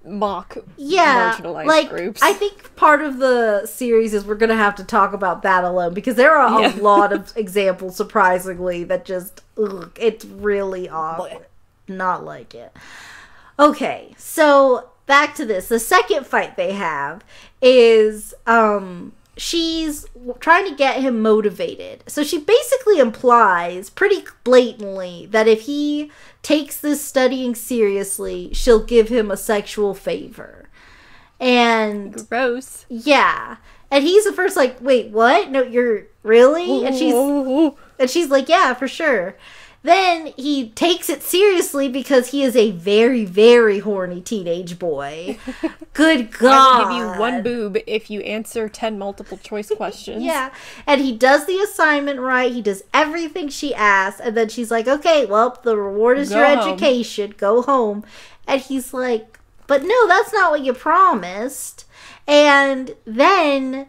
mock 0.06 0.56
yeah, 0.76 1.32
marginalized 1.32 1.66
like 1.66 1.88
groups. 1.90 2.22
I 2.22 2.32
think 2.32 2.74
part 2.76 3.02
of 3.02 3.18
the 3.18 3.66
series 3.66 4.14
is 4.14 4.24
we're 4.24 4.34
gonna 4.36 4.54
have 4.56 4.74
to 4.76 4.84
talk 4.84 5.12
about 5.12 5.42
that 5.42 5.64
alone 5.64 5.94
because 5.94 6.14
there 6.16 6.34
are 6.36 6.58
a 6.58 6.62
Yeah. 6.62 6.80
lot 6.82 7.12
of 7.12 7.32
examples, 7.36 7.96
surprisingly, 7.96 8.84
that 8.84 9.04
just 9.04 9.42
ugh, 9.58 9.96
it's 10.00 10.24
really 10.24 10.88
awful. 10.88 11.42
Not 11.88 12.24
like 12.24 12.54
it. 12.54 12.72
Okay, 13.58 14.14
so 14.18 14.90
back 15.06 15.34
to 15.36 15.46
this. 15.46 15.68
The 15.68 15.78
second 15.80 16.26
fight 16.26 16.56
they 16.56 16.72
have 16.72 17.24
is 17.62 18.34
um 18.46 19.12
she's 19.36 20.06
trying 20.40 20.68
to 20.68 20.74
get 20.74 21.00
him 21.00 21.20
motivated. 21.20 22.02
So 22.06 22.22
she 22.24 22.38
basically 22.38 22.98
implies 22.98 23.90
pretty 23.90 24.24
blatantly 24.44 25.26
that 25.30 25.46
if 25.46 25.62
he 25.62 26.10
takes 26.42 26.80
this 26.80 27.04
studying 27.04 27.54
seriously, 27.54 28.52
she'll 28.54 28.84
give 28.84 29.08
him 29.08 29.30
a 29.30 29.36
sexual 29.36 29.94
favor. 29.94 30.68
And 31.38 32.28
gross. 32.28 32.86
yeah. 32.88 33.56
And 33.90 34.02
he's 34.02 34.24
the 34.24 34.32
first 34.32 34.56
like, 34.56 34.78
"Wait, 34.80 35.10
what? 35.10 35.50
No, 35.50 35.62
you're 35.62 36.06
really?" 36.22 36.84
And 36.84 36.96
she's 36.96 37.14
and 37.98 38.10
she's 38.10 38.30
like, 38.30 38.48
"Yeah, 38.48 38.74
for 38.74 38.88
sure." 38.88 39.36
Then 39.86 40.32
he 40.36 40.70
takes 40.70 41.08
it 41.08 41.22
seriously 41.22 41.88
because 41.88 42.32
he 42.32 42.42
is 42.42 42.56
a 42.56 42.72
very, 42.72 43.24
very 43.24 43.78
horny 43.78 44.20
teenage 44.20 44.80
boy. 44.80 45.38
Good 45.92 46.32
God! 46.32 46.50
I 46.50 46.82
will 46.82 46.88
give 46.88 46.98
you 47.14 47.20
one 47.20 47.42
boob 47.44 47.78
if 47.86 48.10
you 48.10 48.20
answer 48.22 48.68
ten 48.68 48.98
multiple 48.98 49.38
choice 49.38 49.70
questions. 49.76 50.24
Yeah, 50.24 50.52
and 50.88 51.00
he 51.00 51.16
does 51.16 51.46
the 51.46 51.60
assignment 51.60 52.18
right. 52.18 52.50
He 52.50 52.62
does 52.62 52.82
everything 52.92 53.48
she 53.48 53.72
asks, 53.76 54.20
and 54.20 54.36
then 54.36 54.48
she's 54.48 54.72
like, 54.72 54.88
"Okay, 54.88 55.24
well, 55.24 55.56
the 55.62 55.76
reward 55.76 56.18
is 56.18 56.30
Go 56.30 56.38
your 56.38 56.56
home." 56.56 56.68
education. 56.72 57.34
Go 57.36 57.62
home." 57.62 58.04
And 58.48 58.60
he's 58.60 58.92
like, 58.92 59.38
"But 59.68 59.84
no, 59.84 60.08
that's 60.08 60.32
not 60.32 60.50
what 60.50 60.62
you 60.62 60.72
promised." 60.72 61.84
And 62.26 62.96
then 63.04 63.86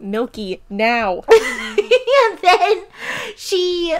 Milky 0.00 0.62
now. 0.68 1.22
and 1.30 2.38
then 2.42 2.84
she 3.36 3.96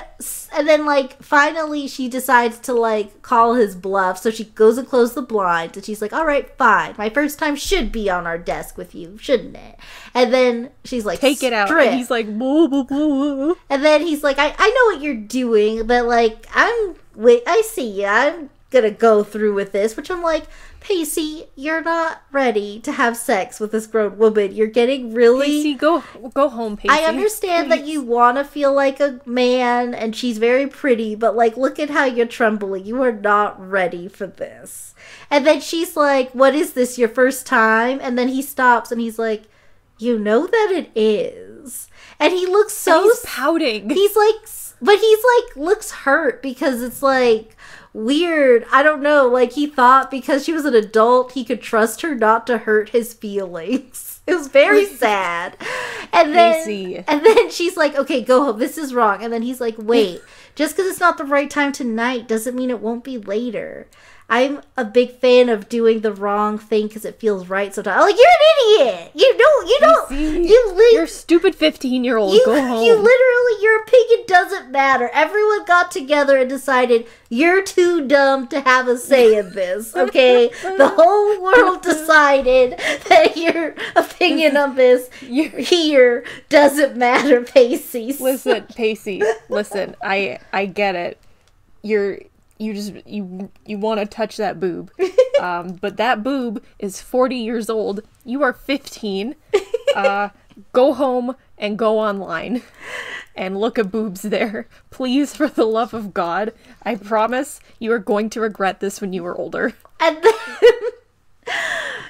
and 0.53 0.69
then 0.69 0.85
like 0.85 1.23
finally 1.23 1.87
she 1.87 2.09
decides 2.09 2.59
to 2.59 2.73
like 2.73 3.23
call 3.23 3.55
his 3.55 3.75
bluff 3.75 4.19
so 4.19 4.31
she 4.31 4.45
goes 4.45 4.77
and 4.79 4.89
closes 4.89 5.15
the 5.15 5.23
blinds 5.23 5.77
and 5.77 5.85
she's 5.87 6.03
like 6.03 6.13
all 6.13 6.27
right 6.27 6.57
fine 6.57 6.95
my 6.99 7.09
first 7.09 7.39
time 7.39 7.57
should 7.57 7.91
be 7.93 8.11
on 8.11 8.27
our 8.27 8.39
desk 8.39 8.77
with 8.77 8.95
you 8.95 9.17
shouldn't 9.19 9.57
it 9.57 9.79
and 10.15 10.33
then 10.33 10.71
she's 10.85 11.05
like 11.05 11.21
Take 11.21 11.43
it 11.43 11.53
out. 11.53 11.71
And 11.71 11.95
he's 11.95 12.11
like, 12.11 12.27
blah, 12.39 12.67
blah, 12.67 12.83
blah. 12.85 13.55
and 13.71 13.85
then 13.85 14.03
he's 14.03 14.23
like 14.23 14.39
I, 14.39 14.55
I 14.59 14.69
know 14.69 14.95
what 14.95 15.03
you're 15.03 15.15
doing 15.15 15.87
but 15.87 16.07
like 16.07 16.47
i'm 16.55 16.97
wait 17.15 17.43
i 17.47 17.63
see 17.63 18.01
you 18.01 18.07
i'm 18.07 18.51
gonna 18.71 18.91
go 18.91 19.23
through 19.25 19.55
with 19.55 19.73
this 19.73 19.97
which 19.97 20.11
i'm 20.11 20.23
like 20.23 20.45
pacey 20.81 21.45
you're 21.55 21.83
not 21.83 22.23
ready 22.33 22.81
to 22.81 22.93
have 22.93 23.17
sex 23.17 23.61
with 23.61 23.71
this 23.71 23.87
grown 23.87 24.17
woman 24.17 24.55
you're 24.55 24.67
getting 24.67 25.13
really 25.13 25.47
Pacey, 25.47 25.75
go 25.75 26.03
go 26.35 26.49
home, 26.49 26.77
Pacey. 26.77 26.91
I 26.91 27.05
understand 27.05 27.71
that 27.71 27.87
you 27.87 28.03
want 28.03 28.37
to 28.37 28.45
feel 28.45 28.73
like 28.73 29.01
a 29.01 29.21
man 29.27 29.95
and 29.95 30.15
she's 30.15 30.39
very 30.39 30.67
pretty, 30.67 31.15
but 31.15 31.37
like, 31.37 31.57
look 31.57 31.79
at 31.79 31.91
how 31.91 32.05
you're 32.05 32.27
trembling. 32.27 32.85
You 32.85 33.03
are 33.03 33.13
not 33.13 33.61
ready 33.61 34.09
for 34.09 34.27
this. 34.27 34.95
And 35.31 35.47
then 35.47 35.61
she's 35.61 35.97
like, 35.97 36.31
What 36.33 36.55
is 36.55 36.73
this, 36.73 36.99
your 36.99 37.09
first 37.09 37.47
time? 37.47 37.99
And 38.03 38.19
then 38.19 38.29
he 38.29 38.43
stops 38.43 38.91
and 38.91 39.01
he's 39.01 39.19
like, 39.19 39.45
You 39.99 40.19
know 40.19 40.47
that 40.47 40.73
it 40.73 40.91
is. 40.95 41.89
And 42.19 42.33
he 42.33 42.47
looks 42.47 42.75
so. 42.75 43.03
And 43.03 43.11
he's 43.11 43.25
pouting. 43.25 43.91
he's 43.91 44.17
like, 44.17 44.35
but 44.83 44.99
he's 44.99 45.19
like, 45.19 45.57
looks 45.57 45.91
hurt 45.91 46.43
because 46.43 46.83
it's 46.83 47.03
like 47.03 47.57
weird. 47.93 48.67
I 48.73 48.83
don't 48.83 49.03
know. 49.03 49.27
Like, 49.27 49.53
he 49.53 49.67
thought 49.67 50.11
because 50.11 50.45
she 50.45 50.53
was 50.53 50.65
an 50.65 50.75
adult, 50.75 51.33
he 51.33 51.45
could 51.45 51.61
trust 51.61 52.03
her 52.03 52.15
not 52.15 52.47
to 52.47 52.59
hurt 52.59 52.91
his 52.91 53.15
feelings. 53.15 54.07
It 54.27 54.35
was 54.35 54.49
very 54.49 54.85
sad. 55.03 55.57
And 56.13 56.33
then 56.33 57.05
and 57.09 57.27
then 57.27 57.51
she's 57.51 57.77
like, 57.77 57.97
"Okay, 57.97 58.21
go 58.23 58.45
home. 58.45 58.59
This 58.61 58.79
is 58.79 58.95
wrong." 58.95 59.25
And 59.25 59.33
then 59.33 59.43
he's 59.43 59.61
like, 59.61 59.75
"Wait, 59.77 60.21
just 60.55 60.77
because 60.77 60.89
it's 60.89 61.01
not 61.01 61.19
the 61.19 61.25
right 61.25 61.51
time 61.51 61.73
tonight 61.73 62.29
doesn't 62.29 62.55
mean 62.55 62.71
it 62.71 62.81
won't 62.81 63.03
be 63.03 63.19
later." 63.19 63.89
I'm 64.33 64.63
a 64.77 64.85
big 64.85 65.19
fan 65.19 65.49
of 65.49 65.69
doing 65.69 66.03
the 66.03 66.13
wrong 66.13 66.57
thing 66.57 66.87
because 66.87 67.05
it 67.05 67.19
feels 67.19 67.49
right 67.49 67.75
sometimes. 67.75 67.97
I'm 67.97 68.03
like, 68.03 68.17
you're 68.17 68.29
an 68.29 68.87
idiot. 68.97 69.11
You 69.13 69.35
don't. 69.37 69.67
You 69.69 69.77
don't. 69.81 70.09
Pacey, 70.09 70.49
You 70.49 70.73
li- 70.77 70.91
You're 70.93 71.07
stupid 71.09 71.57
15 71.57 72.05
year 72.05 72.17
old. 72.17 72.35
you, 72.35 72.43
Go 72.47 72.55
home. 72.61 72.85
you 72.85 72.95
literally, 72.95 73.63
your 73.63 73.83
opinion 73.83 74.21
doesn't 74.29 74.71
matter. 74.71 75.11
Everyone 75.13 75.65
got 75.65 75.91
together 75.91 76.37
and 76.37 76.49
decided 76.49 77.09
you're 77.29 77.63
too 77.63 78.07
dumb 78.07 78.47
to 78.49 78.61
have 78.61 78.87
a 78.87 78.97
say 78.99 79.37
in 79.37 79.53
this, 79.53 79.97
okay? 79.97 80.49
the 80.63 80.89
whole 80.97 81.43
world 81.43 81.83
decided 81.83 82.79
that 83.09 83.37
your 83.37 83.75
opinion 83.97 84.57
on 84.57 84.77
this 84.77 85.11
You- 85.23 85.49
here 85.51 86.25
doesn't 86.49 86.97
matter, 86.97 87.43
Pacey. 87.43 88.13
listen, 88.21 88.63
Pacey. 88.77 89.23
Listen, 89.49 89.97
I 90.05 90.39
I 90.53 90.67
get 90.67 90.95
it. 90.95 91.19
You're 91.83 92.19
you 92.61 92.75
just 92.75 92.95
you 93.07 93.51
you 93.65 93.79
want 93.79 94.01
to 94.01 94.07
touch 94.07 94.37
that 94.37 94.61
boob, 94.61 94.93
um, 95.41 95.79
but 95.81 95.97
that 95.97 96.23
boob 96.23 96.63
is 96.79 97.01
40 97.01 97.37
years 97.37 97.71
old. 97.71 98.03
You 98.25 98.43
are 98.43 98.53
15. 98.53 99.35
Uh, 99.97 100.29
go 100.73 100.93
home 100.93 101.35
and 101.59 101.77
go 101.77 101.99
online 101.99 102.63
and 103.35 103.59
look 103.59 103.77
at 103.77 103.91
boobs 103.91 104.23
there. 104.23 104.69
Please, 104.91 105.35
for 105.35 105.49
the 105.49 105.65
love 105.65 105.93
of 105.93 106.15
God, 106.15 106.53
I 106.85 106.95
promise 106.95 107.59
you 107.81 107.91
are 107.91 107.99
going 107.99 108.31
to 108.31 108.41
regret 108.41 108.79
this 108.79 109.01
when 109.01 109.13
you 109.13 109.27
are 109.27 109.37
older. 109.37 109.75
And 109.99 110.23
then, 110.23 111.53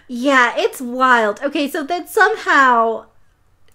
yeah, 0.09 0.53
it's 0.59 0.79
wild. 0.79 1.41
Okay, 1.43 1.69
so 1.69 1.83
then 1.83 2.07
somehow 2.07 3.07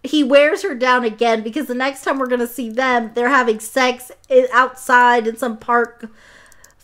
he 0.04 0.24
wears 0.24 0.62
her 0.62 0.76
down 0.76 1.04
again 1.04 1.42
because 1.42 1.66
the 1.66 1.74
next 1.74 2.04
time 2.04 2.20
we're 2.20 2.28
gonna 2.28 2.46
see 2.46 2.70
them, 2.70 3.10
they're 3.16 3.30
having 3.30 3.60
sex 3.60 4.12
outside 4.54 5.26
in 5.26 5.36
some 5.36 5.58
park 5.58 6.12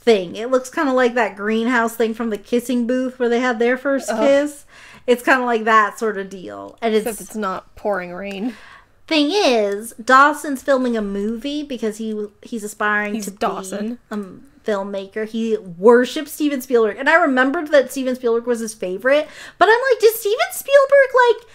thing. 0.01 0.35
It 0.35 0.49
looks 0.49 0.69
kind 0.69 0.89
of 0.89 0.95
like 0.95 1.13
that 1.13 1.35
greenhouse 1.35 1.95
thing 1.95 2.13
from 2.13 2.29
the 2.31 2.37
kissing 2.37 2.87
booth 2.87 3.19
where 3.19 3.29
they 3.29 3.39
had 3.39 3.59
their 3.59 3.77
first 3.77 4.09
kiss. 4.09 4.65
It's 5.07 5.23
kind 5.23 5.39
of 5.39 5.45
like 5.45 5.63
that 5.63 5.97
sort 5.97 6.17
of 6.17 6.29
deal, 6.29 6.77
and 6.81 6.93
it's, 6.93 7.05
Except 7.07 7.21
it's 7.29 7.35
not 7.35 7.75
pouring 7.75 8.13
rain. 8.13 8.55
thing 9.07 9.31
is, 9.31 9.93
Dawson's 10.03 10.61
filming 10.61 10.95
a 10.97 11.01
movie 11.01 11.63
because 11.63 11.97
he 11.97 12.27
he's 12.41 12.63
aspiring 12.63 13.15
He's 13.15 13.25
to 13.25 13.31
Dawson. 13.31 13.99
be 14.09 14.15
a 14.15 14.17
filmmaker. 14.65 15.27
He 15.27 15.57
worships 15.57 16.31
Steven 16.31 16.61
Spielberg, 16.61 16.97
and 16.97 17.09
I 17.09 17.15
remembered 17.15 17.69
that 17.69 17.91
Steven 17.91 18.15
Spielberg 18.15 18.45
was 18.45 18.59
his 18.59 18.73
favorite. 18.75 19.27
But 19.57 19.69
I'm 19.69 19.79
like, 19.91 19.99
does 19.99 20.19
Steven 20.19 20.37
Spielberg 20.51 21.09
like 21.29 21.47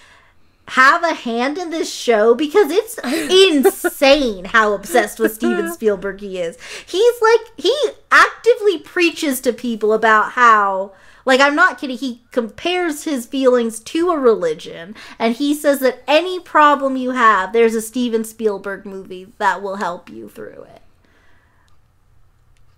have 0.68 1.02
a 1.04 1.14
hand 1.14 1.58
in 1.58 1.70
this 1.70 1.92
show 1.92 2.34
because 2.34 2.70
it's 2.70 2.98
insane 3.04 4.46
how 4.46 4.72
obsessed 4.72 5.18
with 5.20 5.34
Steven 5.34 5.72
Spielberg 5.72 6.20
he 6.20 6.38
is. 6.40 6.58
He's 6.84 7.14
like 7.22 7.40
he 7.56 7.74
actively 8.10 8.78
preaches 8.78 9.40
to 9.42 9.52
people 9.52 9.92
about 9.92 10.32
how 10.32 10.92
like 11.24 11.40
I'm 11.40 11.54
not 11.56 11.78
kidding, 11.78 11.98
he 11.98 12.22
compares 12.30 13.04
his 13.04 13.26
feelings 13.26 13.80
to 13.80 14.10
a 14.10 14.18
religion 14.18 14.94
and 15.18 15.34
he 15.36 15.54
says 15.54 15.80
that 15.80 16.02
any 16.06 16.38
problem 16.40 16.96
you 16.96 17.10
have, 17.12 17.52
there's 17.52 17.74
a 17.74 17.82
Steven 17.82 18.24
Spielberg 18.24 18.86
movie 18.86 19.32
that 19.38 19.62
will 19.62 19.76
help 19.76 20.08
you 20.10 20.28
through 20.28 20.66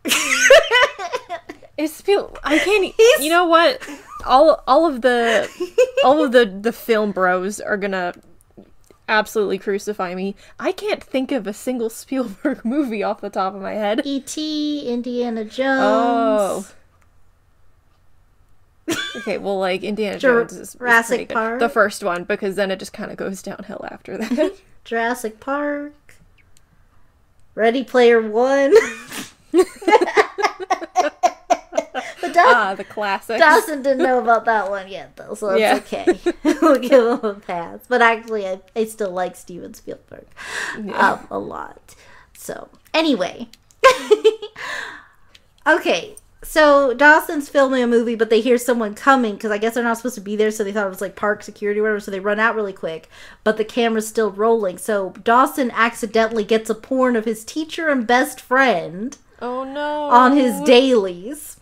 it. 0.07 0.15
It's 1.77 2.01
feel 2.01 2.37
I 2.43 2.59
can't. 2.59 2.85
He's- 2.97 3.21
You 3.23 3.31
know 3.31 3.45
what? 3.45 3.81
All 4.29 4.63
all 4.67 4.87
of 4.87 5.01
the 5.01 5.49
all 6.05 6.25
of 6.25 6.33
the 6.33 6.45
the 6.47 6.73
film 6.73 7.13
bros 7.13 7.61
are 7.61 7.77
gonna 7.77 8.13
absolutely 9.09 9.59
crucify 9.59 10.15
me. 10.15 10.37
I 10.61 10.73
can't 10.73 11.03
think 11.03 11.33
of 11.33 11.47
a 11.47 11.53
single 11.53 11.91
Spielberg 11.91 12.65
movie 12.65 13.03
off 13.03 13.21
the 13.21 13.31
top 13.31 13.55
of 13.55 13.63
my 13.63 13.73
head. 13.73 14.03
E.T., 14.05 14.83
Indiana 14.87 15.41
oh. 15.41 15.45
Jones. 15.45 16.75
Oh. 18.91 19.15
Okay, 19.17 19.39
well, 19.39 19.59
like 19.59 19.83
Indiana 19.83 20.19
Jones 20.19 20.53
is, 20.53 20.75
Jurassic. 20.75 21.29
Park. 21.31 21.61
the 21.61 21.69
first 21.69 22.03
one, 22.03 22.25
because 22.25 22.57
then 22.57 22.71
it 22.71 22.79
just 22.79 22.93
kind 22.93 23.11
of 23.11 23.17
goes 23.17 23.43
downhill 23.43 23.85
after 23.91 24.17
that. 24.17 24.55
Jurassic 24.85 25.41
Park. 25.41 26.15
Ready 27.55 27.85
Player 27.85 28.23
One. 28.23 28.75
ah, 32.47 32.75
the 32.75 32.85
classic. 32.85 33.39
Dawson 33.39 33.83
didn't 33.83 33.99
know 33.99 34.19
about 34.19 34.45
that 34.47 34.71
one 34.71 34.89
yet, 34.89 35.17
though, 35.17 35.35
so 35.35 35.51
it's 35.51 35.61
Yeah. 35.61 35.77
okay. 35.77 36.19
we'll 36.63 36.79
give 36.79 36.93
him 36.93 37.25
a 37.25 37.35
pass. 37.35 37.81
But 37.89 38.03
actually, 38.03 38.47
I, 38.47 38.61
I 38.75 38.85
still 38.85 39.11
like 39.11 39.37
Steven 39.37 39.75
Spielberg 39.75 40.27
um, 40.95 41.27
a 41.31 41.39
lot. 41.39 41.95
So, 42.35 42.69
anyway. 42.95 43.49
okay, 45.67 46.17
so 46.43 46.95
Dawson's 46.95 47.49
filming 47.49 47.83
a 47.83 47.87
movie, 47.87 48.15
but 48.15 48.31
they 48.31 48.41
hear 48.41 48.59
someone 48.59 48.95
coming 48.95 49.35
because 49.35 49.51
I 49.51 49.59
guess 49.59 49.75
they're 49.75 49.83
not 49.83 49.97
supposed 49.97 50.15
to 50.15 50.21
be 50.21 50.37
there, 50.37 50.51
so 50.51 50.63
they 50.63 50.73
thought 50.73 50.87
it 50.87 50.91
was 50.91 51.01
like 51.01 51.17
park 51.17 51.43
security 51.43 51.81
or 51.81 51.83
whatever, 51.83 52.01
so 52.01 52.11
they 52.11 52.21
run 52.21 52.39
out 52.39 52.55
really 52.55 52.73
quick. 52.73 53.09
But 53.43 53.57
the 53.57 53.65
camera's 53.65 54.07
still 54.07 54.31
rolling, 54.31 54.79
so 54.79 55.11
Dawson 55.25 55.71
accidentally 55.73 56.45
gets 56.45 56.71
a 56.71 56.75
porn 56.75 57.17
of 57.17 57.25
his 57.25 57.45
teacher 57.45 57.89
and 57.89 58.07
best 58.07 58.41
friend 58.41 59.17
oh 59.43 59.65
no. 59.65 60.05
on 60.05 60.37
his 60.37 60.61
dailies. 60.61 61.58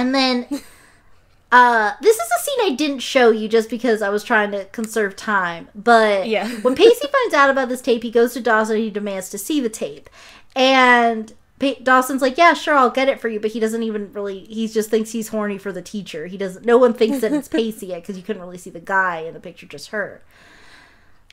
And 0.00 0.14
then 0.14 0.46
uh 1.52 1.92
this 2.00 2.16
is 2.16 2.28
a 2.38 2.42
scene 2.44 2.72
I 2.72 2.74
didn't 2.76 3.00
show 3.00 3.30
you 3.30 3.48
just 3.48 3.68
because 3.70 4.02
I 4.02 4.08
was 4.08 4.22
trying 4.24 4.50
to 4.52 4.64
conserve 4.66 5.16
time. 5.16 5.68
But 5.74 6.28
Yeah. 6.28 6.48
when 6.62 6.74
Pacey 6.76 7.06
finds 7.08 7.34
out 7.34 7.50
about 7.50 7.68
this 7.68 7.80
tape, 7.82 8.02
he 8.02 8.10
goes 8.10 8.32
to 8.34 8.40
Dawson 8.40 8.76
and 8.76 8.84
he 8.84 8.90
demands 8.90 9.28
to 9.30 9.38
see 9.38 9.60
the 9.60 9.68
tape. 9.68 10.08
And 10.56 11.32
Pa- 11.58 11.74
Dawson's 11.82 12.22
like, 12.22 12.38
"Yeah, 12.38 12.54
sure, 12.54 12.74
I'll 12.74 12.88
get 12.88 13.08
it 13.10 13.20
for 13.20 13.28
you," 13.28 13.38
but 13.38 13.50
he 13.50 13.60
doesn't 13.60 13.82
even 13.82 14.10
really. 14.14 14.40
He 14.46 14.66
just 14.66 14.88
thinks 14.88 15.10
he's 15.10 15.28
horny 15.28 15.58
for 15.58 15.72
the 15.72 15.82
teacher. 15.82 16.26
He 16.26 16.38
doesn't. 16.38 16.64
No 16.64 16.78
one 16.78 16.94
thinks 16.94 17.20
that 17.20 17.32
it's 17.34 17.48
Pacey 17.56 17.88
yet 17.88 18.00
because 18.00 18.16
you 18.16 18.22
couldn't 18.22 18.40
really 18.40 18.56
see 18.56 18.70
the 18.70 18.80
guy 18.80 19.18
in 19.20 19.34
the 19.34 19.40
picture, 19.40 19.66
just 19.66 19.88
her. 19.90 20.22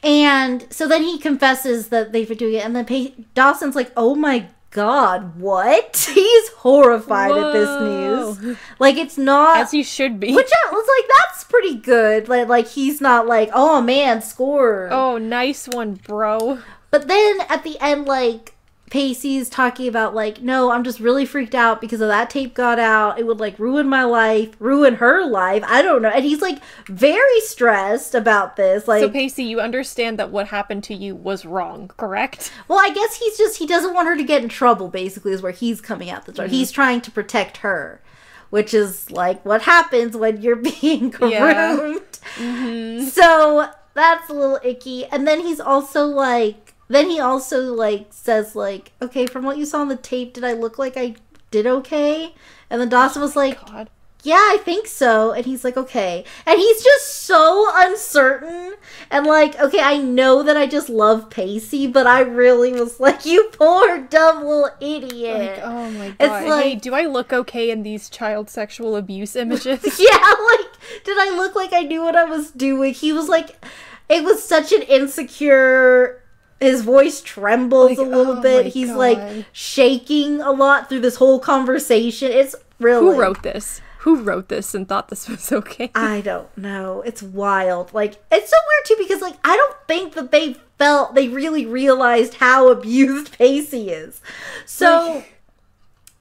And 0.03 0.67
so 0.69 0.85
then 0.87 1.03
he 1.03 1.17
confesses 1.17 1.87
that 1.87 2.11
they've 2.11 2.27
been 2.27 2.37
doing 2.37 2.55
it, 2.55 2.65
and 2.65 2.75
then 2.75 2.85
pa- 2.85 3.15
Dawson's 3.33 3.75
like, 3.75 3.91
"Oh 3.95 4.15
my 4.15 4.47
god, 4.71 5.39
what?" 5.39 6.09
He's 6.13 6.49
horrified 6.49 7.31
at 7.31 7.53
this 7.53 7.81
news. 7.81 8.57
Like 8.79 8.97
it's 8.97 9.17
not. 9.17 9.57
As 9.57 9.71
he 9.71 9.83
should 9.83 10.19
be. 10.19 10.33
which 10.33 10.51
I 10.67 10.71
was 10.71 10.87
like, 10.97 11.09
that's 11.17 11.43
pretty 11.45 11.75
good. 11.75 12.27
Like, 12.29 12.47
like 12.47 12.67
he's 12.67 13.01
not 13.01 13.27
like, 13.27 13.49
"Oh 13.53 13.81
man, 13.81 14.21
score." 14.21 14.89
oh, 14.91 15.17
nice 15.17 15.67
one, 15.67 15.95
bro. 15.95 16.59
But 16.91 17.07
then 17.07 17.41
at 17.49 17.63
the 17.63 17.77
end, 17.79 18.05
like 18.05 18.56
Pacey's 18.89 19.49
talking 19.49 19.87
about 19.87 20.15
like, 20.15 20.41
no, 20.41 20.71
I'm 20.71 20.83
just 20.83 20.99
really 21.01 21.25
freaked 21.25 21.53
out 21.53 21.81
because 21.81 21.99
of 21.99 22.07
that 22.07 22.29
tape 22.29 22.53
got 22.53 22.79
out. 22.79 23.19
It 23.19 23.27
would 23.27 23.39
like 23.39 23.59
ruin 23.59 23.87
my 23.89 24.05
life, 24.05 24.55
ruin 24.59 24.95
her 24.95 25.25
life. 25.25 25.63
I 25.67 25.81
don't 25.81 26.01
know. 26.01 26.09
And 26.09 26.23
he's 26.23 26.41
like 26.41 26.59
very 26.87 27.39
stressed 27.41 28.15
about 28.15 28.55
this. 28.55 28.87
Like, 28.87 29.01
So, 29.01 29.09
Pacey, 29.09 29.43
you 29.43 29.59
understand 29.59 30.17
that 30.19 30.31
what 30.31 30.47
happened 30.47 30.85
to 30.85 30.93
you 30.93 31.15
was 31.15 31.45
wrong, 31.45 31.91
correct? 31.97 32.51
well, 32.69 32.79
I 32.79 32.89
guess 32.93 33.17
he's 33.17 33.37
just 33.37 33.57
he 33.57 33.67
doesn't 33.67 33.93
want 33.93 34.07
her 34.07 34.15
to 34.15 34.23
get 34.23 34.41
in 34.41 34.47
trouble. 34.49 34.87
Basically, 34.87 35.33
is 35.33 35.41
where 35.41 35.51
he's 35.51 35.81
coming 35.81 36.09
out 36.09 36.25
the 36.25 36.31
door. 36.31 36.45
Mm-hmm. 36.45 36.53
He's 36.53 36.71
trying 36.71 37.01
to 37.01 37.11
protect 37.11 37.57
her. 37.57 38.01
Which 38.49 38.73
is 38.73 39.11
like 39.11 39.43
what 39.45 39.63
happens 39.63 40.15
when 40.15 40.41
you're 40.41 40.55
being 40.81 41.09
groomed. 41.09 41.33
Yeah. 41.33 41.95
Mm-hmm. 42.37 43.07
So 43.09 43.69
that's 43.93 44.29
a 44.29 44.33
little 44.33 44.59
icky. 44.63 45.05
And 45.07 45.27
then 45.27 45.41
he's 45.41 45.59
also 45.59 46.05
like, 46.05 46.66
then 46.87 47.09
he 47.09 47.19
also 47.19 47.73
like 47.73 48.07
says 48.11 48.55
like, 48.55 48.91
okay, 49.01 49.25
from 49.27 49.43
what 49.43 49.57
you 49.57 49.65
saw 49.65 49.81
on 49.81 49.87
the 49.89 49.95
tape, 49.95 50.33
did 50.33 50.43
I 50.43 50.53
look 50.53 50.77
like 50.77 50.95
I 50.97 51.15
did 51.51 51.67
okay? 51.67 52.33
And 52.69 52.81
then 52.81 52.89
Dawson 52.89 53.21
was 53.21 53.35
oh 53.35 53.39
like, 53.39 53.65
God. 53.65 53.89
yeah, 54.23 54.35
I 54.35 54.57
think 54.63 54.87
so. 54.87 55.31
And 55.31 55.45
he's 55.45 55.63
like, 55.63 55.77
okay. 55.77 56.25
And 56.45 56.59
he's 56.59 56.83
just 56.83 57.21
so 57.21 57.69
uncertain. 57.75 58.75
And 59.09 59.25
like, 59.25 59.57
okay, 59.59 59.79
I 59.79 59.97
know 59.97 60.43
that 60.43 60.57
I 60.57 60.65
just 60.67 60.89
love 60.89 61.29
Pacey, 61.29 61.87
but 61.87 62.05
I 62.07 62.19
really 62.21 62.73
was 62.73 62.99
like, 63.01 63.25
you 63.25 63.49
poor 63.53 63.99
dumb 63.99 64.39
little 64.45 64.69
idiot. 64.81 65.57
Like, 65.57 65.59
oh 65.63 65.89
my 65.91 66.07
It's 66.07 66.17
god. 66.19 66.43
hey, 66.43 66.49
like- 66.73 66.81
do 66.81 66.93
I 66.93 67.05
look 67.05 67.31
okay 67.33 67.69
in 67.71 67.83
these 67.83 68.09
child 68.09 68.49
sexual 68.49 68.95
abuse 68.97 69.35
images? 69.43 69.83
yeah, 69.99 70.33
like, 70.49 71.03
did 71.05 71.17
I 71.17 71.33
look 71.35 71.55
like 71.55 71.71
I 71.73 71.81
knew 71.83 72.01
what 72.03 72.15
I 72.17 72.25
was 72.25 72.51
doing? 72.51 72.93
He 72.93 73.13
was 73.13 73.29
like, 73.29 73.65
it 74.09 74.23
was 74.23 74.43
such 74.43 74.71
an 74.73 74.81
insecure. 74.83 76.21
His 76.59 76.81
voice 76.83 77.21
trembles 77.21 77.97
Like, 77.97 77.99
a 77.99 78.09
little 78.09 78.39
oh 78.39 78.41
bit. 78.41 78.67
He's 78.67 78.89
God. 78.89 78.97
like 78.97 79.45
shaking 79.51 80.41
a 80.41 80.51
lot 80.51 80.89
through 80.89 81.01
this 81.01 81.17
whole 81.17 81.39
conversation. 81.39 82.31
It's 82.31 82.55
really. 82.79 83.01
Who 83.15 83.19
wrote 83.21 83.43
this? 83.43 83.81
Who 83.99 84.21
wrote 84.21 84.47
this 84.49 84.73
and 84.73 84.87
thought 84.87 85.09
this 85.09 85.27
was 85.29 85.51
okay? 85.51 85.91
I 85.93 86.21
don't 86.21 86.55
know. 86.57 87.01
It's 87.05 87.21
wild. 87.21 87.93
Like 87.93 88.15
it's 88.31 88.49
so 88.49 88.57
weird 88.67 88.85
too 88.85 88.95
because 89.05 89.21
like 89.21 89.35
I 89.43 89.55
don't 89.55 89.75
think 89.87 90.13
that 90.13 90.31
they 90.31 90.55
felt 90.77 91.15
they 91.15 91.27
really 91.27 91.65
realized 91.65 92.35
how 92.35 92.69
abused 92.69 93.31
Pacey 93.37 93.89
is. 93.89 94.21
So 94.65 95.23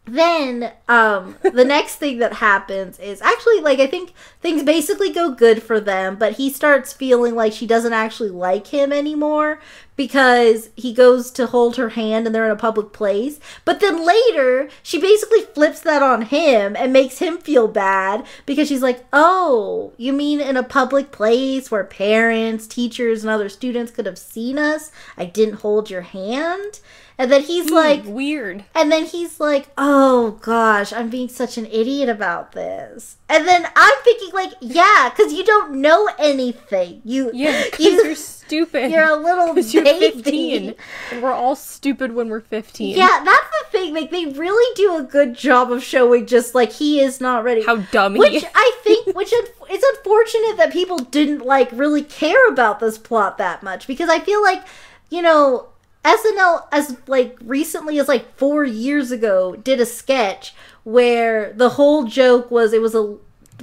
then 0.06 0.72
um 0.88 1.36
the 1.42 1.64
next 1.76 1.96
thing 1.96 2.18
that 2.18 2.34
happens 2.34 2.98
is 2.98 3.20
actually 3.20 3.60
like 3.60 3.80
I 3.80 3.86
think 3.86 4.12
things 4.40 4.62
basically 4.62 5.12
go 5.12 5.30
good 5.32 5.62
for 5.62 5.80
them, 5.80 6.16
but 6.16 6.34
he 6.34 6.50
starts 6.50 6.92
feeling 6.92 7.34
like 7.34 7.52
she 7.52 7.66
doesn't 7.66 7.92
actually 7.92 8.30
like 8.30 8.68
him 8.68 8.92
anymore 8.92 9.60
because 9.96 10.70
he 10.76 10.92
goes 10.92 11.30
to 11.32 11.46
hold 11.46 11.76
her 11.76 11.90
hand 11.90 12.26
and 12.26 12.34
they're 12.34 12.44
in 12.44 12.50
a 12.50 12.56
public 12.56 12.92
place. 12.92 13.40
But 13.64 13.80
then 13.80 14.06
later, 14.06 14.68
she 14.82 15.00
basically 15.00 15.42
flips 15.42 15.80
that 15.80 16.02
on 16.02 16.22
him 16.22 16.76
and 16.76 16.92
makes 16.92 17.18
him 17.18 17.38
feel 17.38 17.66
bad 17.66 18.24
because 18.44 18.68
she's 18.68 18.82
like, 18.82 19.04
"Oh, 19.12 19.92
you 19.96 20.12
mean 20.12 20.40
in 20.40 20.56
a 20.56 20.62
public 20.62 21.10
place 21.10 21.70
where 21.70 21.84
parents, 21.84 22.66
teachers, 22.66 23.24
and 23.24 23.30
other 23.30 23.48
students 23.48 23.90
could 23.90 24.06
have 24.06 24.18
seen 24.18 24.58
us? 24.58 24.92
I 25.16 25.24
didn't 25.24 25.60
hold 25.60 25.90
your 25.90 26.02
hand?" 26.02 26.80
And 27.18 27.32
then 27.32 27.42
he's 27.42 27.68
hmm, 27.70 27.74
like, 27.74 28.04
weird. 28.04 28.64
and 28.74 28.92
then 28.92 29.06
he's 29.06 29.40
like, 29.40 29.68
"Oh 29.78 30.32
gosh, 30.42 30.92
I'm 30.92 31.08
being 31.08 31.28
such 31.30 31.56
an 31.56 31.64
idiot 31.66 32.10
about 32.10 32.52
this." 32.52 33.16
And 33.28 33.48
then 33.48 33.66
I'm 33.74 33.94
thinking, 34.04 34.30
like, 34.34 34.52
"Yeah, 34.60 35.08
because 35.08 35.32
you 35.32 35.42
don't 35.42 35.80
know 35.80 36.08
anything. 36.18 37.00
You, 37.04 37.30
Yeah, 37.32 37.64
you, 37.78 38.04
you're 38.04 38.14
stupid. 38.14 38.90
you're 38.92 39.04
a 39.08 39.16
little 39.16 39.46
Because 39.54 39.72
you're 39.72 39.84
15. 39.84 40.74
And 41.10 41.22
we're 41.22 41.32
all 41.32 41.56
stupid 41.56 42.14
when 42.14 42.28
we're 42.28 42.40
15. 42.40 42.96
Yeah, 42.96 43.22
that's 43.24 43.48
the 43.48 43.78
thing. 43.78 43.94
Like, 43.94 44.10
they 44.10 44.26
really 44.26 44.74
do 44.76 44.96
a 44.98 45.02
good 45.02 45.34
job 45.34 45.72
of 45.72 45.82
showing 45.82 46.26
just 46.26 46.54
like 46.54 46.72
he 46.72 47.00
is 47.00 47.20
not 47.20 47.44
ready. 47.44 47.64
How 47.64 47.76
dumb 47.76 48.14
he 48.14 48.18
which 48.20 48.34
is. 48.34 48.44
I 48.54 48.72
think, 48.84 49.06
which 49.16 49.32
it's 49.32 49.96
unfortunate 49.96 50.58
that 50.58 50.70
people 50.70 50.98
didn't 50.98 51.44
like 51.46 51.70
really 51.72 52.02
care 52.02 52.46
about 52.48 52.78
this 52.80 52.98
plot 52.98 53.38
that 53.38 53.62
much 53.62 53.86
because 53.86 54.10
I 54.10 54.20
feel 54.20 54.42
like, 54.42 54.62
you 55.08 55.22
know, 55.22 55.68
SNL 56.06 56.66
as 56.72 56.96
like 57.06 57.36
recently 57.44 57.98
as 57.98 58.08
like 58.08 58.34
four 58.36 58.64
years 58.64 59.10
ago 59.10 59.56
did 59.56 59.80
a 59.80 59.86
sketch 59.86 60.54
where 60.84 61.52
the 61.54 61.70
whole 61.70 62.04
joke 62.04 62.50
was 62.50 62.72
it 62.72 62.80
was 62.80 62.94
a 62.94 63.16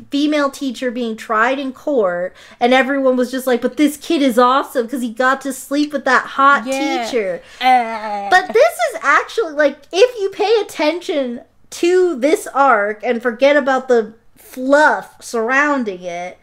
female 0.10 0.50
teacher 0.50 0.90
being 0.92 1.16
tried 1.16 1.60
in 1.60 1.72
court 1.72 2.36
and 2.60 2.74
everyone 2.74 3.16
was 3.16 3.30
just 3.32 3.46
like 3.48 3.62
but 3.62 3.78
this 3.78 3.96
kid 3.98 4.22
is 4.24 4.38
awesome 4.40 4.86
because 4.88 5.02
he 5.04 5.10
got 5.14 5.40
to 5.40 5.54
sleep 5.54 5.94
with 5.94 6.04
that 6.06 6.26
hot 6.26 6.66
Yeah. 6.66 7.06
teacher 7.06 7.42
Uh, 7.62 8.30
but 8.30 8.52
this 8.54 8.74
is 8.92 9.00
actually 9.02 9.54
like 9.54 9.78
if 9.92 10.20
you 10.20 10.30
pay 10.32 10.54
attention 10.62 11.42
to 11.70 12.16
this 12.20 12.48
arc 12.48 13.02
and 13.04 13.22
forget 13.22 13.56
about 13.56 13.88
the 13.88 14.14
fluff 14.36 15.24
surrounding 15.24 16.04
it, 16.04 16.38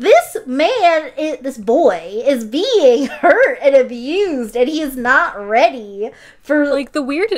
this 0.00 0.36
man, 0.46 1.12
this 1.16 1.58
boy, 1.58 2.22
is 2.26 2.44
being 2.44 3.06
hurt 3.06 3.58
and 3.60 3.74
abused, 3.76 4.56
and 4.56 4.68
he 4.68 4.80
is 4.80 4.96
not 4.96 5.38
ready 5.38 6.10
for 6.42 6.64
like. 6.64 6.74
like 6.74 6.92
the 6.92 7.02
weird 7.02 7.32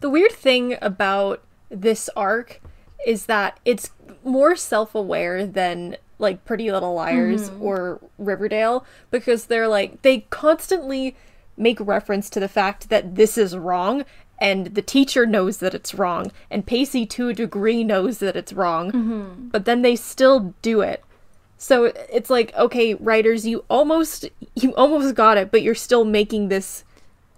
the 0.00 0.10
weird 0.10 0.32
thing 0.32 0.76
about 0.80 1.42
this 1.70 2.08
arc 2.16 2.60
is 3.06 3.26
that 3.26 3.60
it's 3.64 3.90
more 4.24 4.56
self-aware 4.56 5.46
than 5.46 5.96
like 6.18 6.44
Pretty 6.44 6.70
Little 6.70 6.94
Liars 6.94 7.50
mm-hmm. 7.50 7.62
or 7.62 8.00
Riverdale 8.18 8.84
because 9.10 9.46
they're 9.46 9.68
like 9.68 10.02
they 10.02 10.20
constantly 10.30 11.16
make 11.56 11.78
reference 11.80 12.30
to 12.30 12.40
the 12.40 12.48
fact 12.48 12.88
that 12.88 13.14
this 13.16 13.36
is 13.36 13.56
wrong 13.56 14.04
and 14.38 14.74
the 14.74 14.82
teacher 14.82 15.24
knows 15.26 15.58
that 15.58 15.74
it's 15.74 15.94
wrong 15.94 16.30
and 16.50 16.66
Pacey 16.66 17.06
to 17.06 17.28
a 17.28 17.34
degree 17.34 17.84
knows 17.84 18.18
that 18.18 18.36
it's 18.36 18.52
wrong 18.52 18.90
mm-hmm. 18.90 19.48
but 19.48 19.64
then 19.64 19.82
they 19.82 19.96
still 19.96 20.54
do 20.62 20.80
it 20.80 21.02
so 21.58 21.92
it's 22.12 22.30
like 22.30 22.54
okay 22.56 22.94
writers 22.94 23.46
you 23.46 23.64
almost 23.70 24.28
you 24.54 24.74
almost 24.74 25.14
got 25.14 25.38
it 25.38 25.50
but 25.50 25.62
you're 25.62 25.74
still 25.74 26.04
making 26.04 26.48
this 26.48 26.84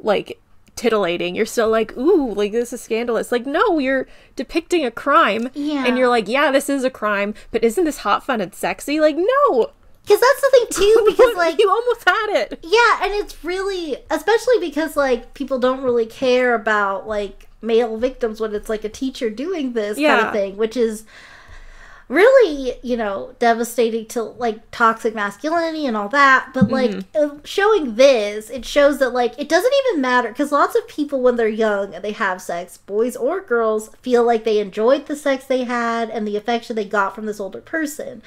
like 0.00 0.40
titillating. 0.78 1.34
You're 1.34 1.44
still 1.44 1.68
like, 1.68 1.94
ooh, 1.96 2.32
like 2.32 2.52
this 2.52 2.72
is 2.72 2.80
scandalous. 2.80 3.30
Like, 3.30 3.44
no, 3.44 3.78
you're 3.78 4.06
depicting 4.36 4.86
a 4.86 4.90
crime. 4.90 5.50
Yeah. 5.52 5.84
And 5.86 5.98
you're 5.98 6.08
like, 6.08 6.28
yeah, 6.28 6.50
this 6.50 6.70
is 6.70 6.84
a 6.84 6.90
crime, 6.90 7.34
but 7.50 7.64
isn't 7.64 7.84
this 7.84 7.98
hot, 7.98 8.24
fun, 8.24 8.40
and 8.40 8.54
sexy? 8.54 9.00
Like, 9.00 9.16
no. 9.16 9.72
Because 10.02 10.20
that's 10.20 10.40
the 10.40 10.50
thing 10.52 10.66
too. 10.70 11.04
Because 11.08 11.36
like 11.36 11.58
you 11.58 11.68
almost 11.68 12.08
had 12.08 12.42
it. 12.42 12.60
Yeah, 12.62 13.04
and 13.04 13.12
it's 13.12 13.44
really, 13.44 13.96
especially 14.10 14.58
because 14.60 14.96
like 14.96 15.34
people 15.34 15.58
don't 15.58 15.82
really 15.82 16.06
care 16.06 16.54
about 16.54 17.06
like 17.06 17.48
male 17.60 17.96
victims 17.98 18.40
when 18.40 18.54
it's 18.54 18.68
like 18.68 18.84
a 18.84 18.88
teacher 18.88 19.28
doing 19.28 19.72
this 19.72 19.98
kind 19.98 20.26
of 20.26 20.32
thing, 20.32 20.56
which 20.56 20.76
is 20.76 21.04
really, 22.08 22.74
you 22.82 22.96
know, 22.96 23.34
devastating 23.38 24.06
to 24.06 24.22
like 24.22 24.70
toxic 24.70 25.14
masculinity 25.14 25.86
and 25.86 25.96
all 25.96 26.08
that. 26.08 26.50
But 26.54 26.68
like 26.70 27.04
uh, 27.14 27.36
showing 27.44 27.96
this, 27.96 28.48
it 28.50 28.64
shows 28.64 28.98
that 28.98 29.10
like 29.12 29.38
it 29.38 29.48
doesn't 29.48 29.72
even 29.88 30.00
matter 30.00 30.28
because 30.30 30.50
lots 30.52 30.74
of 30.74 30.88
people 30.88 31.20
when 31.20 31.36
they're 31.36 31.48
young 31.48 31.94
and 31.94 32.02
they 32.02 32.12
have 32.12 32.40
sex, 32.42 32.78
boys 32.78 33.14
or 33.16 33.40
girls, 33.40 33.90
feel 34.00 34.24
like 34.24 34.44
they 34.44 34.58
enjoyed 34.58 35.06
the 35.06 35.16
sex 35.16 35.44
they 35.44 35.64
had 35.64 36.08
and 36.10 36.26
the 36.26 36.36
affection 36.36 36.76
they 36.76 36.84
got 36.84 37.14
from 37.14 37.26
this 37.26 37.40
older 37.40 37.60
person 37.60 38.22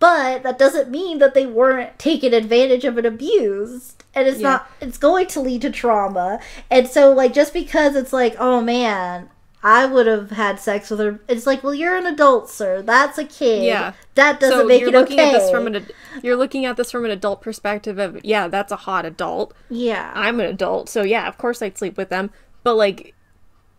but 0.00 0.42
that 0.42 0.58
doesn't 0.58 0.90
mean 0.90 1.18
that 1.18 1.34
they 1.34 1.46
weren't 1.46 1.98
taken 2.00 2.34
advantage 2.34 2.84
of 2.84 2.98
and 2.98 3.06
abused 3.06 4.02
and 4.12 4.26
it's 4.26 4.40
Yeah. 4.40 4.48
not 4.50 4.70
it's 4.80 4.98
going 4.98 5.28
to 5.28 5.40
lead 5.40 5.62
to 5.62 5.70
trauma 5.70 6.40
and 6.68 6.88
so 6.88 7.12
like 7.12 7.32
just 7.32 7.52
because 7.52 7.94
it's 7.94 8.12
like 8.12 8.34
oh 8.40 8.60
man 8.60 9.30
i 9.64 9.84
would 9.86 10.06
have 10.06 10.30
had 10.30 10.60
sex 10.60 10.90
with 10.90 11.00
her 11.00 11.18
it's 11.26 11.46
like 11.46 11.64
well 11.64 11.74
you're 11.74 11.96
an 11.96 12.06
adult 12.06 12.48
sir 12.50 12.82
that's 12.82 13.18
a 13.18 13.24
kid 13.24 13.64
Yeah. 13.64 13.94
that 14.14 14.38
doesn't 14.38 14.58
so 14.60 14.66
make 14.66 14.80
you're 14.80 14.90
it 14.90 14.94
looking 14.94 15.18
okay 15.18 15.34
at 15.34 15.38
this 15.40 15.50
from 15.50 15.66
an 15.66 15.86
you're 16.22 16.36
looking 16.36 16.64
at 16.66 16.76
this 16.76 16.90
from 16.92 17.04
an 17.04 17.10
adult 17.10 17.40
perspective 17.42 17.98
of 17.98 18.24
yeah, 18.24 18.46
that's 18.46 18.70
a 18.70 18.76
hot 18.76 19.04
adult. 19.04 19.52
yeah 19.70 20.12
I'm 20.14 20.38
an 20.38 20.46
adult, 20.46 20.88
so 20.88 21.02
yeah, 21.02 21.26
of 21.26 21.36
course 21.38 21.60
I'd 21.60 21.76
sleep 21.76 21.96
with 21.96 22.08
them. 22.08 22.30
But 22.62 22.74
like, 22.76 23.14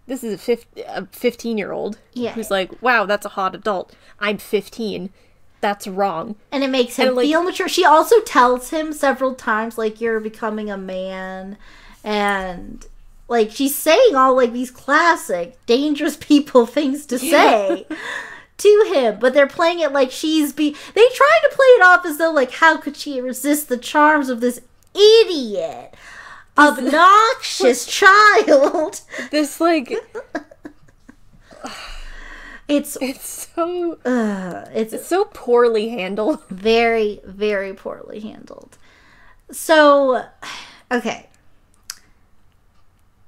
this 0.06 0.22
is 0.24 0.34
a, 0.34 0.38
fif- 0.38 0.66
a 0.88 1.06
15 1.08 1.58
year 1.58 1.72
old 1.72 1.98
Yeah. 2.14 2.34
who's 2.34 2.52
like, 2.52 2.82
wow, 2.82 3.06
that's 3.06 3.26
a 3.26 3.30
hot 3.30 3.56
adult. 3.56 3.96
I'm 4.20 4.38
15. 4.38 5.12
That's 5.62 5.88
wrong. 5.88 6.36
and 6.52 6.64
it 6.64 6.70
makes 6.70 6.98
him 6.98 7.08
And, 7.08 7.16
like- 7.16 7.26
feel 7.28 7.42
mature 7.44 7.70
she 7.70 7.86
also 7.86 8.20
tells 8.22 8.70
him 8.72 8.92
several 8.92 9.34
times 9.34 9.78
like 9.78 10.02
you're 10.02 10.20
becoming 10.20 10.70
a 10.70 10.78
man 10.78 11.58
and 12.04 12.86
like 13.28 13.51
she's 13.51 13.76
saying 13.76 14.15
all 14.15 14.36
like 14.36 14.53
these 14.53 14.71
classic 14.71 15.63
dangerous 15.65 16.17
people 16.19 16.65
things 16.65 17.05
to 17.05 17.19
say 17.19 17.86
to 18.57 18.91
him 18.93 19.19
but 19.19 19.34
they're 19.34 19.47
playing 19.47 19.80
it 19.80 19.91
like 19.91 20.11
she's 20.11 20.53
be 20.53 20.71
they 20.93 21.07
try 21.13 21.39
to 21.43 21.55
play 21.55 21.65
it 21.65 21.86
off 21.86 22.05
as 22.05 22.17
though 22.17 22.32
like 22.32 22.51
how 22.51 22.78
could 22.78 22.95
she 22.95 23.19
resist 23.19 23.67
the 23.67 23.78
charms 23.78 24.30
of 24.30 24.39
this 24.39 24.61
idiot? 24.95 25.95
Obnoxious 26.57 27.86
child. 27.99 29.01
This 29.32 29.59
like, 29.59 29.91
it's 32.67 32.97
it's 33.01 33.49
so 33.55 33.93
uh, 34.05 34.65
it's 34.73 34.93
it's 34.93 35.07
so 35.07 35.26
poorly 35.26 35.89
handled. 35.89 36.41
very 36.49 37.19
very 37.26 37.73
poorly 37.73 38.21
handled. 38.21 38.78
So 39.51 40.26
okay 40.91 41.30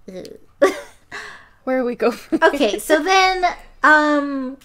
Where 1.64 1.80
do 1.80 1.86
we 1.86 1.96
go 1.96 2.12
from 2.12 2.40
okay 2.44 2.80
so 2.80 3.04
then 3.04 3.46
um 3.84 4.58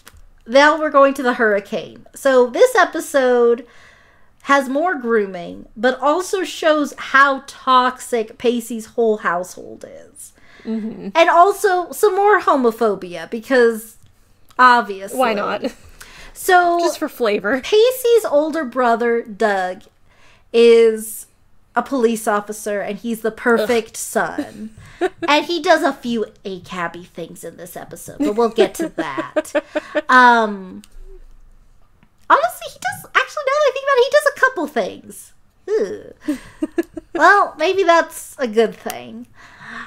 now 0.47 0.79
we're 0.79 0.91
going 0.91 1.15
to 1.15 1.23
the 1.23 1.35
hurricane. 1.35 2.07
So 2.15 2.49
this 2.49 2.75
episode 2.75 3.67
has 4.43 4.69
more 4.69 4.97
grooming 4.97 5.69
but 5.77 5.99
also 6.01 6.43
shows 6.43 6.95
how 6.99 7.45
toxic 7.47 8.39
pacey's 8.39 8.87
whole 8.87 9.19
household 9.19 9.85
is. 9.89 10.33
And 11.15 11.29
also 11.29 11.91
some 11.93 12.15
more 12.15 12.41
homophobia 12.41 13.31
because 13.31 13.97
obviously. 14.59 15.19
Why 15.19 15.35
not? 15.35 15.75
so 16.33 16.79
Just 16.81 16.99
for 16.99 17.09
flavor. 17.09 17.61
Pacey's 17.61 18.25
older 18.25 18.65
brother, 18.65 19.23
Doug, 19.23 19.83
is 20.53 21.27
a 21.75 21.83
police 21.83 22.29
officer 22.29 22.81
and 22.81 22.99
he's 22.99 23.23
the 23.23 23.31
perfect 23.31 23.97
son. 23.97 24.71
and 25.29 25.47
he 25.47 25.61
does 25.63 25.83
a 25.83 25.93
few 25.93 26.27
ACABY 26.45 27.07
things 27.07 27.45
in 27.45 27.57
this 27.57 27.77
episode, 27.77 28.19
but 28.19 28.37
we'll 28.37 28.51
get 28.51 28.75
to 28.75 28.89
that. 28.91 29.53
Um 30.09 30.83
honestly, 32.29 32.69
he 32.73 32.79
does 32.79 33.11
actually 33.15 33.45
now 33.47 33.53
that 33.53 33.69
I 33.69 33.73
think 33.73 33.87
about 33.87 33.99
it, 33.99 34.05
he 34.05 34.11
does 34.11 34.33
a 34.37 34.41
couple 34.41 34.67
things. 34.69 35.33
Well, 37.15 37.55
maybe 37.59 37.83
that's 37.83 38.37
a 38.39 38.49
good 38.49 38.75
thing. 38.75 39.27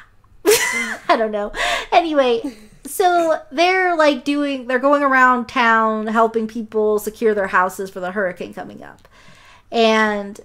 I 0.45 1.15
don't 1.17 1.31
know. 1.31 1.51
Anyway, 1.91 2.41
so 2.85 3.41
they're 3.51 3.95
like 3.95 4.23
doing 4.23 4.67
they're 4.67 4.79
going 4.79 5.01
around 5.01 5.47
town 5.47 6.07
helping 6.07 6.47
people 6.47 6.99
secure 6.99 7.33
their 7.33 7.47
houses 7.47 7.89
for 7.89 7.99
the 7.99 8.11
hurricane 8.11 8.53
coming 8.53 8.83
up. 8.83 9.07
And 9.71 10.39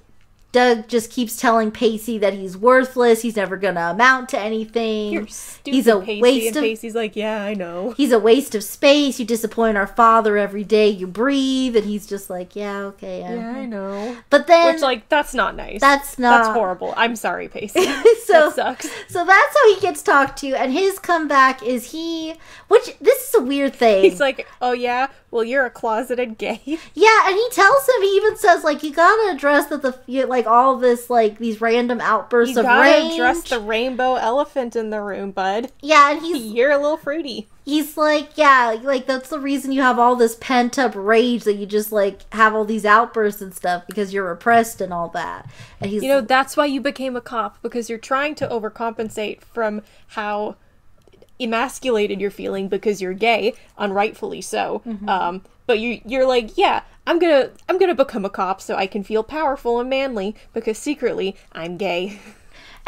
Doug 0.53 0.88
just 0.88 1.11
keeps 1.12 1.36
telling 1.36 1.70
Pacey 1.70 2.18
that 2.18 2.34
he's 2.34 2.57
worthless. 2.57 3.22
He's 3.22 3.36
never 3.36 3.57
gonna 3.57 3.90
amount 3.90 4.28
to 4.30 4.38
anything. 4.38 5.12
You're 5.12 5.26
stupid, 5.28 5.74
he's 5.76 5.86
a 5.86 6.01
Pacey. 6.01 6.20
waste 6.22 6.46
and 6.48 6.57
of 6.57 6.62
Pacey's 6.62 6.94
like, 6.96 7.14
yeah, 7.14 7.44
I 7.44 7.55
know. 7.55 7.92
he's 7.96 8.11
a 8.11 8.18
waste 8.18 8.55
of 8.57 8.64
space. 8.64 9.20
You 9.20 9.24
disappoint 9.26 9.76
our 9.76 9.86
father 9.86 10.36
every 10.36 10.64
day 10.64 10.88
you 10.88 11.07
breathe, 11.07 11.76
and 11.76 11.86
he's 11.86 12.07
just 12.07 12.30
like, 12.30 12.57
yeah, 12.57 12.78
okay, 12.80 13.20
yeah. 13.20 13.34
Yeah, 13.34 13.51
I 13.53 13.66
know. 13.66 14.16
But 14.28 14.46
then 14.48 14.74
Which, 14.74 14.82
like, 14.82 15.09
that's 15.09 15.34
not 15.34 15.55
nice. 15.55 15.80
that's 15.80 16.18
not 16.18 16.42
That's 16.44 16.55
horrible. 16.55 16.94
I'm 16.96 17.14
sorry, 17.14 17.48
Pacey. 17.48 17.84
so 18.24 18.51
that 18.51 18.55
sucks. 18.55 18.90
so 19.09 19.24
that's 19.24 19.57
how 19.57 19.74
he 19.74 19.80
gets 19.80 20.03
talked 20.03 20.38
to, 20.40 20.48
and 20.55 20.72
his 20.72 20.98
comeback 20.98 21.62
is 21.62 21.92
he, 21.92 22.34
which 22.68 22.96
this 23.01 23.28
is 23.28 23.34
a 23.36 23.42
weird 23.42 23.74
thing. 23.74 24.03
He's 24.03 24.18
like, 24.20 24.48
oh 24.61 24.72
yeah, 24.72 25.09
well 25.30 25.44
you're 25.44 25.66
a 25.66 25.70
closeted 25.70 26.38
gay. 26.38 26.61
Yeah, 26.94 27.28
and 27.28 27.36
he 27.36 27.48
tells 27.51 27.88
him. 27.88 28.03
He 28.03 28.09
even 28.16 28.36
says 28.36 28.64
like 28.64 28.82
you 28.82 28.92
gotta 28.92 29.32
address 29.34 29.66
that 29.66 29.82
the 29.82 29.96
you- 30.07 30.26
like 30.26 30.39
all 30.47 30.76
this 30.76 31.09
like 31.11 31.38
these 31.38 31.61
random 31.61 32.01
outbursts 32.01 32.55
You 32.55 32.61
of 32.61 32.66
gotta 32.66 32.91
rage. 32.91 33.12
address 33.14 33.43
the 33.49 33.61
rainbow 33.61 34.14
elephant 34.16 34.76
in 34.76 34.91
the 34.91 35.01
room, 35.01 35.30
bud. 35.30 35.70
yeah, 35.80 36.11
and 36.12 36.20
he's 36.22 36.43
You're 36.53 36.70
a 36.72 36.78
little 36.78 36.97
fruity. 36.97 37.49
he's 37.64 37.97
like 37.97 38.30
yeah, 38.36 38.76
like 38.82 39.07
that's 39.07 39.28
the 39.30 39.38
reason 39.41 39.72
you 39.72 39.82
have 39.82 39.99
all 39.99 40.16
this 40.16 40.36
pent 40.41 40.78
up 40.78 40.93
rage 40.95 41.45
that 41.45 41.55
you 41.55 41.66
just 41.66 41.93
like 41.93 42.22
have 42.34 42.55
all 42.55 42.64
these 42.64 42.84
outbursts 42.84 43.41
and 43.43 43.55
stuff 43.55 43.84
because 43.86 44.12
you're 44.12 44.28
repressed 44.28 44.80
and 44.80 44.93
all 44.93 45.09
that. 45.09 45.49
And 45.80 45.91
he's 45.91 46.03
You 46.03 46.09
know, 46.09 46.20
that's 46.20 46.57
why 46.57 46.66
you 46.66 46.80
became 46.80 47.16
a 47.16 47.20
cop 47.20 47.61
because 47.62 47.88
you're 47.88 47.99
trying 47.99 48.34
to 48.36 48.49
overcompensate 48.49 49.43
from 49.43 49.82
how 50.09 50.57
emasculated 51.41 52.20
you're 52.20 52.30
feeling 52.30 52.68
because 52.68 53.01
you're 53.01 53.14
gay, 53.14 53.55
unrightfully 53.78 54.43
so. 54.43 54.82
Mm-hmm. 54.86 55.09
Um, 55.09 55.43
but 55.66 55.78
you 55.78 56.01
you're 56.05 56.26
like, 56.26 56.57
yeah, 56.57 56.82
I'm 57.07 57.18
gonna 57.18 57.51
I'm 57.68 57.78
gonna 57.78 57.95
become 57.95 58.24
a 58.24 58.30
cop 58.30 58.61
so 58.61 58.76
I 58.76 58.86
can 58.86 59.03
feel 59.03 59.22
powerful 59.22 59.80
and 59.80 59.88
manly 59.88 60.34
because 60.53 60.78
secretly 60.78 61.36
I'm 61.53 61.76
gay. 61.76 62.18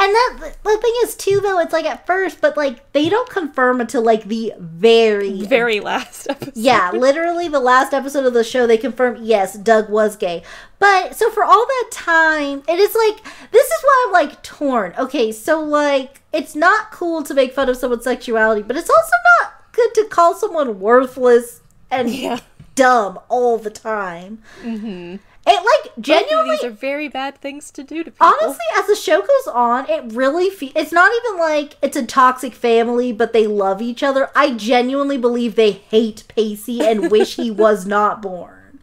And 0.03 0.13
that 0.15 0.57
the 0.65 0.79
thing 0.79 0.93
is 1.05 1.15
too 1.15 1.41
though, 1.41 1.61
it's 1.61 1.73
like 1.73 1.85
at 1.85 2.07
first, 2.07 2.41
but 2.41 2.57
like 2.57 2.93
they 2.93 3.09
don't 3.09 3.29
confirm 3.31 3.81
until 3.81 4.03
like 4.03 4.25
the 4.25 4.53
very 4.59 5.43
Very 5.43 5.79
last 5.79 6.29
episode. 6.29 6.57
Yeah, 6.57 6.91
literally 6.91 7.47
the 7.49 7.61
last 7.61 7.93
episode 7.95 8.27
of 8.27 8.35
the 8.35 8.43
show 8.43 8.67
they 8.67 8.79
confirm 8.79 9.19
yes, 9.23 9.57
Doug 9.57 9.89
was 9.89 10.17
gay. 10.17 10.43
But 10.81 11.15
so 11.15 11.31
for 11.31 11.45
all 11.45 11.65
that 11.67 11.89
time, 11.93 12.65
it 12.69 12.79
is 12.81 12.95
like 12.97 13.23
this 13.53 13.67
is 13.67 13.83
why 13.85 14.05
I'm 14.07 14.13
like 14.13 14.43
torn. 14.43 14.95
Okay, 14.99 15.31
so 15.31 15.63
like 15.63 16.21
it's 16.33 16.57
not 16.57 16.91
cool 16.91 17.23
to 17.23 17.33
make 17.35 17.53
fun 17.55 17.69
of 17.69 17.77
someone's 17.77 18.05
sexuality, 18.05 18.63
but 18.63 18.77
it's 18.77 18.91
also 18.91 19.13
not 19.41 19.53
good 19.73 19.95
to 19.95 20.05
call 20.07 20.35
someone 20.35 20.81
worthless 20.81 21.61
and 21.93 22.11
Yeah. 22.11 22.41
dumb 22.75 23.21
all 23.29 23.57
the 23.59 23.71
time. 23.71 24.43
Mm-hmm. 24.63 25.17
It 25.45 25.65
like 25.85 25.93
genuinely 26.05 26.53
these 26.53 26.65
are 26.65 26.71
very 26.71 27.09
bad 27.09 27.37
things 27.39 27.71
to 27.73 27.83
do 27.83 28.05
to 28.05 28.11
people. 28.13 28.27
Honestly, 28.27 28.65
as 28.77 28.87
the 28.87 28.95
show 28.95 29.21
goes 29.21 29.53
on, 29.53 29.89
it 29.91 30.13
really 30.13 30.51
fe- 30.51 30.73
it's 30.77 30.93
not 30.93 31.11
even 31.25 31.41
like 31.41 31.77
it's 31.83 31.97
a 31.97 32.07
toxic 32.07 32.55
family, 32.55 33.13
but 33.13 33.33
they 33.33 33.47
love 33.49 33.83
each 33.83 34.03
other. 34.05 34.31
I 34.37 34.53
genuinely 34.53 35.19
believe 35.19 35.55
they 35.57 35.73
hate 35.73 36.23
Pacey 36.29 36.81
and 36.81 37.11
wish 37.11 37.35
he 37.37 37.51
was 37.51 37.87
not 37.99 38.23
born. 38.23 38.81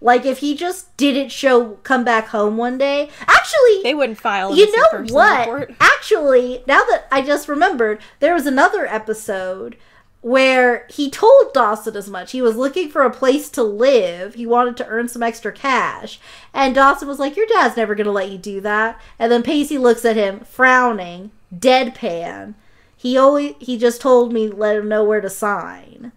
Like 0.00 0.24
if 0.24 0.38
he 0.38 0.56
just 0.56 0.96
didn't 0.96 1.30
show 1.30 1.74
come 1.84 2.04
back 2.04 2.28
home 2.28 2.56
one 2.56 2.78
day. 2.78 3.08
Actually, 3.26 3.82
they 3.82 3.94
wouldn't 3.94 4.18
file. 4.18 4.54
you 4.54 4.70
know 4.76 5.04
what? 5.12 5.40
report. 5.40 5.74
Actually, 5.80 6.62
now 6.66 6.82
that 6.84 7.06
I 7.10 7.22
just 7.22 7.48
remembered, 7.48 8.00
there 8.20 8.34
was 8.34 8.46
another 8.46 8.86
episode 8.86 9.76
where 10.22 10.86
he 10.88 11.10
told 11.10 11.52
Dawson 11.52 11.96
as 11.96 12.08
much. 12.08 12.30
He 12.30 12.40
was 12.40 12.56
looking 12.56 12.88
for 12.88 13.02
a 13.02 13.10
place 13.10 13.50
to 13.50 13.62
live. 13.62 14.34
He 14.34 14.46
wanted 14.46 14.76
to 14.78 14.86
earn 14.86 15.08
some 15.08 15.22
extra 15.22 15.52
cash. 15.52 16.18
And 16.54 16.74
Dawson 16.74 17.08
was 17.08 17.18
like, 17.18 17.36
Your 17.36 17.46
dad's 17.46 17.76
never 17.76 17.94
going 17.94 18.06
to 18.06 18.12
let 18.12 18.30
you 18.30 18.38
do 18.38 18.60
that. 18.62 19.00
And 19.18 19.30
then 19.30 19.42
Pacey 19.42 19.78
looks 19.78 20.04
at 20.04 20.16
him, 20.16 20.40
frowning, 20.40 21.32
deadpan. 21.54 22.54
He 22.96 23.18
always 23.18 23.54
he 23.58 23.76
just 23.76 24.00
told 24.00 24.32
me 24.32 24.48
let 24.48 24.76
him 24.76 24.88
know 24.88 25.02
where 25.02 25.20
to 25.20 25.28
sign. 25.28 26.12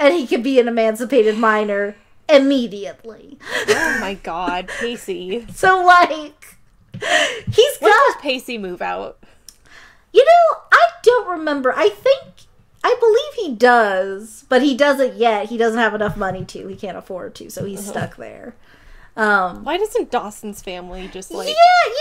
And 0.00 0.14
he 0.14 0.26
could 0.26 0.42
be 0.42 0.58
an 0.58 0.68
emancipated 0.68 1.36
minor 1.36 1.96
immediately. 2.30 3.38
Oh 3.68 3.98
my 4.00 4.14
god, 4.14 4.68
Pacey. 4.80 5.46
So 5.52 5.84
like 5.84 6.56
he's 6.98 7.78
got 7.78 7.90
does 7.90 8.22
Pacey 8.22 8.56
move 8.56 8.80
out? 8.80 9.18
You 10.14 10.24
know, 10.24 10.60
don't 11.08 11.28
remember. 11.38 11.72
I 11.76 11.88
think 11.88 12.24
I 12.84 12.94
believe 13.00 13.46
he 13.48 13.54
does, 13.56 14.44
but 14.48 14.62
he 14.62 14.76
doesn't 14.76 15.14
yet. 15.16 15.48
He 15.48 15.56
doesn't 15.58 15.78
have 15.80 15.94
enough 15.94 16.16
money 16.16 16.44
to. 16.46 16.68
He 16.68 16.76
can't 16.76 16.96
afford 16.96 17.34
to, 17.36 17.50
so 17.50 17.64
he's 17.64 17.84
stuck 17.86 18.16
there. 18.16 18.54
Um 19.16 19.64
Why 19.64 19.76
doesn't 19.78 20.10
Dawson's 20.12 20.62
family 20.62 21.08
just 21.12 21.30
like 21.32 21.48
Yeah, 21.48 21.54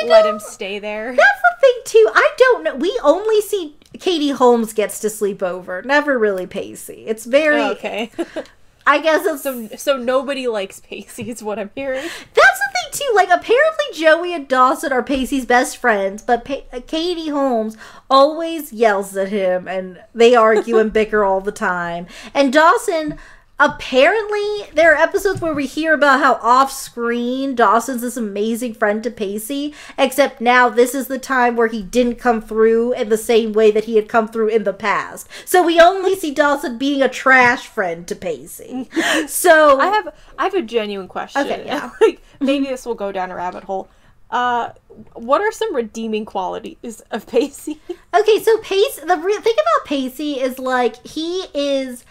you 0.03 0.09
let 0.09 0.25
know- 0.25 0.33
him 0.33 0.39
stay 0.39 0.77
there? 0.79 1.15
that's 1.15 1.41
the 1.41 1.61
thing 1.61 1.81
too. 1.85 2.07
I 2.13 2.29
don't 2.37 2.63
know. 2.63 2.75
We 2.75 2.97
only 3.03 3.41
see 3.41 3.75
Katie 3.99 4.29
Holmes 4.31 4.71
gets 4.73 4.99
to 4.99 5.09
sleep 5.09 5.41
over. 5.41 5.81
Never 5.81 6.19
really 6.19 6.45
Pacey. 6.45 7.05
It's 7.07 7.25
very 7.25 7.61
Oh, 7.61 7.71
okay. 7.71 8.11
I 8.87 8.99
guess 8.99 9.25
it's 9.25 9.43
so 9.43 9.67
so 9.75 9.97
nobody 9.97 10.47
likes 10.47 10.79
Pacey 10.79 11.29
is 11.29 11.43
what 11.43 11.59
I'm 11.59 11.69
hearing. 11.75 12.01
That's 12.33 12.59
the 12.59 12.69
thing 12.73 12.91
too. 12.93 13.11
Like 13.13 13.29
apparently 13.29 13.85
Joey 13.93 14.33
and 14.33 14.47
Dawson 14.47 14.93
are 14.93 15.03
Pacey's 15.03 15.45
best 15.45 15.75
friends, 15.77 16.23
but 16.23 16.45
pa- 16.45 16.79
Katie 16.87 17.29
Holmes 17.29 17.75
always 18.09 18.71
yells 18.71 19.15
at 19.17 19.27
him, 19.27 19.67
and 19.67 20.01
they 20.15 20.35
argue 20.35 20.77
and 20.77 20.93
bicker 20.93 21.23
all 21.25 21.41
the 21.41 21.51
time. 21.51 22.07
And 22.33 22.51
Dawson. 22.53 23.17
Apparently, 23.59 24.67
there 24.75 24.93
are 24.93 25.01
episodes 25.01 25.41
where 25.41 25.53
we 25.53 25.65
hear 25.65 25.95
about 25.95 26.19
how 26.19 26.35
off 26.35 26.71
screen 26.71 27.55
Dawson's 27.55 28.01
this 28.01 28.15
amazing 28.15 28.75
friend 28.75 29.01
to 29.03 29.09
Pacey, 29.09 29.73
except 29.97 30.39
now 30.41 30.69
this 30.69 30.93
is 30.93 31.07
the 31.07 31.17
time 31.17 31.55
where 31.55 31.67
he 31.67 31.81
didn't 31.81 32.15
come 32.19 32.39
through 32.39 32.93
in 32.93 33.09
the 33.09 33.17
same 33.17 33.53
way 33.53 33.71
that 33.71 33.85
he 33.85 33.95
had 33.95 34.07
come 34.07 34.27
through 34.27 34.49
in 34.49 34.63
the 34.63 34.73
past. 34.73 35.27
So 35.43 35.63
we 35.63 35.79
only 35.79 36.15
see 36.15 36.31
Dawson 36.31 36.77
being 36.77 37.01
a 37.01 37.09
trash 37.09 37.65
friend 37.65 38.07
to 38.07 38.15
Pacey. 38.15 38.89
So 39.27 39.79
I 39.79 39.87
have 39.87 40.13
I 40.37 40.43
have 40.43 40.53
a 40.53 40.61
genuine 40.61 41.07
question. 41.07 41.41
Okay, 41.41 41.65
yeah. 41.65 41.91
like 42.01 42.21
maybe 42.39 42.65
this 42.65 42.85
will 42.85 42.95
go 42.95 43.11
down 43.11 43.31
a 43.31 43.35
rabbit 43.35 43.63
hole. 43.63 43.89
Uh, 44.29 44.71
what 45.13 45.41
are 45.41 45.51
some 45.51 45.73
redeeming 45.73 46.25
qualities 46.25 47.01
of 47.11 47.25
Pacey? 47.27 47.79
Okay, 48.13 48.39
so 48.39 48.57
pacey 48.59 49.01
The 49.05 49.17
re- 49.17 49.37
thing 49.37 49.53
about 49.53 49.87
Pacey 49.87 50.39
is 50.39 50.59
like 50.59 51.05
he 51.07 51.45
is. 51.53 52.03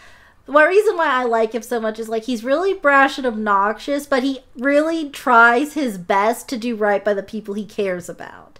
One 0.46 0.68
reason 0.68 0.96
why 0.96 1.06
I 1.08 1.24
like 1.24 1.54
him 1.54 1.62
so 1.62 1.80
much 1.80 1.98
is 1.98 2.08
like 2.08 2.24
he's 2.24 2.44
really 2.44 2.72
brash 2.72 3.18
and 3.18 3.26
obnoxious, 3.26 4.06
but 4.06 4.22
he 4.22 4.40
really 4.56 5.10
tries 5.10 5.74
his 5.74 5.98
best 5.98 6.48
to 6.50 6.56
do 6.56 6.76
right 6.76 7.04
by 7.04 7.14
the 7.14 7.22
people 7.22 7.54
he 7.54 7.64
cares 7.64 8.08
about. 8.08 8.58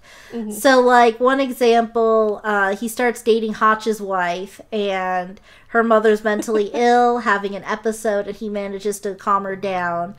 So, 0.51 0.80
like 0.80 1.18
one 1.20 1.41
example, 1.41 2.41
uh, 2.45 2.76
he 2.76 2.89
starts 2.89 3.22
dating 3.22 3.55
Hotch's 3.55 4.01
wife, 4.03 4.61
and 4.72 5.41
her 5.68 5.82
mother's 5.84 6.24
mentally 6.24 6.70
ill, 6.74 7.18
having 7.20 7.55
an 7.55 7.64
episode, 7.64 8.26
and 8.26 8.37
he 8.37 8.49
manages 8.49 8.99
to 9.01 9.14
calm 9.14 9.45
her 9.45 9.57
down. 9.57 10.14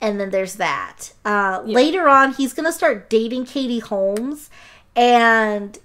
And 0.00 0.18
then 0.18 0.30
there's 0.30 0.54
that. 0.56 1.12
Uh, 1.24 1.62
Later 1.64 2.08
on, 2.08 2.32
he's 2.34 2.52
gonna 2.52 2.72
start 2.72 3.10
dating 3.10 3.44
Katie 3.44 3.80
Holmes, 3.80 4.48
and 4.96 5.78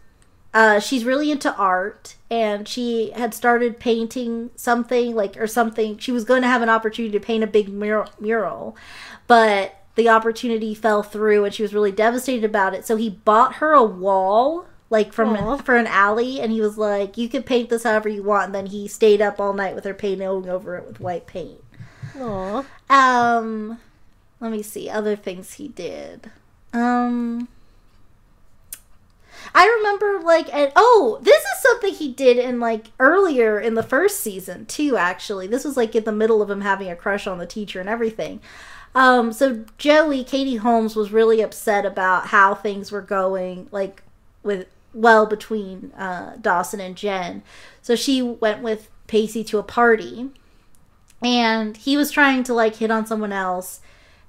uh, 0.54 0.80
she's 0.80 1.04
really 1.04 1.32
into 1.32 1.54
art 1.56 2.16
and 2.30 2.68
she 2.68 3.12
had 3.12 3.34
started 3.34 3.80
painting 3.80 4.52
something 4.56 5.16
like 5.16 5.38
or 5.38 5.48
something. 5.48 5.98
She 5.98 6.12
was 6.12 6.24
going 6.24 6.42
to 6.44 6.48
have 6.48 6.62
an 6.62 6.70
opportunity 6.70 7.18
to 7.18 7.26
paint 7.26 7.44
a 7.44 7.48
big 7.48 7.70
mural, 7.70 8.10
mural 8.20 8.76
but 9.28 9.84
the 9.96 10.10
opportunity 10.10 10.74
fell 10.74 11.04
through 11.04 11.46
and 11.46 11.54
she 11.54 11.62
was 11.62 11.74
really 11.74 11.92
devastated 11.92 12.46
about 12.46 12.74
it. 12.74 12.86
So 12.86 12.96
he 12.96 13.10
bought 13.10 13.56
her 13.56 13.72
a 13.74 13.84
wall 13.84 14.66
like 14.90 15.14
from 15.14 15.36
Aw. 15.36 15.58
for 15.66 15.76
an 15.76 15.88
alley 15.88 16.40
and 16.40 16.52
he 16.52 16.62
was 16.62 16.78
like 16.78 17.18
you 17.18 17.30
can 17.30 17.44
paint 17.44 17.70
this 17.70 17.84
however 17.84 18.10
you 18.10 18.24
want. 18.24 18.48
And 18.48 18.56
then 18.56 18.66
he 18.68 18.88
stayed 18.88 19.22
up 19.22 19.40
all 19.40 19.54
night 19.54 19.76
with 19.76 19.86
her 19.86 19.94
painting 19.94 20.28
over 20.28 20.76
it 20.76 20.88
with 20.88 21.00
white 21.00 21.28
paint. 21.28 21.64
Aw. 22.20 22.66
um 22.90 23.80
let 24.40 24.52
me 24.52 24.62
see 24.62 24.90
other 24.90 25.16
things 25.16 25.54
he 25.54 25.68
did. 25.68 26.32
Um 26.74 27.48
I 29.54 29.66
remember 29.78 30.26
like 30.26 30.54
and 30.54 30.72
oh, 30.76 31.20
this 31.22 31.42
is 31.42 31.62
something 31.62 31.94
he 31.94 32.12
did 32.12 32.38
in 32.38 32.60
like 32.60 32.88
earlier 33.00 33.60
in 33.60 33.76
the 33.76 33.84
first 33.84 34.22
season 34.22 34.66
too 34.66 34.98
actually. 34.98 35.48
This 35.48 35.64
was 35.64 35.78
like 35.78 35.96
in 35.96 36.04
the 36.04 36.12
middle 36.12 36.42
of 36.42 36.50
him 36.50 36.62
having 36.62 36.90
a 36.90 36.96
crush 36.96 37.28
on 37.28 37.38
the 37.38 37.46
teacher 37.46 37.80
and 37.80 37.90
everything. 37.90 38.42
Um, 38.96 39.34
so 39.34 39.66
Joey, 39.78 40.24
Katie 40.24 40.58
Holmes 40.58 40.96
was 40.96 41.12
really 41.12 41.42
upset 41.42 41.86
about 41.86 42.28
how 42.28 42.54
things 42.54 42.92
were 42.92 43.02
going, 43.02 43.68
like 43.72 44.04
with 44.44 44.68
well 44.94 45.26
between 45.26 45.92
uh, 45.94 46.36
Dawson 46.40 46.80
and 46.80 46.96
Jen. 46.96 47.42
So 47.82 47.96
she 47.96 48.22
went 48.22 48.62
with 48.62 48.90
Pacey 49.08 49.44
to 49.46 49.58
a 49.58 49.64
party, 49.64 50.30
and 51.24 51.76
he 51.76 51.98
was 51.98 52.12
trying 52.12 52.44
to 52.44 52.54
like 52.54 52.76
hit 52.76 52.92
on 52.92 53.06
someone 53.06 53.34
else. 53.34 53.82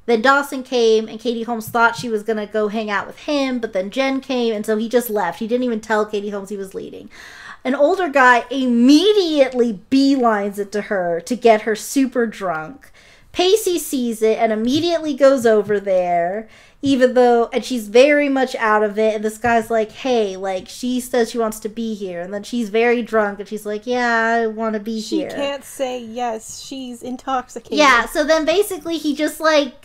Then 0.07 0.23
Dawson 0.23 0.63
came, 0.63 1.09
and 1.09 1.19
Katie 1.19 1.45
Holmes 1.45 1.69
thought 1.69 1.97
she 1.97 2.09
was 2.09 2.23
gonna 2.23 2.47
go 2.47 2.69
hang 2.69 2.91
out 2.91 3.07
with 3.07 3.21
him, 3.21 3.59
but 3.59 3.73
then 3.73 3.91
Jen 3.91 4.21
came, 4.21 4.55
and 4.55 4.67
so 4.67 4.77
he 4.77 4.89
just 4.89 5.09
left. 5.09 5.39
He 5.39 5.47
didn't 5.47 5.65
even 5.65 5.81
tell 5.81 6.05
Katie 6.05 6.31
Holmes 6.31 6.51
he 6.51 6.57
was 6.57 6.75
leading. 6.75 7.09
An 7.65 7.75
older 7.75 8.11
guy 8.11 8.45
immediately 8.51 9.81
beelines 9.91 10.59
it 10.59 10.71
to 10.73 10.83
her 10.83 11.21
to 11.23 11.35
get 11.35 11.63
her 11.63 11.75
super 11.75 12.27
drunk. 12.27 12.91
Pacey 13.33 13.79
sees 13.79 14.23
it 14.23 14.39
and 14.39 14.53
immediately 14.53 15.15
goes 15.15 15.45
over 15.45 15.81
there, 15.81 16.47
even 16.83 17.15
though, 17.15 17.49
and 17.53 17.65
she's 17.65 17.89
very 17.89 18.29
much 18.29 18.55
out 18.57 18.85
of 18.85 18.97
it. 18.97 19.15
And 19.15 19.25
this 19.25 19.39
guy's 19.39 19.71
like, 19.71 19.91
hey, 19.91 20.37
like, 20.37 20.69
she 20.69 21.01
says 21.01 21.31
she 21.31 21.39
wants 21.39 21.59
to 21.61 21.69
be 21.69 21.95
here. 21.95 22.21
And 22.21 22.33
then 22.33 22.45
she's 22.45 22.69
very 22.69 23.03
drunk 23.03 23.41
and 23.41 23.49
she's 23.49 23.67
like, 23.67 23.89
yeah, 23.89 24.43
I 24.43 24.47
want 24.47 24.75
to 24.75 24.81
be 24.81 25.01
She 25.01 25.21
here. 25.21 25.31
She 25.31 25.37
can't 25.37 25.65
say 25.65 25.99
yes. 25.99 26.61
She's 26.61 27.03
intoxicated. 27.03 27.79
Yeah, 27.79 28.07
so 28.07 28.23
then 28.23 28.45
basically 28.45 28.99
he 28.99 29.17
just 29.17 29.41
like 29.41 29.84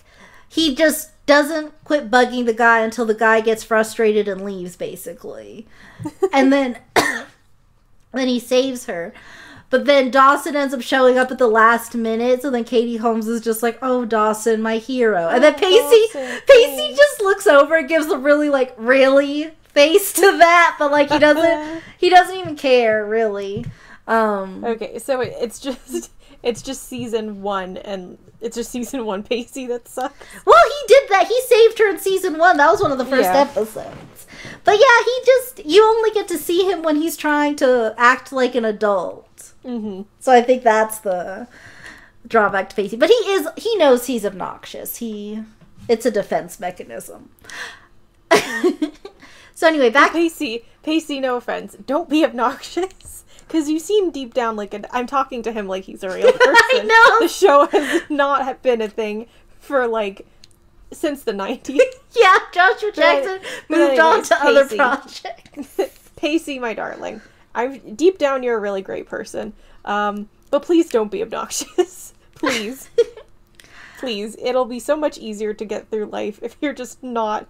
he 0.50 0.76
just 0.76 1.12
doesn't 1.26 1.72
quit 1.84 2.10
bugging 2.10 2.45
the 2.45 2.54
guy 2.54 2.80
until 2.80 3.06
the 3.06 3.14
guy 3.14 3.39
gets 3.39 3.64
frustrated 3.64 4.28
and 4.28 4.43
leaves 4.43 4.76
basically. 4.76 5.68
and 6.34 6.52
then 6.52 6.80
then 8.12 8.28
he 8.28 8.39
saves 8.39 8.86
her. 8.88 9.14
But 9.70 9.86
then 9.86 10.10
Dawson 10.10 10.56
ends 10.56 10.74
up 10.74 10.82
showing 10.82 11.20
up 11.20 11.30
at 11.30 11.38
the 11.38 11.47
last 11.47 11.93
minute, 11.93 12.41
so 12.41 12.50
then 12.50 12.64
Katie 12.64 12.97
Holmes 12.97 13.28
is 13.28 13.41
just 13.41 13.62
like, 13.62 13.78
"Oh, 13.84 14.04
Dawson, 14.04 14.64
my 14.64 14.78
hero." 14.78 15.28
And 15.30 15.43
then 15.43 15.54
Oh, 15.56 15.60
Pacey 15.60 16.20
Dawson, 16.20 16.41
Pacey 16.47 16.95
just 16.95 17.22
looks 17.22 17.45
over 17.45 17.78
and 17.78 17.88
gives 17.88 18.08
a 18.08 18.18
really 18.18 18.50
like 18.50 18.74
really 18.78 19.52
face 19.66 20.12
to 20.14 20.22
that, 20.22 20.76
but 20.80 20.91
like 20.91 21.12
he 21.12 21.20
doesn't 21.20 21.84
he 22.00 22.10
doesn't 22.10 22.36
even 22.36 22.56
care 22.56 23.06
really. 23.06 23.66
Um 24.08 24.64
Okay, 24.66 24.97
so 24.97 25.22
it's 25.22 25.60
just 25.60 26.10
it's 26.44 26.62
just 26.62 26.84
season 26.88 27.42
one, 27.42 27.78
and 27.78 28.18
it's 28.42 28.56
just 28.56 28.72
season 28.72 29.06
one 29.06 29.24
Pacey 29.24 29.66
that 29.68 29.88
sucks. 29.88 30.16
Well, 30.46 30.64
he 30.66 30.88
did 30.88 31.10
that. 31.10 31.28
He 31.28 31.42
saved 31.42 31.80
her 31.80 31.90
in 31.90 32.00
season 32.00 32.38
one. 32.38 32.58
That 32.58 32.72
was 32.72 32.82
one 32.82 32.92
of 32.92 32.98
the 32.98 33.06
first 33.06 33.30
Yeah. 33.34 33.40
episodes. 33.42 34.28
But 34.64 34.74
yeah, 34.74 35.04
he 35.06 35.22
just 35.26 35.66
you 35.66 35.84
only 35.84 36.12
get 36.12 36.28
to 36.30 36.38
see 36.38 36.70
him 36.70 36.82
when 36.84 36.96
he's 36.98 37.18
trying 37.18 37.56
to 37.58 37.94
act 37.98 38.32
like 38.32 38.56
an 38.56 38.66
adult. 38.66 39.54
hmm 39.64 40.04
So 40.20 40.32
I 40.32 40.42
think 40.42 40.64
that's 40.64 41.00
the 41.00 41.48
drawback 42.28 42.70
to 42.70 42.76
Pacey. 42.76 42.96
But 42.96 43.10
he 43.10 43.16
is 43.16 43.48
he 43.58 43.76
knows 43.78 44.06
he's 44.08 44.26
obnoxious. 44.26 44.98
He 44.98 45.44
it's 45.88 46.06
a 46.06 46.12
defense 46.12 46.60
mechanism. 46.60 47.30
so 49.56 49.68
anyway, 49.68 49.90
back 49.90 50.12
Pacey, 50.14 50.64
Pacey, 50.84 51.20
no 51.20 51.36
offense, 51.38 51.76
don't 51.86 52.08
be 52.10 52.24
obnoxious. 52.24 52.88
Because 53.50 53.68
you 53.68 53.80
seem 53.80 54.12
deep 54.12 54.36
down 54.36 54.56
like 54.56 54.76
an, 54.76 54.86
I'm 54.91 55.08
talking 55.08 55.41
to 55.41 55.52
him 55.52 55.68
like 55.68 55.86
he's 55.86 56.04
a 56.04 56.10
real 56.10 56.32
person. 56.32 56.45
I 56.45 56.84
know. 56.84 57.26
The 57.26 57.28
show 57.28 57.66
has 57.66 58.04
not 58.08 58.62
been 58.62 58.80
a 58.80 58.88
thing 58.88 59.26
for 59.60 59.88
like 59.88 60.28
since 60.91 61.24
the 61.24 61.32
90s. 61.32 61.80
yeah, 62.16 62.38
Joshua 62.54 62.91
Jackson 62.91 63.39
but 63.68 63.76
moved 63.76 64.00
on 64.00 64.12
anyways, 64.12 64.28
to 64.28 64.43
other 64.43 64.68
projects. 64.68 65.80
Pacey, 66.16 66.60
my 66.60 66.76
darling, 66.76 67.22
I'm 67.56 67.95
deep 67.95 68.20
down 68.20 68.43
you're 68.43 68.58
a 68.58 68.62
really 68.62 68.84
great 68.84 69.08
person. 69.08 69.54
Um, 69.84 70.30
but 70.52 70.62
please 70.62 70.89
don't 70.89 71.10
be 71.10 71.24
obnoxious. 71.24 72.14
please. 72.36 72.91
please. 73.97 74.36
It'll 74.39 74.66
be 74.66 74.80
so 74.80 74.95
much 74.95 75.18
easier 75.18 75.56
to 75.56 75.66
get 75.66 75.89
through 75.89 76.06
life 76.06 76.38
if 76.43 76.56
you're 76.62 76.74
just 76.74 77.02
not 77.02 77.47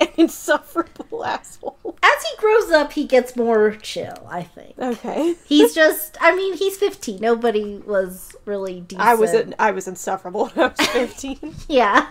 an 0.06 0.08
insufferable 0.16 1.24
asshole. 1.24 1.98
As 2.02 2.22
he 2.22 2.36
grows 2.38 2.70
up, 2.70 2.92
he 2.92 3.04
gets 3.04 3.36
more 3.36 3.72
chill, 3.82 4.26
I 4.28 4.42
think. 4.42 4.78
Okay. 4.78 5.34
He's 5.44 5.74
just, 5.74 6.16
I 6.20 6.34
mean, 6.34 6.56
he's 6.56 6.76
15. 6.76 7.20
Nobody 7.20 7.78
was 7.78 8.34
really 8.44 8.80
decent. 8.80 9.06
I 9.06 9.14
was 9.14 9.34
I 9.58 9.70
was 9.70 9.86
insufferable 9.86 10.48
when 10.48 10.64
I 10.64 10.68
was 10.68 10.86
15. 10.88 11.54
Yeah. 11.68 12.08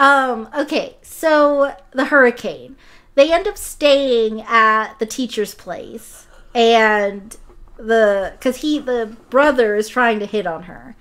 Um, 0.00 0.48
okay, 0.56 0.96
so 1.02 1.74
the 1.92 2.06
hurricane. 2.06 2.76
They 3.14 3.32
end 3.32 3.48
up 3.48 3.58
staying 3.58 4.42
at 4.42 4.94
the 5.00 5.06
teacher's 5.06 5.54
place 5.54 6.26
and 6.54 7.36
the 7.76 8.34
cuz 8.40 8.58
he 8.58 8.78
the 8.78 9.16
brother 9.28 9.74
is 9.74 9.88
trying 9.88 10.20
to 10.20 10.26
hit 10.26 10.46
on 10.46 10.64
her. 10.64 10.94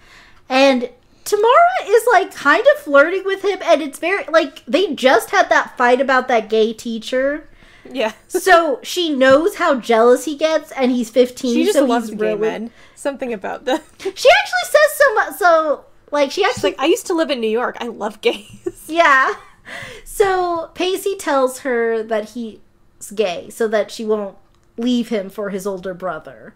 And 0.49 0.89
Tamara 1.27 1.85
is 1.85 2.03
like 2.11 2.33
kind 2.33 2.65
of 2.75 2.81
flirting 2.81 3.23
with 3.25 3.43
him 3.43 3.59
and 3.63 3.81
it's 3.81 3.99
very 3.99 4.23
like 4.25 4.63
they 4.65 4.93
just 4.95 5.29
had 5.31 5.49
that 5.49 5.77
fight 5.77 6.01
about 6.01 6.27
that 6.29 6.49
gay 6.49 6.73
teacher. 6.73 7.47
yeah. 7.89 8.13
So 8.27 8.79
she 8.83 9.13
knows 9.13 9.55
how 9.55 9.75
jealous 9.79 10.25
he 10.25 10.35
gets 10.35 10.71
and 10.71 10.91
he's 10.91 11.09
15 11.09 11.53
She 11.53 11.63
just 11.65 11.77
so 11.77 11.85
loves 11.85 12.09
he's 12.09 12.17
gay 12.17 12.27
really 12.33 12.39
men. 12.41 12.71
Something 12.95 13.33
about 13.33 13.65
them. 13.65 13.79
She 13.99 14.29
actually 14.29 14.65
says 14.65 14.97
so 14.97 15.13
much 15.15 15.35
so 15.35 15.85
like 16.11 16.31
she 16.31 16.43
She's 16.43 16.55
actually 16.55 16.71
like, 16.71 16.79
I 16.79 16.85
used 16.85 17.07
to 17.07 17.13
live 17.13 17.29
in 17.29 17.39
New 17.41 17.49
York. 17.49 17.77
I 17.79 17.87
love 17.87 18.21
gays. 18.21 18.83
Yeah. 18.87 19.33
So 20.05 20.71
Pacey 20.75 21.17
tells 21.17 21.59
her 21.59 22.01
that 22.03 22.29
he's 22.29 22.59
gay 23.13 23.49
so 23.49 23.67
that 23.67 23.91
she 23.91 24.05
won't 24.05 24.37
leave 24.77 25.09
him 25.09 25.29
for 25.29 25.49
his 25.49 25.67
older 25.67 25.93
brother. 25.93 26.53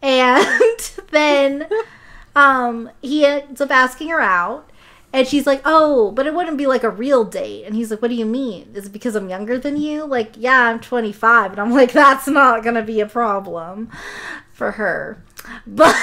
And 0.00 0.92
then 1.10 1.66
um 2.38 2.90
he 3.02 3.24
ends 3.24 3.60
up 3.60 3.70
asking 3.70 4.08
her 4.10 4.20
out 4.20 4.70
and 5.12 5.26
she's 5.26 5.46
like, 5.46 5.62
"Oh, 5.64 6.10
but 6.12 6.26
it 6.26 6.34
wouldn't 6.34 6.58
be 6.58 6.66
like 6.66 6.84
a 6.84 6.90
real 6.90 7.24
date." 7.24 7.64
And 7.64 7.74
he's 7.74 7.90
like, 7.90 8.02
"What 8.02 8.08
do 8.08 8.14
you 8.14 8.26
mean? 8.26 8.70
Is 8.74 8.86
it 8.86 8.92
because 8.92 9.14
I'm 9.14 9.28
younger 9.30 9.58
than 9.58 9.76
you?" 9.76 10.04
Like, 10.04 10.32
"Yeah, 10.36 10.60
I'm 10.68 10.80
25." 10.80 11.52
And 11.52 11.60
I'm 11.60 11.72
like, 11.72 11.92
"That's 11.92 12.26
not 12.28 12.62
going 12.62 12.74
to 12.74 12.82
be 12.82 13.00
a 13.00 13.06
problem 13.06 13.90
for 14.52 14.72
her." 14.72 15.22
But 15.66 15.94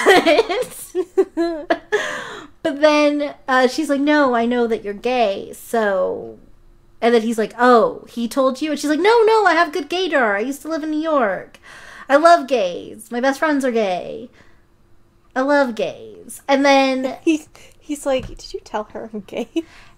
but 2.62 2.80
then 2.80 3.34
uh, 3.46 3.68
she's 3.68 3.88
like, 3.88 4.00
"No, 4.00 4.34
I 4.34 4.44
know 4.46 4.66
that 4.66 4.82
you're 4.84 4.94
gay." 4.94 5.52
So, 5.52 6.38
and 7.00 7.14
then 7.14 7.22
he's 7.22 7.38
like, 7.38 7.52
"Oh, 7.58 8.04
he 8.08 8.26
told 8.28 8.60
you?" 8.60 8.70
And 8.72 8.80
she's 8.80 8.90
like, 8.90 8.98
"No, 9.00 9.22
no, 9.22 9.44
I 9.44 9.54
have 9.54 9.72
good 9.72 9.88
gaydar. 9.88 10.34
I 10.34 10.40
used 10.40 10.62
to 10.62 10.68
live 10.68 10.82
in 10.82 10.90
New 10.90 11.00
York. 11.00 11.60
I 12.08 12.16
love 12.16 12.48
gays. 12.48 13.10
My 13.12 13.20
best 13.20 13.38
friends 13.38 13.64
are 13.64 13.70
gay. 13.72 14.30
I 15.36 15.42
love 15.42 15.76
gays." 15.76 16.42
And 16.48 16.64
then 16.64 17.18
He's 17.22 17.48
he's 17.78 18.04
like, 18.04 18.26
Did 18.26 18.52
you 18.52 18.60
tell 18.64 18.84
her 18.92 19.08
I'm 19.12 19.20
gay? 19.20 19.48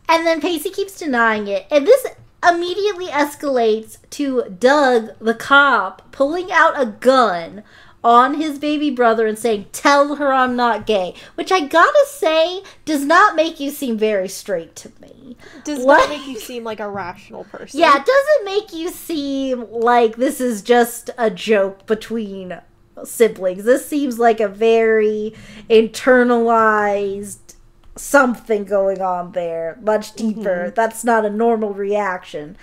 and 0.08 0.26
then 0.26 0.40
Pacey 0.42 0.70
keeps 0.70 0.98
denying 0.98 1.48
it, 1.48 1.66
and 1.70 1.86
this 1.86 2.06
immediately 2.46 3.06
escalates 3.06 3.98
to 4.10 4.44
Doug, 4.58 5.10
the 5.20 5.34
cop, 5.34 6.12
pulling 6.12 6.52
out 6.52 6.80
a 6.80 6.86
gun 6.86 7.64
on 8.04 8.34
his 8.34 8.60
baby 8.60 8.90
brother 8.90 9.26
and 9.26 9.36
saying, 9.38 9.66
Tell 9.72 10.16
her 10.16 10.32
I'm 10.32 10.54
not 10.54 10.86
gay. 10.86 11.14
Which 11.34 11.50
I 11.50 11.66
gotta 11.66 12.06
say 12.08 12.62
does 12.84 13.04
not 13.04 13.34
make 13.34 13.58
you 13.58 13.70
seem 13.70 13.98
very 13.98 14.28
straight 14.28 14.76
to 14.76 14.92
me. 15.00 15.36
Does 15.64 15.84
What? 15.84 16.08
not 16.08 16.16
make 16.16 16.28
you 16.28 16.38
seem 16.38 16.62
like 16.62 16.78
a 16.80 16.88
rational 16.88 17.42
person. 17.44 17.80
Yeah, 17.80 17.96
it 17.96 18.06
doesn't 18.06 18.44
make 18.44 18.72
you 18.72 18.90
seem 18.90 19.66
like 19.70 20.16
this 20.16 20.40
is 20.40 20.62
just 20.62 21.10
a 21.18 21.28
joke 21.30 21.86
between 21.86 22.60
siblings. 23.04 23.64
This 23.64 23.86
seems 23.86 24.18
like 24.18 24.40
a 24.40 24.48
very 24.48 25.34
internalized 25.68 27.48
something 27.96 28.64
going 28.64 29.00
on 29.00 29.32
there, 29.32 29.78
much 29.82 30.14
mm-hmm. 30.14 30.40
deeper. 30.40 30.72
That's 30.74 31.04
not 31.04 31.24
a 31.24 31.30
normal 31.30 31.74
reaction. 31.74 32.56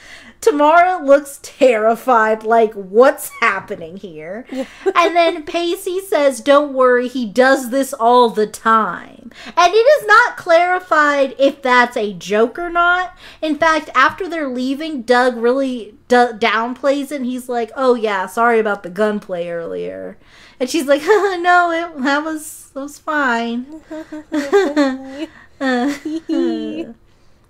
Tamara 0.46 1.04
looks 1.04 1.40
terrified, 1.42 2.44
like, 2.44 2.72
what's 2.76 3.30
happening 3.42 3.98
here? 3.98 4.46
and 4.52 5.16
then 5.16 5.44
Pacey 5.44 6.00
says, 6.00 6.40
Don't 6.40 6.72
worry, 6.72 7.08
he 7.08 7.26
does 7.26 7.72
this 7.72 7.94
all 7.94 8.30
the 8.30 8.46
time. 8.46 9.32
And 9.58 9.74
it 9.74 9.78
is 9.78 10.06
not 10.06 10.38
clarified 10.38 11.34
if 11.40 11.64
that's 11.64 11.98
a 11.98 12.14
joke 12.14 12.60
or 12.60 12.70
not. 12.70 13.18
In 13.42 13.58
fact, 13.58 13.90
after 13.96 14.30
they're 14.30 14.48
leaving, 14.48 15.02
Doug 15.02 15.36
really 15.36 15.96
d- 16.10 16.16
downplays 16.16 17.06
it 17.06 17.14
and 17.14 17.26
he's 17.26 17.50
like, 17.50 17.72
Oh, 17.76 17.96
yeah, 17.96 18.28
sorry 18.28 18.60
about 18.60 18.84
the 18.84 18.92
gunplay 18.92 19.50
earlier. 19.50 20.16
And 20.60 20.70
she's 20.70 20.86
like, 20.86 21.02
No, 21.06 21.72
it, 21.72 22.04
that, 22.04 22.24
was, 22.24 22.70
that 22.76 22.82
was 22.82 23.00
fine. 23.00 23.82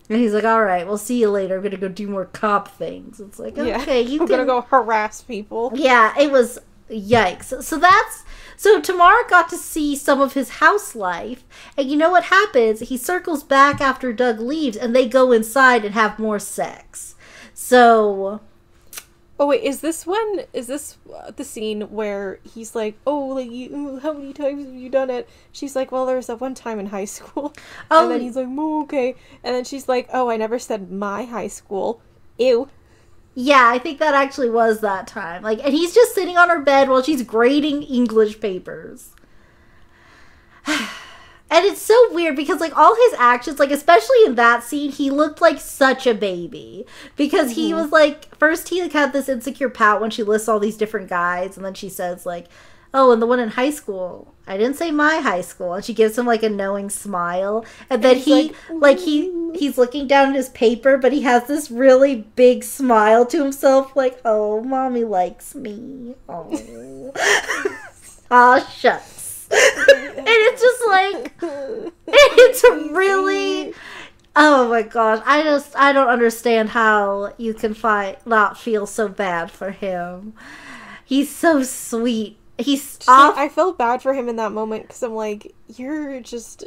and 0.10 0.20
he's 0.20 0.34
like, 0.34 0.43
"All 0.43 0.64
right, 0.64 0.86
we'll 0.86 0.97
see 0.97 1.20
you 1.20 1.30
later. 1.30 1.58
I'm 1.58 1.64
gonna 1.64 1.78
go 1.78 1.88
do 1.88 2.08
more 2.08 2.26
cop 2.26 2.68
things." 2.68 3.20
It's 3.20 3.39
like, 3.39 3.58
Yeah. 3.58 3.82
okay, 3.82 4.01
you 4.01 4.22
I'm 4.22 4.28
can 4.28 4.38
gonna 4.38 4.45
go 4.45 4.62
harass 4.62 5.22
people. 5.22 5.72
Yeah, 5.76 6.14
it 6.20 6.32
was 6.32 6.60
yikes. 6.89 7.64
So 7.64 7.78
that's 7.78 8.24
so 8.58 8.80
Tamara 8.80 9.24
got 9.30 9.49
to 9.49 9.58
see 9.58 9.95
some 9.95 10.22
of 10.22 10.34
his 10.34 10.49
house 10.62 10.95
life, 10.95 11.43
and 11.78 11.89
you 11.89 11.97
know 11.97 12.10
what 12.12 12.26
happens? 12.26 12.80
He 12.82 12.97
circles 12.97 13.43
back 13.43 13.82
after 13.82 14.14
Doug 14.14 14.39
leaves, 14.39 14.78
and 14.78 14.95
they 14.95 15.08
go 15.08 15.32
inside 15.32 15.84
and 15.84 15.93
have 15.93 16.20
more 16.20 16.39
sex. 16.39 17.16
So 17.53 18.41
Oh 19.38 19.48
wait, 19.48 19.64
is 19.64 19.82
this 19.82 20.08
when 20.08 20.46
is 20.54 20.68
this 20.68 20.98
uh, 21.14 21.32
the 21.32 21.44
scene 21.44 21.82
where 21.82 22.40
he's 22.44 22.74
like, 22.74 22.98
"Oh, 23.06 23.20
like 23.28 23.52
you, 23.52 24.00
how 24.02 24.14
many 24.14 24.32
times 24.32 24.66
have 24.66 24.74
you 24.74 24.90
done 24.90 25.10
it?" 25.10 25.28
She's 25.52 25.76
like, 25.76 25.92
"Well, 25.92 26.06
there 26.06 26.16
was 26.16 26.28
that 26.28 26.40
one 26.40 26.56
time 26.56 26.80
in 26.80 26.88
high 26.88 27.06
school." 27.06 27.54
Oh. 27.92 28.04
and 28.04 28.12
then 28.12 28.22
he's 28.22 28.38
like, 28.38 28.48
"Oh, 28.50 28.84
okay." 28.84 29.16
And 29.44 29.54
then 29.54 29.66
she's 29.66 29.90
like, 29.90 30.08
"Oh, 30.14 30.30
I 30.30 30.38
never 30.38 30.58
said 30.58 30.90
my 30.90 31.24
high 31.24 31.48
school." 31.48 32.02
Ew. 32.38 32.70
Yeah, 33.34 33.70
I 33.70 33.80
think 33.80 34.00
that 34.00 34.14
actually 34.14 34.50
was 34.50 34.80
that 34.80 35.08
time. 35.08 35.44
Like, 35.44 35.60
and 35.64 35.74
he's 35.74 35.94
just 35.94 36.16
sitting 36.16 36.38
on 36.38 36.50
her 36.50 36.62
bed 36.62 36.88
while 36.88 37.04
she's 37.04 37.22
grading 37.22 37.84
English 37.84 38.40
papers. 38.40 39.14
And 41.50 41.64
it's 41.64 41.82
so 41.82 42.12
weird 42.12 42.36
because 42.36 42.60
like 42.60 42.76
all 42.76 42.96
his 42.96 43.14
actions, 43.20 43.60
like 43.60 43.72
especially 43.72 44.18
in 44.26 44.36
that 44.36 44.64
scene, 44.64 44.91
he 44.91 45.12
looked 45.12 45.41
like 45.41 45.60
such 45.60 46.08
a 46.08 46.14
baby. 46.14 46.86
Because 47.16 47.52
he 47.52 47.74
was 47.74 47.91
like 47.91 48.36
first 48.36 48.70
he 48.70 48.82
like 48.82 48.93
had 48.93 49.14
this 49.14 49.30
insecure 49.30 49.70
pout 49.70 50.02
when 50.02 50.10
she 50.10 50.24
lists 50.24 50.50
all 50.50 50.60
these 50.60 50.78
different 50.78 51.08
guys, 51.08 51.56
and 51.56 51.66
then 51.66 51.76
she 51.76 51.88
says 51.88 52.26
like, 52.26 52.48
"Oh, 52.93 53.12
and 53.12 53.22
the 53.22 53.28
one 53.28 53.39
in 53.39 53.50
high 53.50 53.70
school, 53.70 54.34
I 54.48 54.58
didn't 54.58 54.78
say 54.78 54.89
my 54.89 55.18
high 55.18 55.41
school," 55.41 55.74
and 55.76 55.86
she 55.86 55.93
gives 55.93 56.18
him 56.18 56.26
like 56.26 56.41
a 56.41 56.50
knowing 56.50 56.89
smile, 56.89 57.64
and 57.91 58.04
then 58.04 58.18
he 58.18 58.48
like, 58.48 58.56
like 58.70 59.00
he 59.00 59.32
he's 59.54 59.78
looking 59.78 60.08
down 60.08 60.30
at 60.30 60.36
his 60.36 60.50
paper, 60.50 60.98
but 60.98 61.14
he 61.14 61.22
has 61.22 61.46
this 61.46 61.70
really 61.70 62.26
big 62.36 62.64
smile 62.64 63.24
to 63.28 63.41
himself, 63.41 63.96
like, 63.96 64.20
"Oh, 64.26 64.62
mommy 64.64 65.04
likes 65.04 65.54
me." 65.54 66.16
Oh, 66.28 67.14
ah, 68.32 68.68
shucks. 68.76 69.14
Like 71.14 71.34
it's 72.08 72.64
really 72.91 73.74
oh 74.36 74.70
my 74.70 74.82
gosh 74.82 75.22
i 75.26 75.43
just 75.43 75.76
i 75.76 75.91
don't 75.93 76.10
understand 76.10 76.70
how 76.70 77.34
you 77.38 77.53
can 77.53 77.74
find 77.74 78.18
not 78.26 78.58
feel 78.58 78.86
so 78.86 79.08
bad 79.08 79.49
for 79.51 79.72
him. 79.72 80.34
He's 81.08 81.30
so 81.30 81.62
sweet. 81.62 82.38
He's 82.58 82.95
Just, 82.97 83.08
like, 83.08 83.18
off 83.20 83.38
I 83.38 83.47
felt 83.47 83.78
bad 83.78 84.01
for 84.01 84.14
him 84.16 84.28
in 84.28 84.38
that 84.38 84.51
moment 84.51 84.84
because 84.88 85.03
I'm 85.03 85.14
like, 85.14 85.53
you're 85.68 86.20
just 86.22 86.64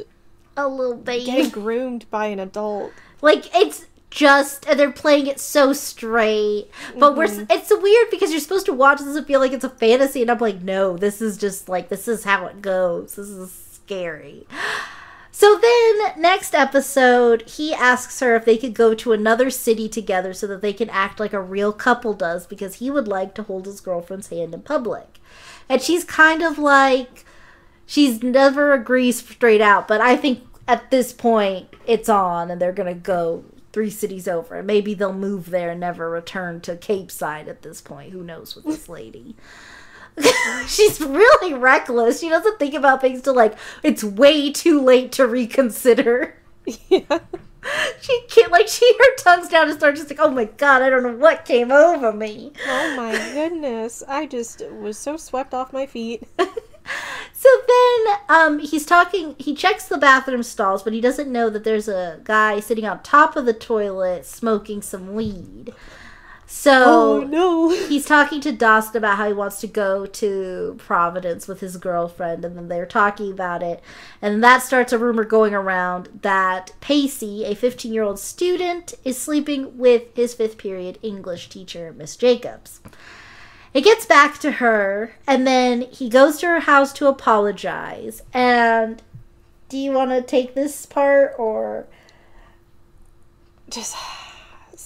a 0.55 0.65
little 0.67 0.95
baby. 0.95 1.25
getting 1.25 1.49
groomed 1.49 2.09
by 2.09 2.27
an 2.27 2.39
adult. 2.39 2.93
like 3.21 3.53
it's 3.53 3.85
just 4.09 4.65
and 4.67 4.79
they're 4.79 4.91
playing 4.91 5.27
it 5.27 5.39
so 5.41 5.73
straight. 5.73 6.69
But 6.97 7.17
we're 7.17 7.27
Mm-hmm. 7.27 7.51
it's 7.51 7.69
weird 7.69 8.09
because 8.09 8.31
you're 8.31 8.39
supposed 8.39 8.65
to 8.67 8.73
watch 8.73 8.99
this 8.99 9.15
and 9.17 9.27
feel 9.27 9.41
like 9.41 9.51
it's 9.51 9.65
a 9.65 9.69
fantasy 9.69 10.21
and 10.21 10.31
i'm 10.31 10.39
like 10.39 10.61
no 10.61 10.97
this 10.97 11.21
is 11.21 11.37
just 11.37 11.67
like 11.69 11.89
this 11.89 12.07
is 12.07 12.23
how 12.23 12.45
it 12.45 12.61
goes. 12.61 13.15
This 13.15 13.27
is 13.27 13.51
scary. 13.89 14.45
So 15.31 15.57
then 15.57 16.21
next 16.21 16.53
episode 16.53 17.49
he 17.49 17.73
asks 17.73 18.19
her 18.19 18.35
if 18.35 18.45
they 18.45 18.57
could 18.57 18.75
go 18.75 18.93
to 18.93 19.13
another 19.13 19.49
city 19.49 19.89
together 19.89 20.33
so 20.33 20.45
that 20.47 20.61
they 20.61 20.73
can 20.73 20.89
act 20.89 21.19
like 21.19 21.33
a 21.33 21.41
real 21.41 21.73
couple 21.73 22.13
does 22.13 22.45
because 22.45 22.75
he 22.75 22.91
would 22.91 23.07
like 23.07 23.33
to 23.35 23.43
hold 23.43 23.65
his 23.65 23.81
girlfriend's 23.81 24.27
hand 24.27 24.53
in 24.53 24.61
public. 24.61 25.19
And 25.67 25.81
she's 25.81 26.03
kind 26.03 26.43
of 26.43 26.59
like 26.59 27.25
she's 27.85 28.21
never 28.21 28.73
agrees 28.73 29.17
straight 29.17 29.61
out 29.61 29.87
but 29.87 29.99
i 29.99 30.15
think 30.15 30.43
at 30.67 30.91
this 30.91 31.11
point 31.11 31.67
it's 31.87 32.09
on 32.09 32.51
and 32.51 32.61
they're 32.61 32.71
gonna 32.71 32.93
go 32.93 33.43
three 33.71 33.89
cities 33.89 34.27
over. 34.27 34.55
And 34.55 34.67
maybe 34.67 34.93
they'll 34.93 35.13
move 35.13 35.51
there 35.51 35.71
and 35.71 35.79
never 35.79 36.09
return 36.09 36.59
to 36.61 36.75
Capeside 36.75 37.47
at 37.47 37.61
this 37.61 37.81
point. 37.81 38.11
Who 38.11 38.23
knows 38.23 38.55
with 38.55 38.65
this 38.65 38.89
lady 38.89 39.35
she's 40.67 40.99
really 41.01 41.53
reckless 41.53 42.19
she 42.19 42.29
doesn't 42.29 42.59
think 42.59 42.73
about 42.73 43.01
things 43.01 43.21
till 43.21 43.35
like 43.35 43.55
it's 43.83 44.03
way 44.03 44.51
too 44.51 44.81
late 44.81 45.11
to 45.11 45.25
reconsider 45.25 46.35
yeah. 46.65 47.19
she 48.01 48.21
can't 48.29 48.51
like 48.51 48.67
she 48.67 48.91
her 48.97 49.15
tongue's 49.17 49.49
down 49.49 49.67
and 49.69 49.77
starts 49.77 49.99
just 49.99 50.09
like 50.09 50.19
oh 50.19 50.29
my 50.29 50.45
god 50.45 50.81
i 50.81 50.89
don't 50.89 51.03
know 51.03 51.15
what 51.15 51.45
came 51.45 51.71
over 51.71 52.11
me 52.13 52.51
Oh 52.67 52.95
my 52.95 53.11
goodness. 53.33 54.03
I 54.07 54.25
just 54.25 54.61
was 54.69 54.97
so 54.97 55.17
swept 55.17 55.53
off 55.53 55.73
my 55.73 55.85
feet. 55.85 56.23
So 57.33 57.47
then 57.67 58.17
um, 58.29 58.59
he's 58.59 58.85
talking, 58.85 59.35
he 59.37 59.53
checks 59.55 59.85
the 59.87 59.97
bathroom 59.97 60.43
stalls, 60.43 60.83
but 60.83 60.91
he 60.91 60.99
doesn't 60.99 61.31
know 61.31 61.49
that 61.49 61.63
there's 61.63 61.87
a 61.87 62.19
guy 62.23 62.59
sitting 62.59 62.85
on 62.85 63.01
top 63.01 63.35
of 63.37 63.45
the 63.45 63.53
toilet 63.53 64.25
smoking 64.25 64.81
some 64.81 65.13
weed. 65.13 65.71
So 66.51 66.71
Oh 66.83 67.19
no. 67.21 67.69
he's 67.69 68.07
talking 68.07 68.41
to 68.41 68.51
Dawson 68.51 68.97
about 68.97 69.17
how 69.17 69.27
he 69.27 69.33
wants 69.33 69.61
to 69.61 69.67
go 69.67 70.07
to 70.07 70.75
Providence 70.79 71.47
with 71.47 71.59
his 71.59 71.77
girlfriend, 71.77 72.43
and 72.43 72.57
then 72.57 72.67
they're 72.69 72.87
talking 72.87 73.31
about 73.31 73.61
it. 73.61 73.83
And 74.19 74.43
that 74.43 74.63
starts 74.63 74.91
a 74.91 74.97
rumor 74.97 75.23
going 75.23 75.53
around 75.53 76.09
that 76.23 76.71
Pacey, 76.81 77.45
a 77.45 77.53
15 77.53 77.93
year 77.93 78.01
old 78.01 78.17
student, 78.19 78.95
is 79.05 79.15
sleeping 79.15 79.77
with 79.77 80.15
his 80.15 80.33
fifth 80.33 80.57
period 80.57 80.97
English 81.03 81.49
teacher, 81.49 81.93
Miss 81.95 82.15
Jacobs. 82.15 82.81
It 83.71 83.81
gets 83.83 84.07
back 84.07 84.39
to 84.39 84.53
her, 84.53 85.13
and 85.27 85.45
then 85.45 85.81
he 85.83 86.09
goes 86.09 86.39
to 86.39 86.47
her 86.47 86.61
house 86.61 86.91
to 86.93 87.05
apologize. 87.05 88.23
And 88.33 89.03
do 89.69 89.77
you 89.77 89.91
want 89.91 90.09
to 90.09 90.23
take 90.23 90.55
this 90.55 90.87
part, 90.87 91.35
or 91.37 91.85
Just 93.69 93.95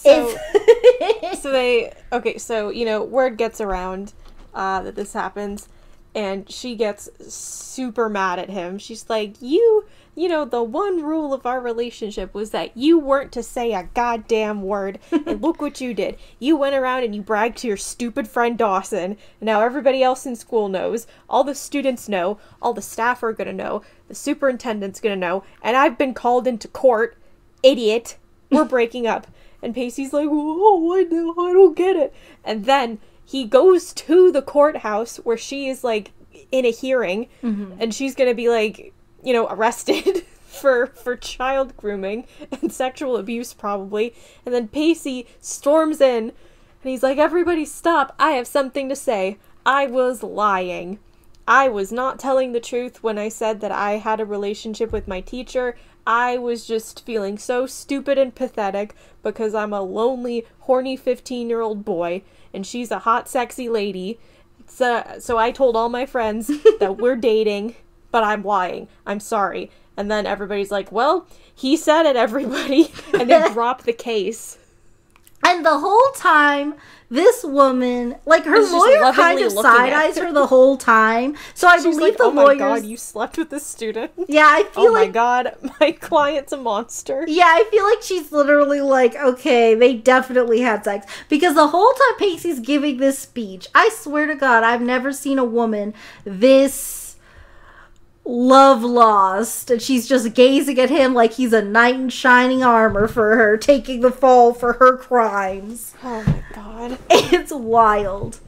so 0.03 0.37
so 1.39 1.51
they 1.51 1.93
okay 2.11 2.37
so 2.37 2.69
you 2.69 2.85
know 2.85 3.03
word 3.03 3.37
gets 3.37 3.61
around 3.61 4.13
uh, 4.53 4.81
that 4.81 4.95
this 4.95 5.13
happens 5.13 5.67
and 6.15 6.49
she 6.49 6.75
gets 6.75 7.09
super 7.33 8.07
mad 8.07 8.39
at 8.39 8.49
him. 8.49 8.77
She's 8.77 9.09
like 9.09 9.41
you 9.41 9.85
you 10.15 10.29
know 10.29 10.45
the 10.45 10.61
one 10.61 11.01
rule 11.01 11.33
of 11.33 11.45
our 11.45 11.59
relationship 11.59 12.35
was 12.35 12.51
that 12.51 12.77
you 12.77 12.99
weren't 12.99 13.31
to 13.31 13.41
say 13.41 13.73
a 13.73 13.89
goddamn 13.95 14.61
word 14.61 14.99
and 15.11 15.41
look 15.41 15.59
what 15.59 15.81
you 15.81 15.93
did. 15.93 16.17
You 16.37 16.55
went 16.55 16.75
around 16.75 17.03
and 17.03 17.15
you 17.15 17.21
bragged 17.21 17.57
to 17.59 17.67
your 17.67 17.77
stupid 17.77 18.27
friend 18.27 18.57
dawson. 18.57 19.03
And 19.03 19.17
now 19.41 19.61
everybody 19.61 20.03
else 20.03 20.25
in 20.25 20.35
school 20.35 20.69
knows. 20.69 21.07
All 21.27 21.43
the 21.43 21.55
students 21.55 22.07
know. 22.07 22.37
All 22.61 22.73
the 22.73 22.81
staff 22.81 23.23
are 23.23 23.33
gonna 23.33 23.53
know. 23.53 23.81
The 24.07 24.15
superintendent's 24.15 24.99
gonna 24.99 25.15
know. 25.15 25.43
And 25.63 25.75
i've 25.75 25.97
been 25.97 26.13
called 26.13 26.45
into 26.47 26.67
court 26.67 27.17
idiot. 27.63 28.17
We're 28.51 28.65
breaking 28.65 29.07
up 29.07 29.25
and 29.63 29.73
pacey's 29.73 30.13
like 30.13 30.27
oh 30.29 30.93
i 30.93 31.03
don't, 31.03 31.39
I 31.39 31.53
don't 31.53 31.75
get 31.75 31.95
it. 31.95 32.13
And 32.43 32.65
then 32.65 32.99
he 33.25 33.45
goes 33.45 33.93
to 33.93 34.31
the 34.31 34.41
courthouse 34.41 35.17
where 35.17 35.37
she 35.37 35.67
is 35.67 35.83
like 35.83 36.11
in 36.51 36.65
a 36.65 36.71
hearing. 36.71 37.29
Mm-hmm. 37.41 37.73
And 37.79 37.93
she's 37.93 38.15
gonna 38.15 38.33
be 38.33 38.49
like 38.49 38.93
you 39.23 39.33
know 39.33 39.47
arrested 39.49 40.25
for 40.45 40.87
for 40.87 41.15
child 41.15 41.75
grooming 41.77 42.25
and 42.51 42.71
sexual 42.71 43.17
abuse 43.17 43.53
probably. 43.53 44.13
And 44.45 44.53
then 44.53 44.67
pacey 44.67 45.27
storms 45.39 46.01
in 46.01 46.23
and 46.29 46.91
he's 46.91 47.03
like 47.03 47.17
everybody 47.17 47.65
stop. 47.65 48.13
I 48.19 48.31
have 48.31 48.47
something 48.47 48.89
to 48.89 48.95
say. 48.95 49.37
I 49.65 49.87
was 49.87 50.23
lying. 50.23 50.99
I 51.47 51.67
was 51.67 51.91
not 51.91 52.19
telling 52.19 52.51
the 52.51 52.59
truth 52.59 53.03
when 53.03 53.17
I 53.17 53.29
said 53.29 53.59
that 53.61 53.71
I 53.71 53.93
had 53.93 54.19
a 54.19 54.25
relationship 54.25 54.91
with 54.91 55.07
my 55.07 55.19
teacher. 55.19 55.75
I 56.05 56.37
was 56.37 56.65
just 56.65 57.05
feeling 57.05 57.37
so 57.37 57.65
stupid 57.65 58.17
and 58.17 58.35
pathetic 58.35 58.95
because 59.21 59.55
I'm 59.55 59.73
a 59.73 59.81
lonely, 59.81 60.45
horny 60.59 60.97
15 60.97 61.49
year 61.49 61.61
old 61.61 61.85
boy 61.85 62.23
and 62.53 62.65
she's 62.67 62.91
a 62.91 62.99
hot, 62.99 63.29
sexy 63.29 63.69
lady. 63.69 64.19
So, 64.67 65.03
so 65.19 65.37
I 65.37 65.51
told 65.51 65.75
all 65.75 65.89
my 65.89 66.05
friends 66.05 66.47
that 66.79 66.97
we're 66.97 67.15
dating, 67.15 67.75
but 68.11 68.23
I'm 68.23 68.43
lying. 68.43 68.87
I'm 69.05 69.19
sorry. 69.19 69.71
And 69.95 70.09
then 70.09 70.25
everybody's 70.25 70.71
like, 70.71 70.91
well, 70.91 71.27
he 71.53 71.77
said 71.77 72.05
it, 72.05 72.15
everybody. 72.15 72.91
And 73.13 73.29
they 73.29 73.49
drop 73.53 73.83
the 73.83 73.93
case. 73.93 74.57
And 75.45 75.65
the 75.65 75.79
whole 75.79 76.11
time, 76.15 76.75
this 77.09 77.43
woman, 77.43 78.15
like 78.25 78.45
her 78.45 78.59
lawyer, 78.59 79.11
kind 79.13 79.39
of 79.39 79.51
side 79.51 79.93
eyes 79.93 80.17
her. 80.17 80.31
the 80.33 80.47
whole 80.47 80.77
time. 80.77 81.35
So 81.53 81.67
I 81.67 81.75
She's 81.75 81.83
believe 81.83 81.99
like, 82.01 82.17
the 82.17 82.23
oh 82.23 82.31
my 82.31 82.43
lawyers. 82.43 82.57
god, 82.59 82.85
you 82.85 82.97
slept 82.97 83.37
with 83.37 83.49
this 83.49 83.65
student. 83.65 84.11
yeah, 84.27 84.47
I 84.49 84.63
feel 84.63 84.91
like. 84.91 85.01
Oh 85.01 85.05
my 85.05 85.07
god, 85.09 85.55
my 85.79 85.91
client's 85.91 86.53
a 86.53 86.57
monster. 86.57 87.25
Yeah, 87.27 87.45
I 87.47 87.65
feel 87.69 87.83
like 87.83 88.01
she's 88.01 88.31
literally 88.31 88.81
like, 88.81 89.15
okay, 89.15 89.75
they 89.75 89.93
definitely 89.93 90.61
had 90.61 90.83
sex. 90.85 91.05
Because 91.29 91.55
the 91.55 91.67
whole 91.67 91.91
time 91.91 92.17
Pacey's 92.17 92.59
giving 92.59 92.97
this 92.97 93.19
speech, 93.19 93.67
I 93.75 93.89
swear 93.89 94.25
to 94.27 94.35
God, 94.35 94.63
I've 94.63 94.81
never 94.81 95.13
seen 95.13 95.37
a 95.37 95.45
woman 95.45 95.93
this 96.23 97.02
love 98.25 98.83
lost. 98.83 99.69
And 99.71 99.81
she's 99.81 100.07
just 100.07 100.33
gazing 100.33 100.79
at 100.79 100.89
him 100.89 101.13
like 101.13 101.33
he's 101.33 101.53
a 101.53 101.61
knight 101.61 101.95
in 101.95 102.09
shining 102.09 102.63
armor 102.63 103.07
for 103.07 103.35
her, 103.35 103.57
taking 103.57 104.01
the 104.01 104.11
fall 104.11 104.53
for 104.53 104.73
her 104.73 104.97
crimes. 104.97 105.93
Oh 106.03 106.23
my 106.23 106.43
god. 106.53 106.97
It's 107.09 107.51
wild. 107.51 108.39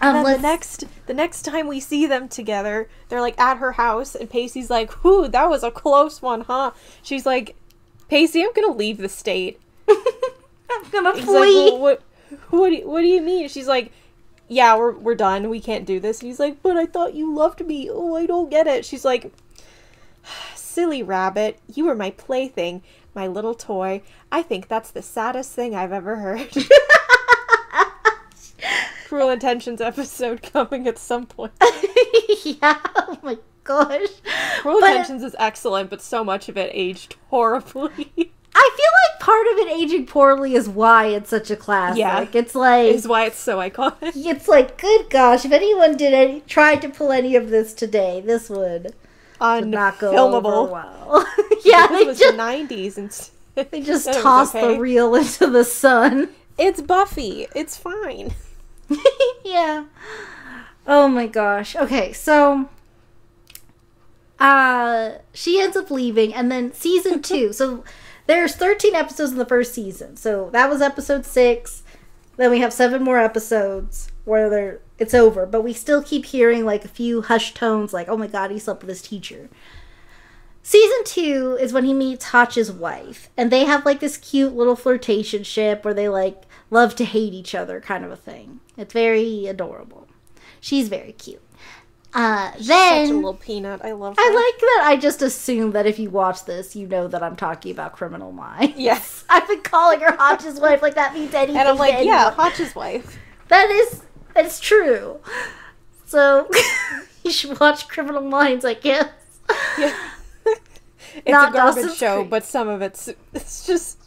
Um, 0.00 0.16
And 0.16 0.26
then 0.26 0.36
the 0.36 0.42
next 0.42 0.84
the 1.06 1.14
next 1.14 1.42
time 1.42 1.68
we 1.68 1.80
see 1.80 2.06
them 2.06 2.28
together, 2.28 2.88
they're 3.08 3.20
like 3.20 3.38
at 3.40 3.58
her 3.58 3.72
house 3.72 4.14
and 4.14 4.28
Pacey's 4.28 4.68
like, 4.70 5.02
"Whoo, 5.04 5.28
that 5.28 5.48
was 5.48 5.62
a 5.62 5.70
close 5.70 6.20
one, 6.20 6.42
huh?" 6.42 6.72
She's 7.02 7.24
like, 7.24 7.56
"Pacey, 8.08 8.42
I'm 8.42 8.52
going 8.52 8.70
to 8.70 8.76
leave 8.76 8.98
the 8.98 9.08
state." 9.08 9.58
I'm 9.88 10.90
gonna 10.90 11.14
He's 11.14 11.24
flee. 11.24 11.34
like, 11.34 11.72
well, 11.72 11.78
what 11.78 12.02
what 12.50 12.68
do 12.70 12.74
you, 12.76 12.88
what 12.88 13.00
do 13.00 13.06
you 13.06 13.22
mean? 13.22 13.48
She's 13.48 13.68
like, 13.68 13.90
"Yeah, 14.48 14.76
we're 14.76 14.92
we're 14.92 15.14
done. 15.14 15.48
We 15.50 15.60
can't 15.60 15.84
do 15.86 16.00
this." 16.00 16.20
And 16.20 16.28
he's 16.28 16.40
like, 16.40 16.62
"But 16.62 16.76
I 16.76 16.86
thought 16.86 17.14
you 17.14 17.34
loved 17.34 17.64
me. 17.66 17.88
Oh, 17.90 18.14
I 18.16 18.26
don't 18.26 18.50
get 18.50 18.66
it." 18.66 18.84
She's 18.84 19.04
like, 19.04 19.32
"Silly 20.54 21.02
rabbit, 21.02 21.58
you 21.74 21.84
were 21.86 21.94
my 21.94 22.10
plaything, 22.10 22.82
my 23.14 23.26
little 23.26 23.54
toy. 23.54 24.02
I 24.30 24.42
think 24.42 24.68
that's 24.68 24.90
the 24.90 25.02
saddest 25.02 25.52
thing 25.52 25.74
I've 25.74 25.92
ever 25.92 26.16
heard." 26.16 26.48
Cruel 29.06 29.30
Intentions 29.30 29.80
episode 29.80 30.42
coming 30.52 30.88
at 30.88 30.98
some 30.98 31.26
point. 31.26 31.52
yeah. 32.44 32.78
Oh 32.96 33.18
my 33.22 33.38
gosh. 33.64 34.08
Cruel 34.60 34.80
But- 34.80 34.90
Intentions 34.90 35.22
is 35.22 35.36
excellent, 35.38 35.90
but 35.90 36.02
so 36.02 36.24
much 36.24 36.48
of 36.48 36.56
it 36.56 36.70
aged 36.74 37.16
horribly. 37.30 38.32
I 38.58 38.70
feel 38.74 38.90
like 39.04 39.20
part 39.20 39.46
of 39.48 39.58
it 39.58 39.68
aging 39.72 40.06
poorly 40.06 40.54
is 40.54 40.66
why 40.66 41.06
it's 41.08 41.28
such 41.28 41.50
a 41.50 41.56
classic. 41.56 41.98
Yeah. 41.98 42.26
It's 42.32 42.54
like 42.54 42.94
is 42.94 43.06
why 43.06 43.26
it's 43.26 43.38
so 43.38 43.58
iconic. 43.58 43.96
it's 44.14 44.48
like 44.48 44.78
good 44.78 45.10
gosh, 45.10 45.44
if 45.44 45.52
anyone 45.52 45.96
did 45.96 46.14
any 46.14 46.40
tried 46.40 46.80
to 46.82 46.88
pull 46.88 47.12
any 47.12 47.36
of 47.36 47.50
this 47.50 47.74
today, 47.74 48.22
this 48.24 48.48
would 48.48 48.94
not 49.40 49.98
go 49.98 50.34
over 50.34 50.72
well. 50.72 51.26
yeah, 51.64 51.86
they 51.88 52.04
was 52.04 52.18
just 52.18 52.34
the 52.36 52.42
'90s, 52.42 52.96
and 52.96 53.68
they 53.70 53.82
just 53.82 54.06
it 54.06 54.14
was 54.14 54.22
toss 54.22 54.54
okay. 54.54 54.74
the 54.74 54.80
reel 54.80 55.14
into 55.14 55.48
the 55.48 55.64
sun. 55.64 56.30
It's 56.56 56.80
Buffy. 56.80 57.46
It's 57.54 57.76
fine. 57.76 58.34
yeah. 59.44 59.84
Oh 60.86 61.08
my 61.08 61.26
gosh. 61.26 61.76
Okay, 61.76 62.14
so 62.14 62.70
uh 64.38 65.12
she 65.34 65.60
ends 65.60 65.76
up 65.76 65.90
leaving 65.90 66.32
and 66.32 66.50
then 66.50 66.72
season 66.72 67.22
2. 67.22 67.54
so 67.54 67.82
there's 68.26 68.54
13 68.54 68.94
episodes 68.94 69.32
in 69.32 69.38
the 69.38 69.46
first 69.46 69.74
season. 69.74 70.16
So 70.16 70.50
that 70.52 70.68
was 70.68 70.80
episode 70.82 71.24
6. 71.24 71.82
Then 72.36 72.50
we 72.50 72.60
have 72.60 72.72
7 72.72 73.02
more 73.02 73.18
episodes 73.18 74.10
where 74.24 74.50
they're 74.50 74.80
it's 74.98 75.14
over, 75.14 75.44
but 75.46 75.62
we 75.62 75.72
still 75.72 76.02
keep 76.02 76.26
hearing 76.26 76.64
like 76.64 76.84
a 76.84 76.88
few 76.88 77.22
hushed 77.22 77.54
tones 77.54 77.92
like, 77.92 78.08
"Oh 78.08 78.16
my 78.16 78.26
god, 78.26 78.50
he 78.50 78.58
slept 78.58 78.82
with 78.82 78.88
his 78.88 79.02
teacher." 79.02 79.48
Season 80.62 81.04
two 81.04 81.56
is 81.60 81.72
when 81.72 81.84
he 81.84 81.92
meets 81.92 82.26
Hotch's 82.26 82.72
wife, 82.72 83.30
and 83.36 83.52
they 83.52 83.64
have 83.66 83.86
like 83.86 84.00
this 84.00 84.16
cute 84.16 84.54
little 84.54 84.74
flirtation 84.74 85.44
ship 85.44 85.84
where 85.84 85.94
they 85.94 86.08
like 86.08 86.42
love 86.70 86.96
to 86.96 87.04
hate 87.04 87.34
each 87.34 87.54
other, 87.54 87.80
kind 87.80 88.04
of 88.04 88.10
a 88.10 88.16
thing. 88.16 88.60
It's 88.76 88.92
very 88.92 89.46
adorable. 89.46 90.08
She's 90.60 90.88
very 90.88 91.12
cute. 91.12 91.42
Uh, 92.18 92.50
then 92.58 93.06
Such 93.06 93.12
a 93.12 93.14
little 93.14 93.34
peanut. 93.34 93.84
I 93.84 93.92
love. 93.92 94.14
I 94.18 94.30
like 94.30 94.60
that. 94.60 94.82
I 94.86 94.96
just 94.96 95.20
assume 95.20 95.72
that 95.72 95.84
if 95.86 95.98
you 95.98 96.08
watch 96.08 96.46
this, 96.46 96.74
you 96.74 96.86
know 96.86 97.08
that 97.08 97.22
I'm 97.22 97.36
talking 97.36 97.70
about 97.72 97.92
Criminal 97.92 98.32
Minds. 98.32 98.78
Yes. 98.78 99.24
I've 99.28 99.46
been 99.46 99.60
calling 99.60 100.00
her 100.00 100.16
Hotch's 100.16 100.58
wife 100.58 100.80
like 100.80 100.94
that 100.94 101.12
means 101.12 101.34
anything. 101.34 101.58
And 101.58 101.68
I'm 101.68 101.76
like, 101.76 101.92
yeah, 101.92 101.98
anyone. 101.98 102.32
Hotch's 102.32 102.74
wife. 102.74 103.18
That 103.48 103.68
is, 103.70 104.00
it's 104.34 104.58
true. 104.60 105.20
So 106.06 106.48
you 107.22 107.30
should 107.30 107.60
watch 107.60 107.86
Criminal 107.86 108.22
Minds, 108.22 108.64
I 108.64 108.74
guess. 108.74 109.10
Yeah. 109.78 109.94
it's 110.46 111.28
Not 111.28 111.50
a 111.50 111.52
garbage 111.52 111.82
Dawson's 111.82 111.96
show, 111.98 112.20
Creek. 112.20 112.30
but 112.30 112.44
some 112.46 112.68
of 112.68 112.80
it's 112.80 113.10
it's 113.34 113.66
just 113.66 113.98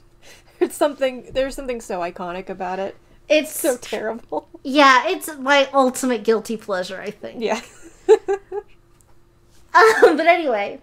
it's 0.59 0.75
something. 0.75 1.29
There's 1.31 1.53
something 1.53 1.79
so 1.79 1.99
iconic 1.99 2.49
about 2.49 2.79
it. 2.79 2.97
It's 3.29 3.51
So 3.51 3.77
terrible. 3.77 4.49
yeah, 4.63 5.07
it's 5.09 5.29
my 5.37 5.69
ultimate 5.73 6.23
guilty 6.23 6.57
pleasure, 6.57 6.99
I 6.99 7.11
think. 7.11 7.43
Yeah. 7.43 7.61
Um, 9.73 10.17
but 10.17 10.25
anyway, 10.25 10.81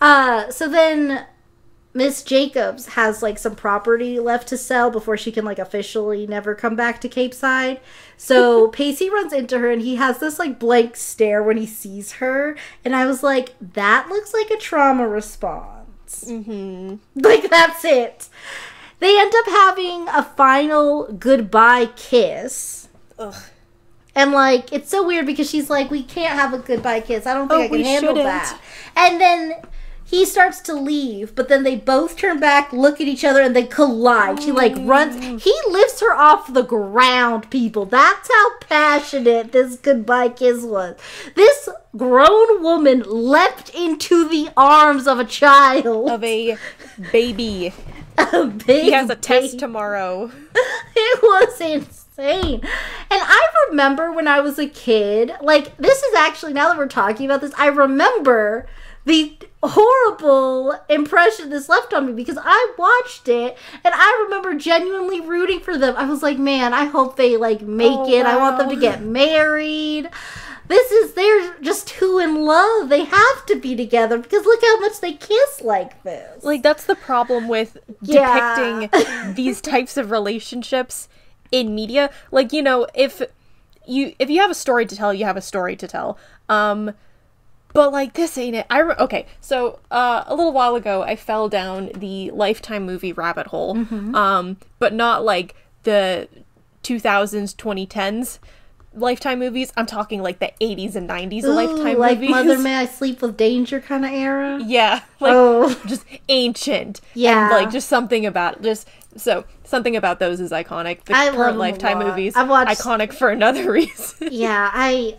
uh, 0.00 0.50
so 0.50 0.68
then 0.68 1.26
Miss 1.92 2.22
Jacobs 2.22 2.86
has 2.88 3.22
like 3.22 3.38
some 3.38 3.54
property 3.54 4.18
left 4.18 4.48
to 4.48 4.56
sell 4.56 4.90
before 4.90 5.16
she 5.16 5.30
can 5.30 5.44
like 5.44 5.58
officially 5.58 6.26
never 6.26 6.54
come 6.54 6.74
back 6.74 7.00
to 7.02 7.08
Capeside. 7.08 7.80
So 8.16 8.68
Pacey 8.72 9.10
runs 9.10 9.32
into 9.32 9.58
her 9.58 9.70
and 9.70 9.82
he 9.82 9.96
has 9.96 10.18
this 10.18 10.38
like 10.38 10.58
blank 10.58 10.96
stare 10.96 11.42
when 11.42 11.56
he 11.58 11.66
sees 11.66 12.12
her, 12.12 12.56
and 12.84 12.96
I 12.96 13.06
was 13.06 13.22
like, 13.22 13.54
that 13.60 14.08
looks 14.08 14.32
like 14.32 14.50
a 14.50 14.56
trauma 14.56 15.06
response. 15.06 16.24
hmm 16.26 16.96
Like 17.14 17.50
that's 17.50 17.84
it. 17.84 18.28
They 19.00 19.20
end 19.20 19.34
up 19.36 19.46
having 19.46 20.08
a 20.08 20.22
final 20.22 21.12
goodbye 21.12 21.90
kiss. 21.94 22.88
Ugh. 23.18 23.34
And 24.16 24.32
like 24.32 24.72
it's 24.72 24.90
so 24.90 25.06
weird 25.06 25.26
because 25.26 25.48
she's 25.48 25.70
like, 25.70 25.90
we 25.90 26.02
can't 26.02 26.32
have 26.34 26.52
a 26.52 26.58
goodbye 26.58 27.00
kiss. 27.02 27.26
I 27.26 27.34
don't 27.34 27.48
think 27.48 27.60
Oh, 27.60 27.64
I 27.64 27.68
can 27.68 27.76
we 27.76 27.84
handle 27.84 28.10
shouldn't. 28.16 28.24
that. 28.24 28.60
And 28.96 29.20
then 29.20 29.54
he 30.04 30.24
starts 30.24 30.60
to 30.60 30.72
leave, 30.72 31.34
but 31.34 31.48
then 31.48 31.64
they 31.64 31.74
both 31.74 32.16
turn 32.16 32.38
back, 32.38 32.72
look 32.72 33.00
at 33.00 33.08
each 33.08 33.24
other, 33.24 33.42
and 33.42 33.56
they 33.56 33.64
collide. 33.64 34.40
She 34.40 34.52
like 34.52 34.74
runs. 34.78 35.16
Mm. 35.16 35.40
He 35.40 35.54
lifts 35.68 36.00
her 36.00 36.14
off 36.14 36.52
the 36.52 36.62
ground. 36.62 37.50
People, 37.50 37.86
that's 37.86 38.28
how 38.32 38.58
passionate 38.60 39.50
this 39.52 39.76
goodbye 39.76 40.28
kiss 40.28 40.62
was. 40.62 40.96
This 41.34 41.68
grown 41.96 42.62
woman 42.62 43.02
leapt 43.06 43.68
into 43.74 44.28
the 44.28 44.48
arms 44.56 45.08
of 45.08 45.18
a 45.18 45.24
child. 45.24 46.08
Of 46.08 46.22
a 46.22 46.56
baby. 47.12 47.74
a 48.18 48.46
big 48.46 48.84
He 48.84 48.92
has 48.92 49.10
a 49.10 49.16
test 49.16 49.58
tomorrow. 49.58 50.30
it 50.54 51.22
was 51.22 51.60
insane. 51.60 52.05
And 52.18 52.62
I 53.10 53.48
remember 53.68 54.12
when 54.12 54.28
I 54.28 54.40
was 54.40 54.58
a 54.58 54.68
kid, 54.68 55.32
like, 55.42 55.76
this 55.76 56.02
is 56.02 56.14
actually, 56.14 56.52
now 56.52 56.68
that 56.68 56.78
we're 56.78 56.86
talking 56.88 57.26
about 57.26 57.40
this, 57.40 57.52
I 57.56 57.66
remember 57.68 58.66
the 59.04 59.36
horrible 59.62 60.74
impression 60.88 61.50
this 61.50 61.68
left 61.68 61.94
on 61.94 62.06
me 62.06 62.12
because 62.12 62.38
I 62.42 62.72
watched 62.76 63.28
it 63.28 63.56
and 63.84 63.94
I 63.94 64.24
remember 64.24 64.54
genuinely 64.54 65.20
rooting 65.20 65.60
for 65.60 65.78
them. 65.78 65.94
I 65.96 66.06
was 66.06 66.22
like, 66.22 66.38
man, 66.38 66.74
I 66.74 66.86
hope 66.86 67.16
they, 67.16 67.36
like, 67.36 67.60
make 67.62 67.92
Oh, 67.92 68.10
it. 68.12 68.26
I 68.26 68.36
want 68.36 68.58
them 68.58 68.68
to 68.70 68.76
get 68.76 69.02
married. 69.02 70.10
This 70.68 70.90
is, 70.90 71.12
they're 71.14 71.54
just 71.60 71.86
too 71.86 72.18
in 72.18 72.44
love. 72.44 72.88
They 72.88 73.04
have 73.04 73.46
to 73.46 73.54
be 73.56 73.76
together 73.76 74.18
because 74.18 74.44
look 74.44 74.60
how 74.62 74.80
much 74.80 74.98
they 75.00 75.12
kiss 75.12 75.60
like 75.62 76.02
this. 76.02 76.42
Like 76.42 76.64
that's 76.64 76.86
the 76.86 76.96
problem 76.96 77.46
with 77.46 77.76
Yeah. 78.02 78.80
depicting 78.88 79.34
these 79.34 79.60
types 79.60 79.96
of 79.96 80.10
relationships 80.10 81.08
in 81.52 81.74
media. 81.74 82.10
Like 82.30 82.52
you 82.52 82.62
know, 82.62 82.86
if 82.94 83.22
you 83.86 84.14
if 84.18 84.28
you 84.30 84.40
have 84.40 84.50
a 84.50 84.54
story 84.54 84.86
to 84.86 84.96
tell, 84.96 85.12
you 85.14 85.24
have 85.24 85.36
a 85.36 85.42
story 85.42 85.76
to 85.76 85.86
tell. 85.86 86.18
Um, 86.48 86.92
but 87.72 87.92
like 87.92 88.14
this 88.14 88.38
ain't 88.38 88.56
it. 88.56 88.66
I 88.70 88.78
re- 88.80 88.94
okay. 88.98 89.26
So 89.40 89.80
uh, 89.90 90.24
a 90.26 90.34
little 90.34 90.52
while 90.52 90.74
ago, 90.76 91.02
I 91.02 91.14
fell 91.16 91.48
down 91.48 91.90
the 91.94 92.30
Lifetime 92.30 92.84
movie 92.86 93.12
rabbit 93.12 93.48
hole. 93.48 93.76
Um, 94.16 94.56
but 94.78 94.92
not 94.94 95.24
like 95.24 95.54
the 95.82 96.28
2000s, 96.82 97.54
2010s. 97.54 98.38
Lifetime 98.94 99.38
movies. 99.40 99.74
I'm 99.76 99.84
talking 99.84 100.22
like 100.22 100.38
the 100.38 100.52
80s 100.58 100.96
and 100.96 101.06
90s 101.06 101.44
Ooh, 101.44 101.48
Lifetime 101.52 101.98
like 101.98 102.14
movies. 102.18 102.30
Mother 102.30 102.58
May 102.58 102.76
I 102.76 102.86
Sleep 102.86 103.20
with 103.20 103.36
Danger 103.36 103.78
kind 103.78 104.06
of 104.06 104.10
era. 104.10 104.58
Yeah, 104.64 105.00
like 105.20 105.32
Oh. 105.34 105.78
just 105.86 106.06
ancient. 106.30 107.02
Yeah. 107.12 107.42
and, 107.42 107.50
like 107.50 107.70
just 107.70 107.88
something 107.90 108.24
about 108.24 108.56
it. 108.56 108.62
just 108.62 108.88
so 109.16 109.44
something 109.64 109.96
about 109.96 110.18
those 110.18 110.40
is 110.40 110.50
iconic. 110.50 111.04
The 111.04 111.14
I 111.16 111.30
current 111.30 111.58
Lifetime 111.58 111.98
movies, 111.98 112.34
I've 112.36 112.48
watched- 112.48 112.80
iconic 112.80 113.12
for 113.12 113.30
another 113.30 113.70
reason. 113.80 114.28
Yeah, 114.32 114.70
I 114.72 115.16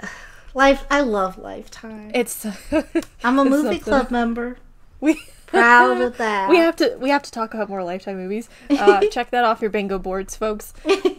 life. 0.54 0.86
I 0.90 1.02
love 1.02 1.38
Lifetime. 1.38 2.12
it's 2.14 2.46
I'm 3.24 3.40
a 3.40 3.42
it's 3.44 3.50
movie 3.50 3.64
something. 3.64 3.80
club 3.80 4.12
member. 4.12 4.58
We 5.00 5.22
Proud 5.48 6.02
of 6.02 6.18
that. 6.18 6.50
We 6.50 6.58
have 6.58 6.76
to 6.78 6.98
we 7.00 7.10
have 7.10 7.24
to 7.24 7.32
talk 7.32 7.54
about 7.54 7.70
more 7.70 7.82
Lifetime 7.84 8.18
movies. 8.18 8.50
Uh, 8.70 9.00
check 9.10 9.30
that 9.32 9.46
off 9.46 9.62
your 9.62 9.70
bingo 9.70 9.98
boards, 9.98 10.36
folks. 10.36 10.74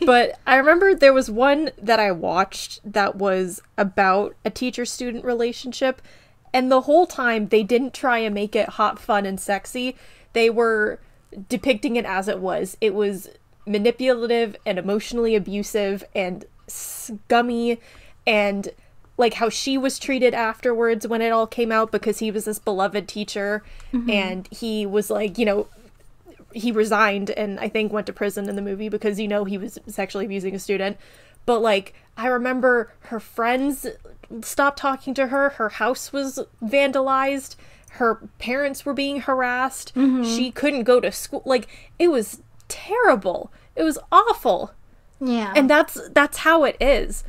But 0.05 0.39
I 0.47 0.57
remember 0.57 0.95
there 0.95 1.15
was 1.15 1.31
one 1.31 1.71
that 1.81 1.99
I 1.99 2.13
watched 2.13 2.81
that 2.93 3.17
was 3.17 3.63
about 3.79 4.37
a 4.45 4.51
teacher 4.51 4.85
student 4.85 5.25
relationship, 5.25 6.03
and 6.53 6.71
the 6.71 6.83
whole 6.83 7.07
time 7.07 7.49
they 7.49 7.63
didn't 7.63 7.95
try 7.95 8.19
and 8.19 8.35
make 8.35 8.55
it 8.55 8.69
hot, 8.71 8.99
fun, 8.99 9.25
and 9.25 9.41
sexy. 9.41 9.97
They 10.35 10.51
were 10.51 11.01
depicting 11.49 11.97
it 11.97 12.05
as 12.05 12.29
it 12.29 12.39
was. 12.39 12.77
It 12.81 12.95
was 12.95 13.29
manipulative 13.67 14.57
and 14.65 14.79
emotionally 14.79 15.35
abusive 15.35 16.05
and 16.15 16.45
scummy 16.67 17.81
and 18.27 18.71
like 19.17 19.35
how 19.35 19.49
she 19.49 19.77
was 19.77 19.99
treated 19.99 20.33
afterwards 20.33 21.07
when 21.07 21.21
it 21.21 21.31
all 21.31 21.47
came 21.47 21.73
out 21.73 21.91
because 21.91 22.21
he 22.21 22.31
was 22.31 22.45
this 22.45 22.59
beloved 22.59 23.07
teacher 23.09 23.63
mm-hmm. 23.93 24.09
and 24.09 24.49
he 24.51 24.87
was 24.87 25.11
like 25.11 25.37
you 25.37 25.45
know 25.45 25.67
he 26.55 26.73
resigned 26.73 27.31
and 27.31 27.61
i 27.61 27.69
think 27.69 27.93
went 27.93 28.07
to 28.07 28.13
prison 28.13 28.49
in 28.49 28.57
the 28.57 28.63
movie 28.63 28.89
because 28.89 29.21
you 29.21 29.29
know 29.29 29.45
he 29.45 29.59
was 29.59 29.79
sexually 29.87 30.25
abusing 30.25 30.55
a 30.55 30.59
student 30.59 30.97
but 31.45 31.61
like 31.61 31.95
i 32.17 32.27
remember 32.27 32.93
her 33.01 33.21
friends 33.21 33.87
stopped 34.43 34.79
talking 34.79 35.13
to 35.13 35.27
her 35.27 35.51
her 35.51 35.69
house 35.69 36.13
was 36.13 36.39
vandalized 36.63 37.57
her 37.91 38.17
parents 38.39 38.85
were 38.85 38.95
being 38.95 39.21
harassed. 39.21 39.95
Mm-hmm. 39.95 40.25
She 40.25 40.51
couldn't 40.51 40.85
go 40.85 41.01
to 41.01 41.11
school. 41.11 41.43
Like 41.45 41.69
it 41.99 42.09
was 42.09 42.43
terrible. 42.69 43.53
It 43.77 43.83
was 43.83 43.99
awful. 44.13 44.73
Yeah. 45.21 45.53
and 45.57 45.69
that's 45.69 45.99
that's 46.11 46.39
how 46.39 46.65
it 46.65 46.77
is. 46.81 47.25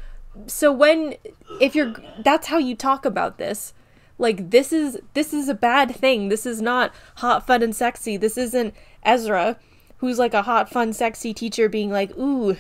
So 0.48 0.72
when 0.72 1.16
if 1.60 1.76
you're 1.76 1.94
that's 2.24 2.48
how 2.48 2.58
you 2.58 2.76
talk 2.76 3.06
about 3.06 3.38
this. 3.38 3.74
Like 4.18 4.50
this 4.52 4.74
is 4.74 5.00
this 5.14 5.34
is 5.34 5.48
a 5.48 5.54
bad 5.54 5.96
thing. 5.96 6.30
This 6.30 6.46
is 6.46 6.62
not 6.62 6.94
hot 7.16 7.48
fun 7.48 7.64
and 7.64 7.76
sexy. 7.76 8.18
This 8.18 8.38
isn't 8.38 8.74
ezra 9.04 9.58
who's 9.98 10.20
like 10.20 10.34
a 10.34 10.42
hot 10.44 10.70
fun 10.70 10.92
sexy 10.94 11.34
teacher 11.34 11.70
being 11.70 11.90
like 11.90 12.16
ooh 12.18 12.58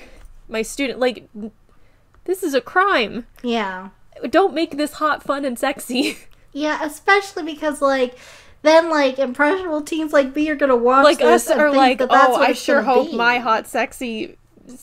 my 0.47 0.62
student 0.62 1.00
like 1.00 1.28
this 2.26 2.43
is 2.43 2.54
a 2.54 2.62
crime. 2.62 3.28
Yeah. 3.43 3.89
don't 4.30 4.54
make 4.54 4.78
this 4.78 4.93
hot 4.93 5.22
fun 5.22 5.43
and 5.45 5.60
sexy 5.60 6.18
Yeah, 6.54 6.84
especially 6.84 7.43
because 7.43 7.82
like 7.82 8.18
then 8.62 8.89
like 8.89 9.20
impressionable 9.20 9.82
teens 9.82 10.12
like 10.14 10.36
me 10.36 10.50
are 10.50 10.56
gonna 10.56 10.76
watch 10.76 11.04
like 11.04 11.22
us 11.22 11.50
and 11.50 11.62
are 11.62 11.72
like 11.72 12.00
that 12.00 12.10
that's 12.10 12.28
oh 12.30 12.36
i 12.36 12.52
sure 12.52 12.82
hope 12.82 13.12
be." 13.12 13.16
my 13.16 13.38
hot 13.38 13.66
sexy 13.66 14.38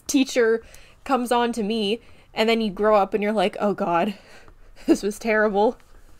teacher 0.06 0.64
comes 1.04 1.30
on 1.30 1.52
to 1.52 1.62
me 1.62 2.00
and 2.36 2.48
then 2.48 2.60
you 2.60 2.70
grow 2.70 2.94
up 2.94 3.14
and 3.14 3.22
you're 3.22 3.32
like, 3.32 3.56
"Oh 3.58 3.72
god, 3.74 4.14
this 4.86 5.02
was 5.02 5.18
terrible." 5.18 5.78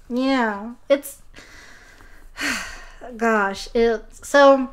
Yeah, 0.09 0.74
it's 0.88 1.22
gosh, 3.16 3.68
it's 3.74 4.26
so 4.26 4.70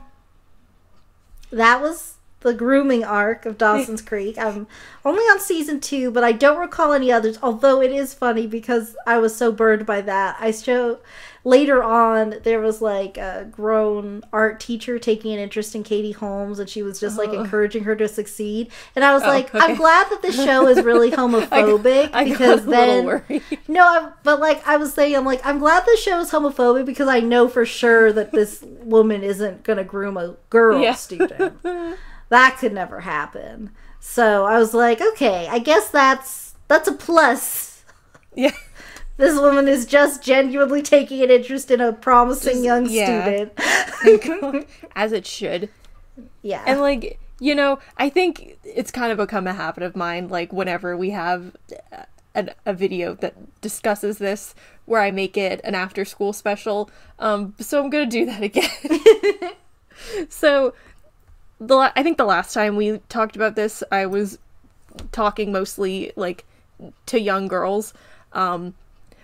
that 1.52 1.82
was 1.82 2.13
the 2.44 2.54
grooming 2.54 3.04
arc 3.04 3.46
of 3.46 3.58
Dawson's 3.58 4.02
Creek. 4.12 4.38
I'm 4.38 4.68
only 5.04 5.24
on 5.24 5.40
season 5.40 5.80
two, 5.80 6.12
but 6.12 6.24
I 6.24 6.32
don't 6.32 6.60
recall 6.60 6.94
any 6.94 7.12
others. 7.12 7.40
Although 7.42 7.82
it 7.82 7.92
is 7.92 8.14
funny 8.14 8.46
because 8.48 8.96
I 9.08 9.18
was 9.18 9.36
so 9.36 9.52
burned 9.52 9.86
by 9.86 10.02
that. 10.02 10.38
I 10.40 10.52
show 10.52 11.00
later 11.46 11.84
on 11.84 12.36
there 12.44 12.62
was 12.62 12.82
like 12.82 13.18
a 13.18 13.46
grown 13.52 14.22
art 14.32 14.62
teacher 14.62 14.98
taking 14.98 15.34
an 15.34 15.40
interest 15.40 15.76
in 15.76 15.84
Katie 15.84 16.12
Holmes, 16.14 16.60
and 16.60 16.70
she 16.70 16.84
was 16.84 17.00
just 17.02 17.18
like 17.18 17.30
Oh. 17.30 17.42
encouraging 17.44 17.84
her 17.84 17.96
to 17.98 18.08
succeed. 18.08 18.72
And 18.96 19.04
I 19.04 19.14
was 19.14 19.24
Oh, 19.24 19.28
like, 19.28 19.54
okay. 19.54 19.60
I'm 19.66 19.76
glad 19.76 20.10
that 20.10 20.22
this 20.22 20.36
show 20.36 20.68
is 20.68 20.82
really 20.84 21.12
homophobic 21.24 22.12
I 22.14 22.24
because 22.26 22.62
got 22.62 22.68
a 22.68 22.72
then 22.72 23.42
no, 23.68 23.82
I, 23.84 24.12
but 24.24 24.40
like 24.40 24.66
I 24.68 24.78
was 24.78 24.94
saying, 24.94 25.16
I'm 25.16 25.26
like 25.26 25.46
I'm 25.46 25.60
glad 25.60 25.84
the 25.86 25.98
show 26.02 26.20
is 26.22 26.32
homophobic 26.32 26.86
because 26.86 27.08
I 27.10 27.20
know 27.20 27.48
for 27.50 27.66
sure 27.66 28.14
that 28.14 28.32
this 28.32 28.62
woman 28.62 29.22
isn't 29.24 29.64
gonna 29.64 29.84
groom 29.84 30.16
a 30.18 30.36
girl 30.50 30.80
Yeah. 30.80 30.94
student. 30.94 31.58
That 32.34 32.58
could 32.58 32.74
never 32.74 33.02
happen. 33.02 33.70
So 34.00 34.46
I 34.46 34.58
was 34.58 34.74
like, 34.74 35.00
okay, 35.00 35.48
I 35.52 35.60
guess 35.60 35.92
that's 35.92 36.56
that's 36.68 36.88
a 36.88 36.94
plus. 36.94 37.84
yeah. 38.36 38.50
This 39.18 39.40
woman 39.40 39.68
is 39.68 39.86
just 39.86 40.24
genuinely 40.24 40.82
taking 40.82 41.22
an 41.22 41.30
interest 41.30 41.70
in 41.70 41.80
a 41.80 41.94
promising 41.94 42.64
young 42.64 42.88
yeah. 42.90 43.52
student. 44.02 44.68
As 44.96 45.12
it 45.12 45.28
should. 45.28 45.70
yeah. 46.42 46.64
And 46.66 46.82
like, 46.82 47.20
you 47.40 47.54
know, 47.54 47.78
I 47.98 48.10
think 48.10 48.58
it's 48.64 48.90
kind 48.90 49.12
of 49.12 49.20
become 49.20 49.46
a 49.46 49.54
habit 49.54 49.84
of 49.84 49.96
mine 49.96 50.30
like 50.30 50.52
whenever 50.52 50.98
we 50.98 51.12
have 51.12 51.56
a, 52.34 52.48
a 52.66 52.74
video 52.74 53.14
that 53.14 53.62
discusses 53.62 54.18
this 54.18 54.56
where 54.86 55.02
I 55.02 55.12
make 55.12 55.38
it 55.38 55.62
an 55.64 55.76
after 55.76 56.04
school 56.04 56.34
special. 56.34 56.90
Um 57.20 57.54
so 57.60 57.84
I'm 57.84 57.92
going 57.92 58.10
to 58.10 58.18
do 58.20 58.26
that 58.26 58.42
again. 58.42 59.52
so 60.30 60.74
the 61.68 61.92
I 61.96 62.04
think 62.04 62.18
the 62.18 62.26
last 62.26 62.54
time 62.54 62.76
we 62.76 63.00
talked 63.10 63.36
about 63.36 63.56
this, 63.56 63.84
I 63.92 64.06
was 64.06 64.38
talking 65.12 65.52
mostly 65.52 66.12
like 66.16 66.46
to 67.08 67.20
young 67.20 67.48
girls. 67.48 67.94
Um 68.34 68.76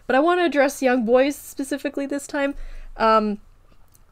but 0.07 0.15
I 0.15 0.19
want 0.19 0.39
to 0.39 0.45
address 0.45 0.81
young 0.81 1.05
boys 1.05 1.35
specifically 1.35 2.05
this 2.05 2.27
time. 2.27 2.55
Um 2.97 3.39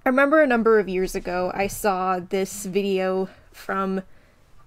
I 0.05 0.09
remember 0.09 0.41
a 0.41 0.47
number 0.47 0.79
of 0.79 0.87
years 0.87 1.15
ago, 1.15 1.51
I 1.53 1.67
saw 1.67 2.19
this 2.19 2.65
video 2.65 3.27
from 3.51 4.03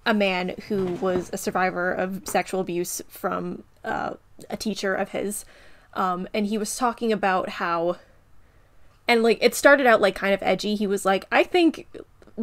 a 0.05 0.13
man 0.13 0.55
who 0.67 0.85
was 0.85 1.29
a 1.33 1.37
survivor 1.37 1.91
of 1.91 2.27
sexual 2.27 2.61
abuse 2.61 3.01
from 3.07 3.63
uh, 3.83 4.13
a 4.49 4.57
teacher 4.57 4.93
of 4.93 5.09
his. 5.09 5.45
Um, 5.93 6.27
and 6.33 6.45
he 6.45 6.57
was 6.57 6.77
talking 6.77 7.11
about 7.11 7.49
how, 7.49 7.97
and 9.07 9.23
like 9.23 9.39
it 9.41 9.55
started 9.55 9.85
out 9.85 9.99
like 9.99 10.15
kind 10.15 10.33
of 10.33 10.43
edgy. 10.43 10.75
He 10.75 10.87
was 10.87 11.05
like, 11.05 11.25
I 11.31 11.43
think 11.43 11.87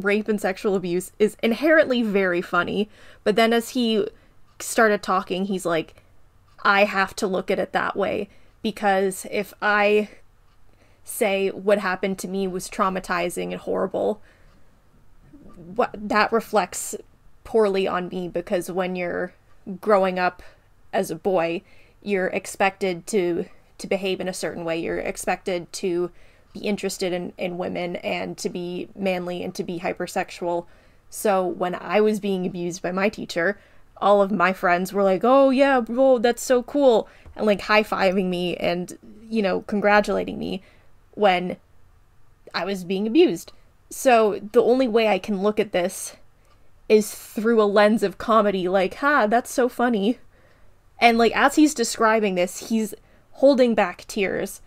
rape 0.01 0.29
and 0.29 0.41
sexual 0.41 0.75
abuse 0.75 1.13
is 1.19 1.37
inherently 1.43 2.03
very 2.03 2.43
funny. 2.43 2.89
But 3.25 3.37
then 3.37 3.53
as 3.53 3.71
he 3.71 4.09
started 4.61 5.03
talking, 5.03 5.47
he's 5.47 5.67
like, 5.67 6.03
I 6.63 6.85
have 6.85 7.15
to 7.17 7.27
look 7.27 7.51
at 7.51 7.59
it 7.59 7.73
that 7.73 7.97
way 7.97 8.29
because 8.63 9.27
if 9.31 9.55
I 9.63 10.09
say 11.05 11.49
what 11.49 11.79
happened 11.79 12.19
to 12.19 12.29
me 12.29 12.47
was 12.47 12.69
traumatizing 12.69 13.53
and 13.53 13.61
horrible 13.61 14.21
what 15.75 15.91
that 15.95 16.31
reflects 16.31 16.95
poorly 17.45 17.87
on 17.87 18.09
me 18.09 18.29
because 18.29 18.71
when 18.71 18.95
you're 18.95 19.33
growing 19.81 20.19
up 20.19 20.43
as 20.93 21.11
a 21.11 21.17
boy 21.17 21.63
you're 22.03 22.27
expected 22.27 23.07
to 23.07 23.47
to 23.79 23.87
behave 23.87 24.21
in 24.21 24.29
a 24.29 24.35
certain 24.35 24.65
way 24.65 24.79
you're 24.79 24.99
expected 24.99 25.73
to 25.73 26.11
be 26.53 26.61
interested 26.61 27.13
in, 27.13 27.33
in 27.37 27.59
women 27.59 27.97
and 27.97 28.37
to 28.39 28.49
be 28.49 28.89
manly 28.97 29.43
and 29.43 29.55
to 29.55 29.65
be 29.65 29.81
hypersexual 29.81 30.67
so 31.11 31.47
when 31.47 31.75
i 31.75 32.01
was 32.01 32.21
being 32.21 32.47
abused 32.47 32.83
by 32.83 32.93
my 32.93 33.09
teacher 33.09 33.59
all 33.99 34.23
of 34.23 34.31
my 34.31 34.53
friends 34.53 34.93
were 34.93 35.03
like 35.03 35.23
oh 35.25 35.51
yeah 35.51 35.81
bro 35.81 36.19
that's 36.19 36.43
so 36.43 36.63
cool 36.63 37.09
and 37.37 37.47
like 37.47 37.63
high-fiving 37.63 38.27
me 38.27 38.57
and 38.57 38.99
you 39.29 39.43
know 39.43 39.63
congratulating 39.63 40.39
me 40.39 40.63
when 41.15 41.57
I 42.55 42.65
was 42.65 42.85
being 42.85 43.07
abused. 43.07 43.53
So 43.91 44.41
the 44.53 44.63
only 44.63 44.89
way 44.89 45.09
I 45.09 45.19
can 45.19 45.43
look 45.43 45.59
at 45.59 45.73
this 45.73 46.17
is 46.89 47.15
through 47.15 47.61
a 47.61 47.65
lens 47.65 48.03
of 48.03 48.19
comedy, 48.19 48.69
like, 48.69 48.95
ha, 48.95 49.27
that's 49.27 49.53
so 49.53 49.69
funny. 49.69 50.19
And 51.01 51.19
like 51.19 51.37
as 51.37 51.57
he's 51.57 51.75
describing 51.75 52.35
this, 52.35 52.69
he's 52.69 52.95
holding 53.33 53.75
back 53.75 54.05
tears 54.07 54.61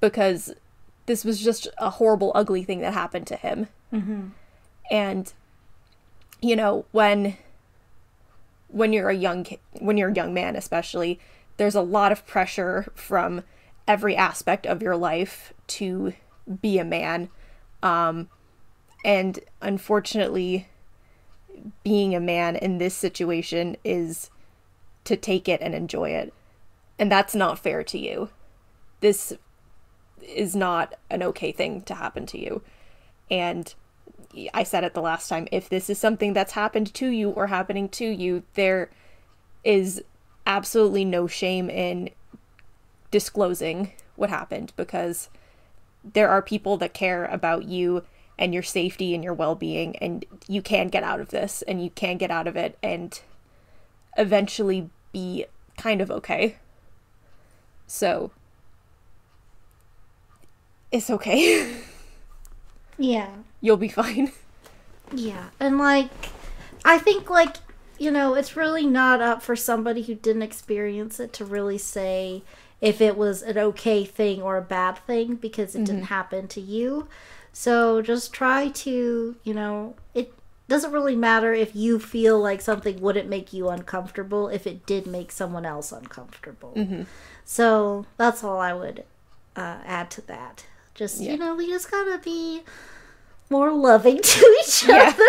because 0.00 0.54
this 1.10 1.24
was 1.24 1.40
just 1.42 1.66
a 1.78 1.90
horrible, 1.90 2.30
ugly 2.36 2.62
thing 2.62 2.80
that 2.82 2.94
happened 2.94 3.26
to 3.26 3.34
him. 3.34 3.66
And 4.92 5.32
you 6.40 6.54
know, 6.54 6.84
when 6.92 7.36
when 8.68 8.92
you're 8.92 9.08
a 9.10 9.16
young 9.16 9.44
when 9.80 9.96
you're 9.96 10.10
a 10.10 10.14
young 10.14 10.32
man 10.32 10.54
especially 10.54 11.18
there's 11.56 11.74
a 11.74 11.82
lot 11.82 12.12
of 12.12 12.24
pressure 12.24 12.92
from 12.94 13.42
every 13.88 14.14
aspect 14.14 14.64
of 14.64 14.80
your 14.80 14.96
life 14.96 15.52
to 15.66 16.12
be 16.62 16.78
a 16.78 16.84
man. 16.84 17.28
Um 17.82 18.28
and 19.04 19.40
unfortunately 19.60 20.68
being 21.82 22.14
a 22.14 22.20
man 22.20 22.54
in 22.54 22.78
this 22.78 22.94
situation 22.94 23.76
is 23.82 24.30
to 25.02 25.16
take 25.16 25.48
it 25.48 25.60
and 25.60 25.74
enjoy 25.74 26.10
it. 26.10 26.32
And 27.00 27.10
that's 27.10 27.34
not 27.34 27.58
fair 27.58 27.82
to 27.82 27.98
you. 27.98 28.30
This 29.00 29.32
is 30.22 30.54
not 30.54 30.94
an 31.10 31.22
okay 31.22 31.52
thing 31.52 31.82
to 31.82 31.94
happen 31.94 32.26
to 32.26 32.38
you 32.38 32.62
and 33.30 33.74
I 34.54 34.62
said 34.62 34.84
it 34.84 34.94
the 34.94 35.02
last 35.02 35.28
time 35.28 35.48
if 35.50 35.68
this 35.68 35.90
is 35.90 35.98
something 35.98 36.32
that's 36.32 36.52
happened 36.52 36.92
to 36.94 37.08
you 37.08 37.30
or 37.30 37.48
happening 37.48 37.88
to 37.90 38.06
you, 38.06 38.42
there 38.54 38.90
is 39.64 40.02
absolutely 40.46 41.04
no 41.04 41.26
shame 41.26 41.68
in 41.68 42.10
disclosing 43.10 43.92
what 44.16 44.30
happened 44.30 44.72
because 44.76 45.28
there 46.04 46.28
are 46.28 46.42
people 46.42 46.76
that 46.76 46.94
care 46.94 47.24
about 47.26 47.64
you 47.64 48.04
and 48.38 48.54
your 48.54 48.62
safety 48.62 49.14
and 49.14 49.22
your 49.22 49.34
well 49.34 49.54
being, 49.54 49.96
and 49.96 50.24
you 50.48 50.62
can 50.62 50.88
get 50.88 51.02
out 51.02 51.20
of 51.20 51.28
this 51.28 51.62
and 51.62 51.82
you 51.82 51.90
can 51.90 52.16
get 52.16 52.30
out 52.30 52.46
of 52.46 52.56
it 52.56 52.78
and 52.82 53.20
eventually 54.16 54.88
be 55.12 55.44
kind 55.76 56.00
of 56.00 56.10
okay. 56.10 56.56
So, 57.86 58.30
it's 60.92 61.10
okay. 61.10 61.76
yeah. 62.98 63.30
You'll 63.60 63.76
be 63.76 63.88
fine. 63.88 64.32
Yeah, 65.12 65.48
and 65.58 65.78
like, 65.78 66.10
I 66.84 66.98
think 66.98 67.28
like 67.28 67.56
you 68.00 68.10
know, 68.10 68.34
it's 68.34 68.56
really 68.56 68.86
not 68.86 69.20
up 69.20 69.42
for 69.42 69.54
somebody 69.54 70.00
who 70.02 70.14
didn't 70.14 70.40
experience 70.40 71.20
it 71.20 71.34
to 71.34 71.44
really 71.44 71.76
say 71.76 72.42
if 72.80 72.98
it 73.02 73.14
was 73.14 73.42
an 73.42 73.58
okay 73.58 74.06
thing 74.06 74.40
or 74.40 74.56
a 74.56 74.62
bad 74.62 74.96
thing 75.06 75.34
because 75.34 75.74
it 75.74 75.84
didn't 75.84 76.04
happen 76.04 76.48
to 76.48 76.62
you. 76.62 77.08
So 77.52 78.00
just 78.00 78.32
try 78.32 78.68
to, 78.68 79.36
you 79.44 79.54
know, 79.54 79.96
it 80.14 80.32
doesn't 80.66 80.92
really 80.92 81.14
matter 81.14 81.52
if 81.52 81.76
you 81.76 81.98
feel 81.98 82.40
like 82.40 82.62
something 82.62 83.00
wouldn't 83.02 83.28
make 83.28 83.52
you 83.52 83.68
uncomfortable 83.68 84.48
if 84.48 84.66
it 84.66 84.86
did 84.86 85.06
make 85.06 85.30
someone 85.30 85.66
else 85.66 85.92
uncomfortable. 85.92 86.72
So 87.44 88.06
that's 88.16 88.42
all 88.42 88.58
I 88.58 88.72
would 88.72 89.04
uh, 89.54 89.78
add 89.84 90.10
to 90.12 90.22
that. 90.22 90.64
Just, 91.00 91.18
Yeah. 91.18 91.32
you 91.32 91.38
know, 91.38 91.54
we 91.54 91.66
just 91.66 91.90
gotta 91.90 92.18
be 92.18 92.60
more 93.48 93.72
loving 93.72 94.20
to 94.22 94.56
each 94.62 94.84
Yeah. 94.86 95.14
other. 95.14 95.24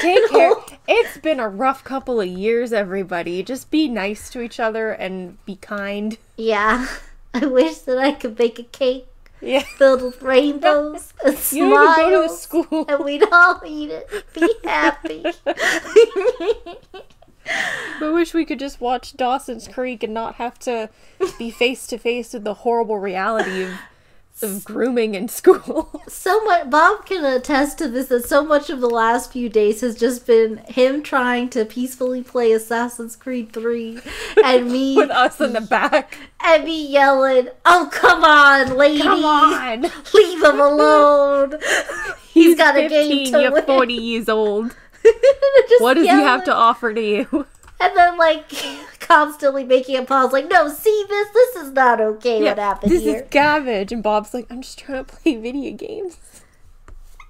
Take 0.00 0.30
care. 0.30 0.52
It's 0.88 1.18
been 1.18 1.38
a 1.38 1.50
rough 1.50 1.84
couple 1.84 2.18
of 2.18 2.26
years, 2.26 2.72
everybody. 2.72 3.42
Just 3.42 3.70
be 3.70 3.88
nice 3.88 4.30
to 4.30 4.40
each 4.40 4.58
other 4.58 4.90
and 4.92 5.36
be 5.44 5.56
kind. 5.56 6.16
Yeah. 6.38 6.86
I 7.34 7.44
wish 7.44 7.80
that 7.80 7.98
I 7.98 8.12
could 8.12 8.36
bake 8.36 8.58
a 8.58 8.62
cake 8.62 9.06
Yeah. 9.42 9.64
filled 9.76 10.00
with 10.00 10.22
rainbows 10.22 11.12
and 11.26 11.36
You 11.52 11.68
don't 11.68 11.94
go 11.96 12.22
to 12.22 12.28
smiles. 12.38 12.40
school. 12.42 12.84
And 12.88 13.04
we'd 13.04 13.24
all 13.30 13.60
eat 13.66 13.90
it. 13.90 14.08
Be 14.32 14.48
happy. 14.64 15.26
I 18.00 18.10
wish 18.10 18.32
we 18.32 18.46
could 18.46 18.58
just 18.58 18.80
watch 18.80 19.14
Dawson's 19.14 19.68
Creek 19.68 20.02
and 20.02 20.14
not 20.14 20.36
have 20.36 20.58
to 20.60 20.88
be 21.38 21.50
face 21.50 21.86
to 21.88 21.98
face 21.98 22.32
with 22.32 22.44
the 22.44 22.54
horrible 22.54 22.98
reality 22.98 23.64
of, 23.64 23.72
of 24.42 24.64
grooming 24.64 25.14
in 25.14 25.28
school. 25.40 26.02
so 26.08 26.42
much 26.44 26.70
Bob 26.70 27.06
can 27.06 27.24
attest 27.24 27.78
to 27.78 27.88
this 27.88 28.08
that 28.08 28.26
so 28.28 28.44
much 28.44 28.70
of 28.70 28.80
the 28.80 28.88
last 28.90 29.32
few 29.32 29.48
days 29.48 29.80
has 29.80 29.94
just 29.96 30.26
been 30.26 30.58
him 30.68 31.02
trying 31.02 31.48
to 31.50 31.64
peacefully 31.64 32.22
play 32.22 32.52
Assassin's 32.52 33.16
Creed 33.16 33.52
3 33.52 34.00
and 34.44 34.70
me 34.70 34.96
with 34.98 35.10
us 35.10 35.40
in 35.40 35.52
the 35.52 35.60
back. 35.60 36.16
and 36.44 36.64
me 36.64 36.86
yelling, 36.86 37.48
"Oh 37.64 37.88
come 37.92 38.24
on, 38.24 38.76
lady. 38.76 39.02
Come 39.02 39.24
on. 39.24 39.82
Leave 40.14 40.42
him 40.42 40.60
alone. 40.60 41.54
He's 42.32 42.56
got 42.56 42.76
a 42.76 42.88
game 42.88 43.32
to 43.32 43.40
you're 43.42 43.52
win." 43.52 43.64
40 43.64 43.94
years 43.94 44.28
old. 44.28 44.74
What 45.78 45.94
does 45.94 46.04
he 46.04 46.08
have 46.08 46.44
to 46.44 46.54
offer 46.54 46.92
to 46.94 47.00
you? 47.00 47.46
and 47.80 47.96
then 47.96 48.16
like 48.16 48.44
constantly 49.02 49.64
making 49.64 49.96
a 49.96 50.04
pause, 50.04 50.32
like, 50.32 50.48
no, 50.48 50.68
see 50.68 51.04
this, 51.08 51.28
this 51.34 51.56
is 51.56 51.72
not 51.72 52.00
okay. 52.00 52.42
what 52.42 52.58
happened 52.58 52.92
here? 52.92 53.00
this 53.00 53.22
is 53.22 53.28
garbage. 53.30 53.92
And 53.92 54.02
Bob's 54.02 54.32
like, 54.32 54.46
I'm 54.50 54.62
just 54.62 54.78
trying 54.78 55.04
to 55.04 55.12
play 55.16 55.36
video 55.36 55.76
games. 55.76 56.16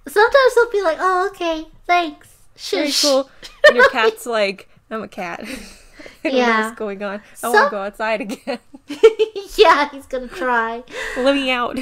Sometimes 0.07 0.55
he'll 0.55 0.71
be 0.71 0.83
like, 0.83 0.99
oh, 1.01 1.29
okay, 1.33 1.67
thanks. 1.87 2.29
Very 2.71 2.93
cool. 3.01 3.29
And 3.69 3.77
your 3.77 3.89
cat's 3.91 4.27
like, 4.27 4.69
I'm 4.91 5.03
a 5.03 5.09
cat. 5.09 5.41
I 5.45 5.45
don't 6.29 6.33
know 6.33 6.39
Yeah. 6.39 6.65
what's 6.67 6.79
going 6.79 7.03
on. 7.03 7.21
Oh, 7.21 7.21
I 7.21 7.35
Some- 7.35 7.53
want 7.53 7.67
to 7.67 7.71
go 7.71 7.83
outside 7.83 8.21
again. 8.21 8.59
yeah, 9.57 9.89
he's 9.91 10.07
gonna 10.07 10.29
try. 10.29 10.83
Let 11.17 11.35
me 11.35 11.51
out. 11.51 11.79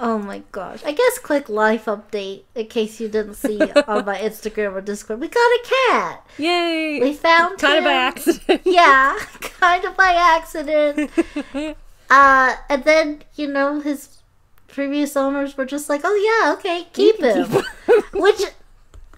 Oh 0.00 0.16
my 0.18 0.42
gosh. 0.52 0.82
I 0.84 0.92
guess 0.92 1.18
quick 1.18 1.48
life 1.48 1.86
update 1.86 2.42
in 2.54 2.66
case 2.66 3.00
you 3.00 3.08
didn't 3.08 3.34
see 3.34 3.60
on 3.88 4.04
my 4.04 4.16
Instagram 4.18 4.74
or 4.74 4.80
Discord. 4.80 5.20
We 5.20 5.28
got 5.28 5.40
a 5.40 5.60
cat. 5.88 6.26
Yay! 6.38 7.00
We 7.00 7.12
found 7.14 7.58
kind 7.58 7.78
of 7.78 7.84
by 7.84 7.92
accident. 7.92 8.62
Yeah, 8.64 9.18
kind 9.40 9.84
of 9.84 9.96
by 9.96 10.12
accident. 10.14 11.10
Uh, 12.10 12.56
and 12.70 12.84
then, 12.84 13.22
you 13.34 13.46
know, 13.46 13.80
his 13.80 14.22
previous 14.66 15.14
owners 15.14 15.58
were 15.58 15.66
just 15.66 15.90
like, 15.90 16.00
oh 16.04 16.14
yeah, 16.14 16.54
okay, 16.54 16.86
keep 16.94 17.20
him. 17.20 17.46
Which 18.14 18.40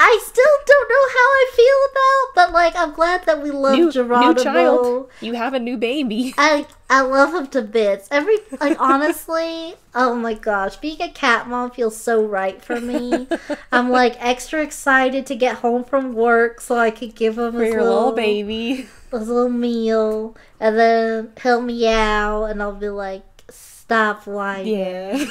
I 0.02 0.18
still 0.24 0.56
don't 0.66 0.88
know 0.88 1.06
how 1.16 1.28
I 1.40 1.50
feel 1.54 1.80
about, 1.92 2.34
but 2.34 2.54
like, 2.54 2.74
I'm 2.74 2.94
glad 2.94 3.26
that 3.26 3.42
we 3.42 3.50
love 3.50 3.76
new, 3.76 3.92
Geronimo. 3.92 4.32
new 4.32 4.42
child. 4.42 5.10
You 5.20 5.34
have 5.34 5.52
a 5.52 5.58
new 5.58 5.76
baby. 5.76 6.34
I 6.38 6.66
I 6.88 7.02
love 7.02 7.34
him 7.34 7.46
to 7.48 7.60
bits. 7.60 8.08
Every 8.10 8.38
like 8.60 8.80
honestly, 8.80 9.74
oh 9.94 10.14
my 10.14 10.32
gosh, 10.34 10.76
being 10.76 11.02
a 11.02 11.10
cat 11.10 11.48
mom 11.48 11.70
feels 11.70 11.96
so 11.96 12.24
right 12.24 12.64
for 12.64 12.80
me. 12.80 13.28
I'm 13.72 13.90
like 13.90 14.16
extra 14.18 14.62
excited 14.62 15.26
to 15.26 15.36
get 15.36 15.56
home 15.56 15.84
from 15.84 16.14
work 16.14 16.62
so 16.62 16.78
I 16.78 16.90
could 16.90 17.14
give 17.14 17.38
him 17.38 17.52
For 17.52 17.62
his 17.62 17.74
your 17.74 17.82
little, 17.82 17.98
little 17.98 18.12
baby. 18.16 18.88
his 19.10 19.28
little 19.28 19.50
meal, 19.50 20.34
and 20.58 20.78
then 20.78 21.32
he'll 21.42 21.60
meow, 21.60 22.44
and 22.44 22.62
I'll 22.62 22.72
be 22.72 22.88
like, 22.88 23.22
"Stop 23.50 24.26
whining, 24.26 24.78
Yeah. 24.78 25.24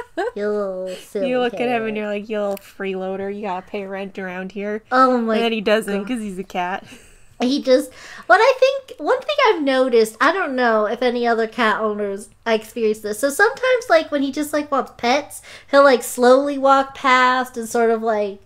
you 0.36 0.48
little 0.48 0.88
silly." 0.96 1.28
you 1.28 1.38
look 1.38 1.54
at 1.54 1.60
him 1.60 1.86
and 1.86 1.96
you're 1.96 2.06
like, 2.06 2.28
you 2.28 2.40
little 2.40 2.56
freeloader. 2.56 3.34
You 3.34 3.42
gotta 3.42 3.66
pay 3.66 3.84
rent 3.84 4.18
around 4.18 4.52
here. 4.52 4.82
"Oh 4.90 5.18
my 5.18 5.34
and 5.34 5.44
then 5.44 5.52
he 5.52 5.60
doesn't 5.60 6.02
because 6.02 6.20
he's 6.20 6.38
a 6.38 6.44
cat. 6.44 6.84
He 7.40 7.60
just 7.60 7.92
what 8.26 8.38
I 8.40 8.52
think 8.58 9.00
one 9.00 9.20
thing 9.20 9.36
I've 9.48 9.62
noticed, 9.62 10.16
I 10.20 10.32
don't 10.32 10.54
know 10.54 10.86
if 10.86 11.02
any 11.02 11.26
other 11.26 11.48
cat 11.48 11.80
owners 11.80 12.30
I 12.46 12.54
experience 12.54 13.00
this. 13.00 13.18
So 13.18 13.30
sometimes 13.30 13.86
like 13.90 14.12
when 14.12 14.22
he 14.22 14.30
just 14.30 14.52
like 14.52 14.70
wants 14.70 14.92
pets, 14.96 15.42
he'll 15.70 15.82
like 15.82 16.04
slowly 16.04 16.56
walk 16.56 16.94
past 16.94 17.56
and 17.56 17.68
sort 17.68 17.90
of 17.90 18.00
like 18.00 18.40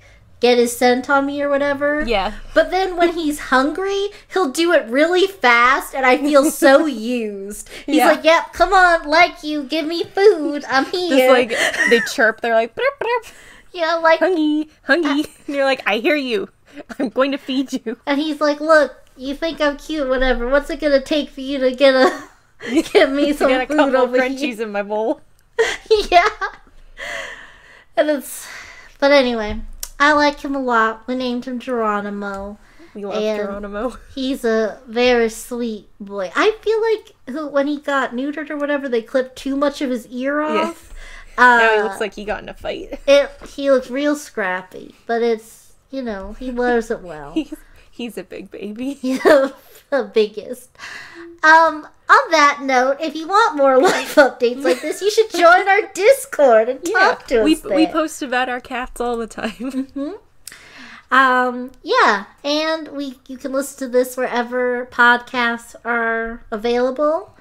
get 0.47 0.59
his 0.59 0.77
scent 0.77 1.11
on 1.11 1.27
me 1.27 1.43
or 1.43 1.49
whatever. 1.49 2.05
Yeah. 2.07 2.33
But 2.55 2.71
then 2.71 2.97
when 2.97 3.13
he's 3.21 3.39
hungry, 3.39 4.09
he'll 4.33 4.51
do 4.51 4.73
it 4.73 4.87
really 4.89 5.27
fast 5.27 5.95
and 5.95 6.07
I 6.07 6.19
feel 6.19 6.51
so 6.51 6.87
used. 7.17 7.69
He's 7.85 7.97
Yeah. 7.97 8.09
like, 8.13 8.25
Yep, 8.25 8.53
come 8.53 8.73
on, 8.73 9.09
like 9.09 9.43
you, 9.43 9.65
give 9.65 9.87
me 9.87 10.05
food. 10.05 10.65
I'm 10.69 10.85
Just 10.85 10.97
here. 10.97 11.31
like 11.33 11.51
they 11.91 12.01
chirp, 12.13 12.41
they're 12.41 12.55
like, 12.55 12.75
"Brip, 12.75 12.99
brip, 12.99 13.27
you 13.73 13.81
know, 13.81 14.01
like 14.03 14.21
hungry, 14.21 14.69
hungry. 14.85 15.25
And 15.47 15.49
you're 15.57 15.65
like, 15.65 15.83
I 15.87 15.99
hear 15.99 16.17
you. 16.17 16.49
I'm 16.99 17.09
going 17.09 17.33
to 17.33 17.39
feed 17.39 17.73
you. 17.73 17.99
And 18.07 18.21
he's 18.21 18.41
like, 18.41 18.61
"Look, 18.61 18.95
you 19.17 19.35
think 19.35 19.61
I'm 19.61 19.77
cute, 19.79 20.09
whatever. 20.09 20.49
What's 20.49 20.69
it 20.71 20.81
gonna 20.81 21.01
take 21.01 21.31
for 21.31 21.41
you 21.41 21.59
to 21.59 21.71
get 21.75 21.95
a 21.95 22.23
get 22.93 23.11
me 23.11 23.33
some 23.33 23.49
got 23.51 23.63
a 23.63 23.67
food 23.67 23.77
couple 23.77 23.97
over 23.97 24.13
here?" 24.17 24.21
Frenchies 24.29 24.61
in 24.61 24.71
my 24.73 24.83
bowl. 24.83 25.21
yeah. 26.11 26.29
And 27.97 28.11
it's, 28.11 28.47
but 28.99 29.11
anyway, 29.13 29.61
I 29.99 30.13
like 30.13 30.41
him 30.41 30.55
a 30.55 30.61
lot. 30.63 31.07
We 31.07 31.15
named 31.15 31.45
him 31.47 31.59
Geronimo. 31.59 32.59
We 32.95 33.05
love 33.05 33.23
And- 33.23 33.39
Geronimo. 33.41 33.97
He's 34.15 34.45
a 34.45 34.81
very 34.87 35.29
sweet 35.29 35.89
boy. 36.01 36.31
I 36.35 36.57
feel 36.63 36.81
like 37.41 37.53
when 37.53 37.67
he 37.67 37.79
got 37.81 38.13
neutered 38.13 38.51
or 38.51 38.57
whatever, 38.57 38.89
they 38.89 39.03
clipped 39.03 39.37
too 39.37 39.57
much 39.57 39.81
of 39.83 39.91
his 39.91 40.07
ear 40.09 40.41
Yeah. 40.41 40.69
off. 40.69 40.93
Uh, 41.39 41.59
Now 41.61 41.77
he 41.77 41.83
looks 41.83 42.01
like 42.01 42.15
he 42.15 42.25
got 42.25 42.43
in 42.43 42.49
a 42.49 42.55
fight. 42.55 42.99
it. 43.07 43.31
He 43.55 43.71
looks 43.71 43.91
real 43.91 44.17
scrappy, 44.17 44.95
but 45.07 45.23
it's 45.23 45.75
you 45.91 46.03
know 46.03 46.33
he 46.39 46.51
wears 46.51 46.91
it 46.91 47.01
well. 47.01 47.33
He's, 47.33 47.55
he's 47.91 48.19
a 48.19 48.25
big 48.25 48.51
baby. 48.51 48.99
Yeah, 49.03 49.51
the 49.91 50.11
biggest. 50.13 50.71
Um, 51.43 51.87
on 52.09 52.31
that 52.31 52.61
note, 52.63 52.99
if 53.01 53.15
you 53.17 53.27
want 53.29 53.57
more 53.57 53.79
life 53.83 54.15
updates 54.17 54.63
like 54.63 54.81
this, 54.81 55.03
you 55.03 55.11
should 55.11 55.31
join 55.31 55.69
our 55.69 55.83
Discord 55.95 56.69
and 56.69 56.85
talk 56.85 57.27
to 57.29 57.41
us. 57.41 57.45
we 57.45 57.55
there. 57.57 57.77
we 57.77 57.87
post 57.87 58.23
about 58.23 58.49
our 58.49 58.61
cats 58.61 59.01
all 59.01 59.17
the 59.17 59.27
time. 59.27 59.89
Um, 61.09 61.71
yeah, 61.85 62.25
and 62.43 62.89
we 62.89 63.15
you 63.29 63.37
can 63.39 63.53
listen 63.53 63.79
to 63.79 63.89
this 63.89 64.17
wherever 64.17 64.87
podcasts 64.87 65.77
are 65.85 66.43
available, 66.51 67.33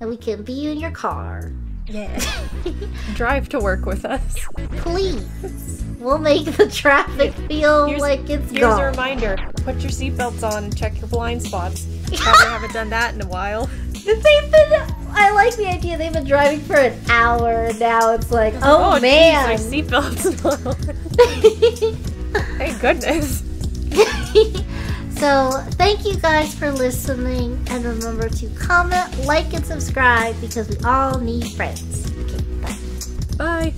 and 0.00 0.10
we 0.10 0.18
can 0.18 0.42
be 0.42 0.70
in 0.70 0.78
your 0.78 0.90
car. 0.90 1.50
Yeah. 1.86 2.20
Drive 3.14 3.48
to 3.50 3.58
work 3.58 3.86
with 3.86 4.04
us. 4.04 4.38
Please, 4.76 5.82
we'll 5.98 6.18
make 6.18 6.44
the 6.56 6.68
traffic 6.70 7.32
feel 7.48 7.86
Here's- 7.86 8.02
like 8.02 8.28
it's 8.28 8.50
Here's 8.50 8.60
gone. 8.60 8.80
a 8.82 8.90
reminder: 8.90 9.38
put 9.64 9.76
your 9.80 9.90
seatbelts 9.90 10.42
on 10.46 10.64
and 10.64 10.76
check 10.76 10.98
your 11.00 11.08
blind 11.08 11.42
spots. 11.42 11.86
Probably 12.16 12.46
haven't 12.46 12.72
done 12.72 12.90
that 12.90 13.14
in 13.14 13.22
a 13.22 13.26
while. 13.26 13.68
They've 13.92 14.22
been. 14.22 14.52
I 15.10 15.32
like 15.32 15.56
the 15.56 15.66
idea. 15.66 15.98
They've 15.98 16.12
been 16.12 16.26
driving 16.26 16.60
for 16.60 16.76
an 16.76 16.98
hour, 17.10 17.66
and 17.66 17.80
now 17.80 18.12
it's 18.14 18.30
like, 18.30 18.54
oh, 18.56 18.60
oh 18.62 18.94
geez, 18.94 19.02
man. 19.02 19.50
our 19.50 19.56
seatbelts. 19.56 20.38
Thank 22.58 22.80
goodness. 22.80 23.42
so, 25.18 25.50
thank 25.72 26.04
you 26.04 26.16
guys 26.16 26.54
for 26.54 26.70
listening, 26.70 27.64
and 27.70 27.84
remember 27.84 28.28
to 28.28 28.48
comment, 28.50 29.24
like, 29.24 29.52
and 29.54 29.64
subscribe 29.64 30.38
because 30.40 30.68
we 30.68 30.76
all 30.84 31.18
need 31.18 31.50
friends. 31.52 32.12
Okay, 32.12 32.42
bye. 32.62 33.72
Bye. 33.72 33.74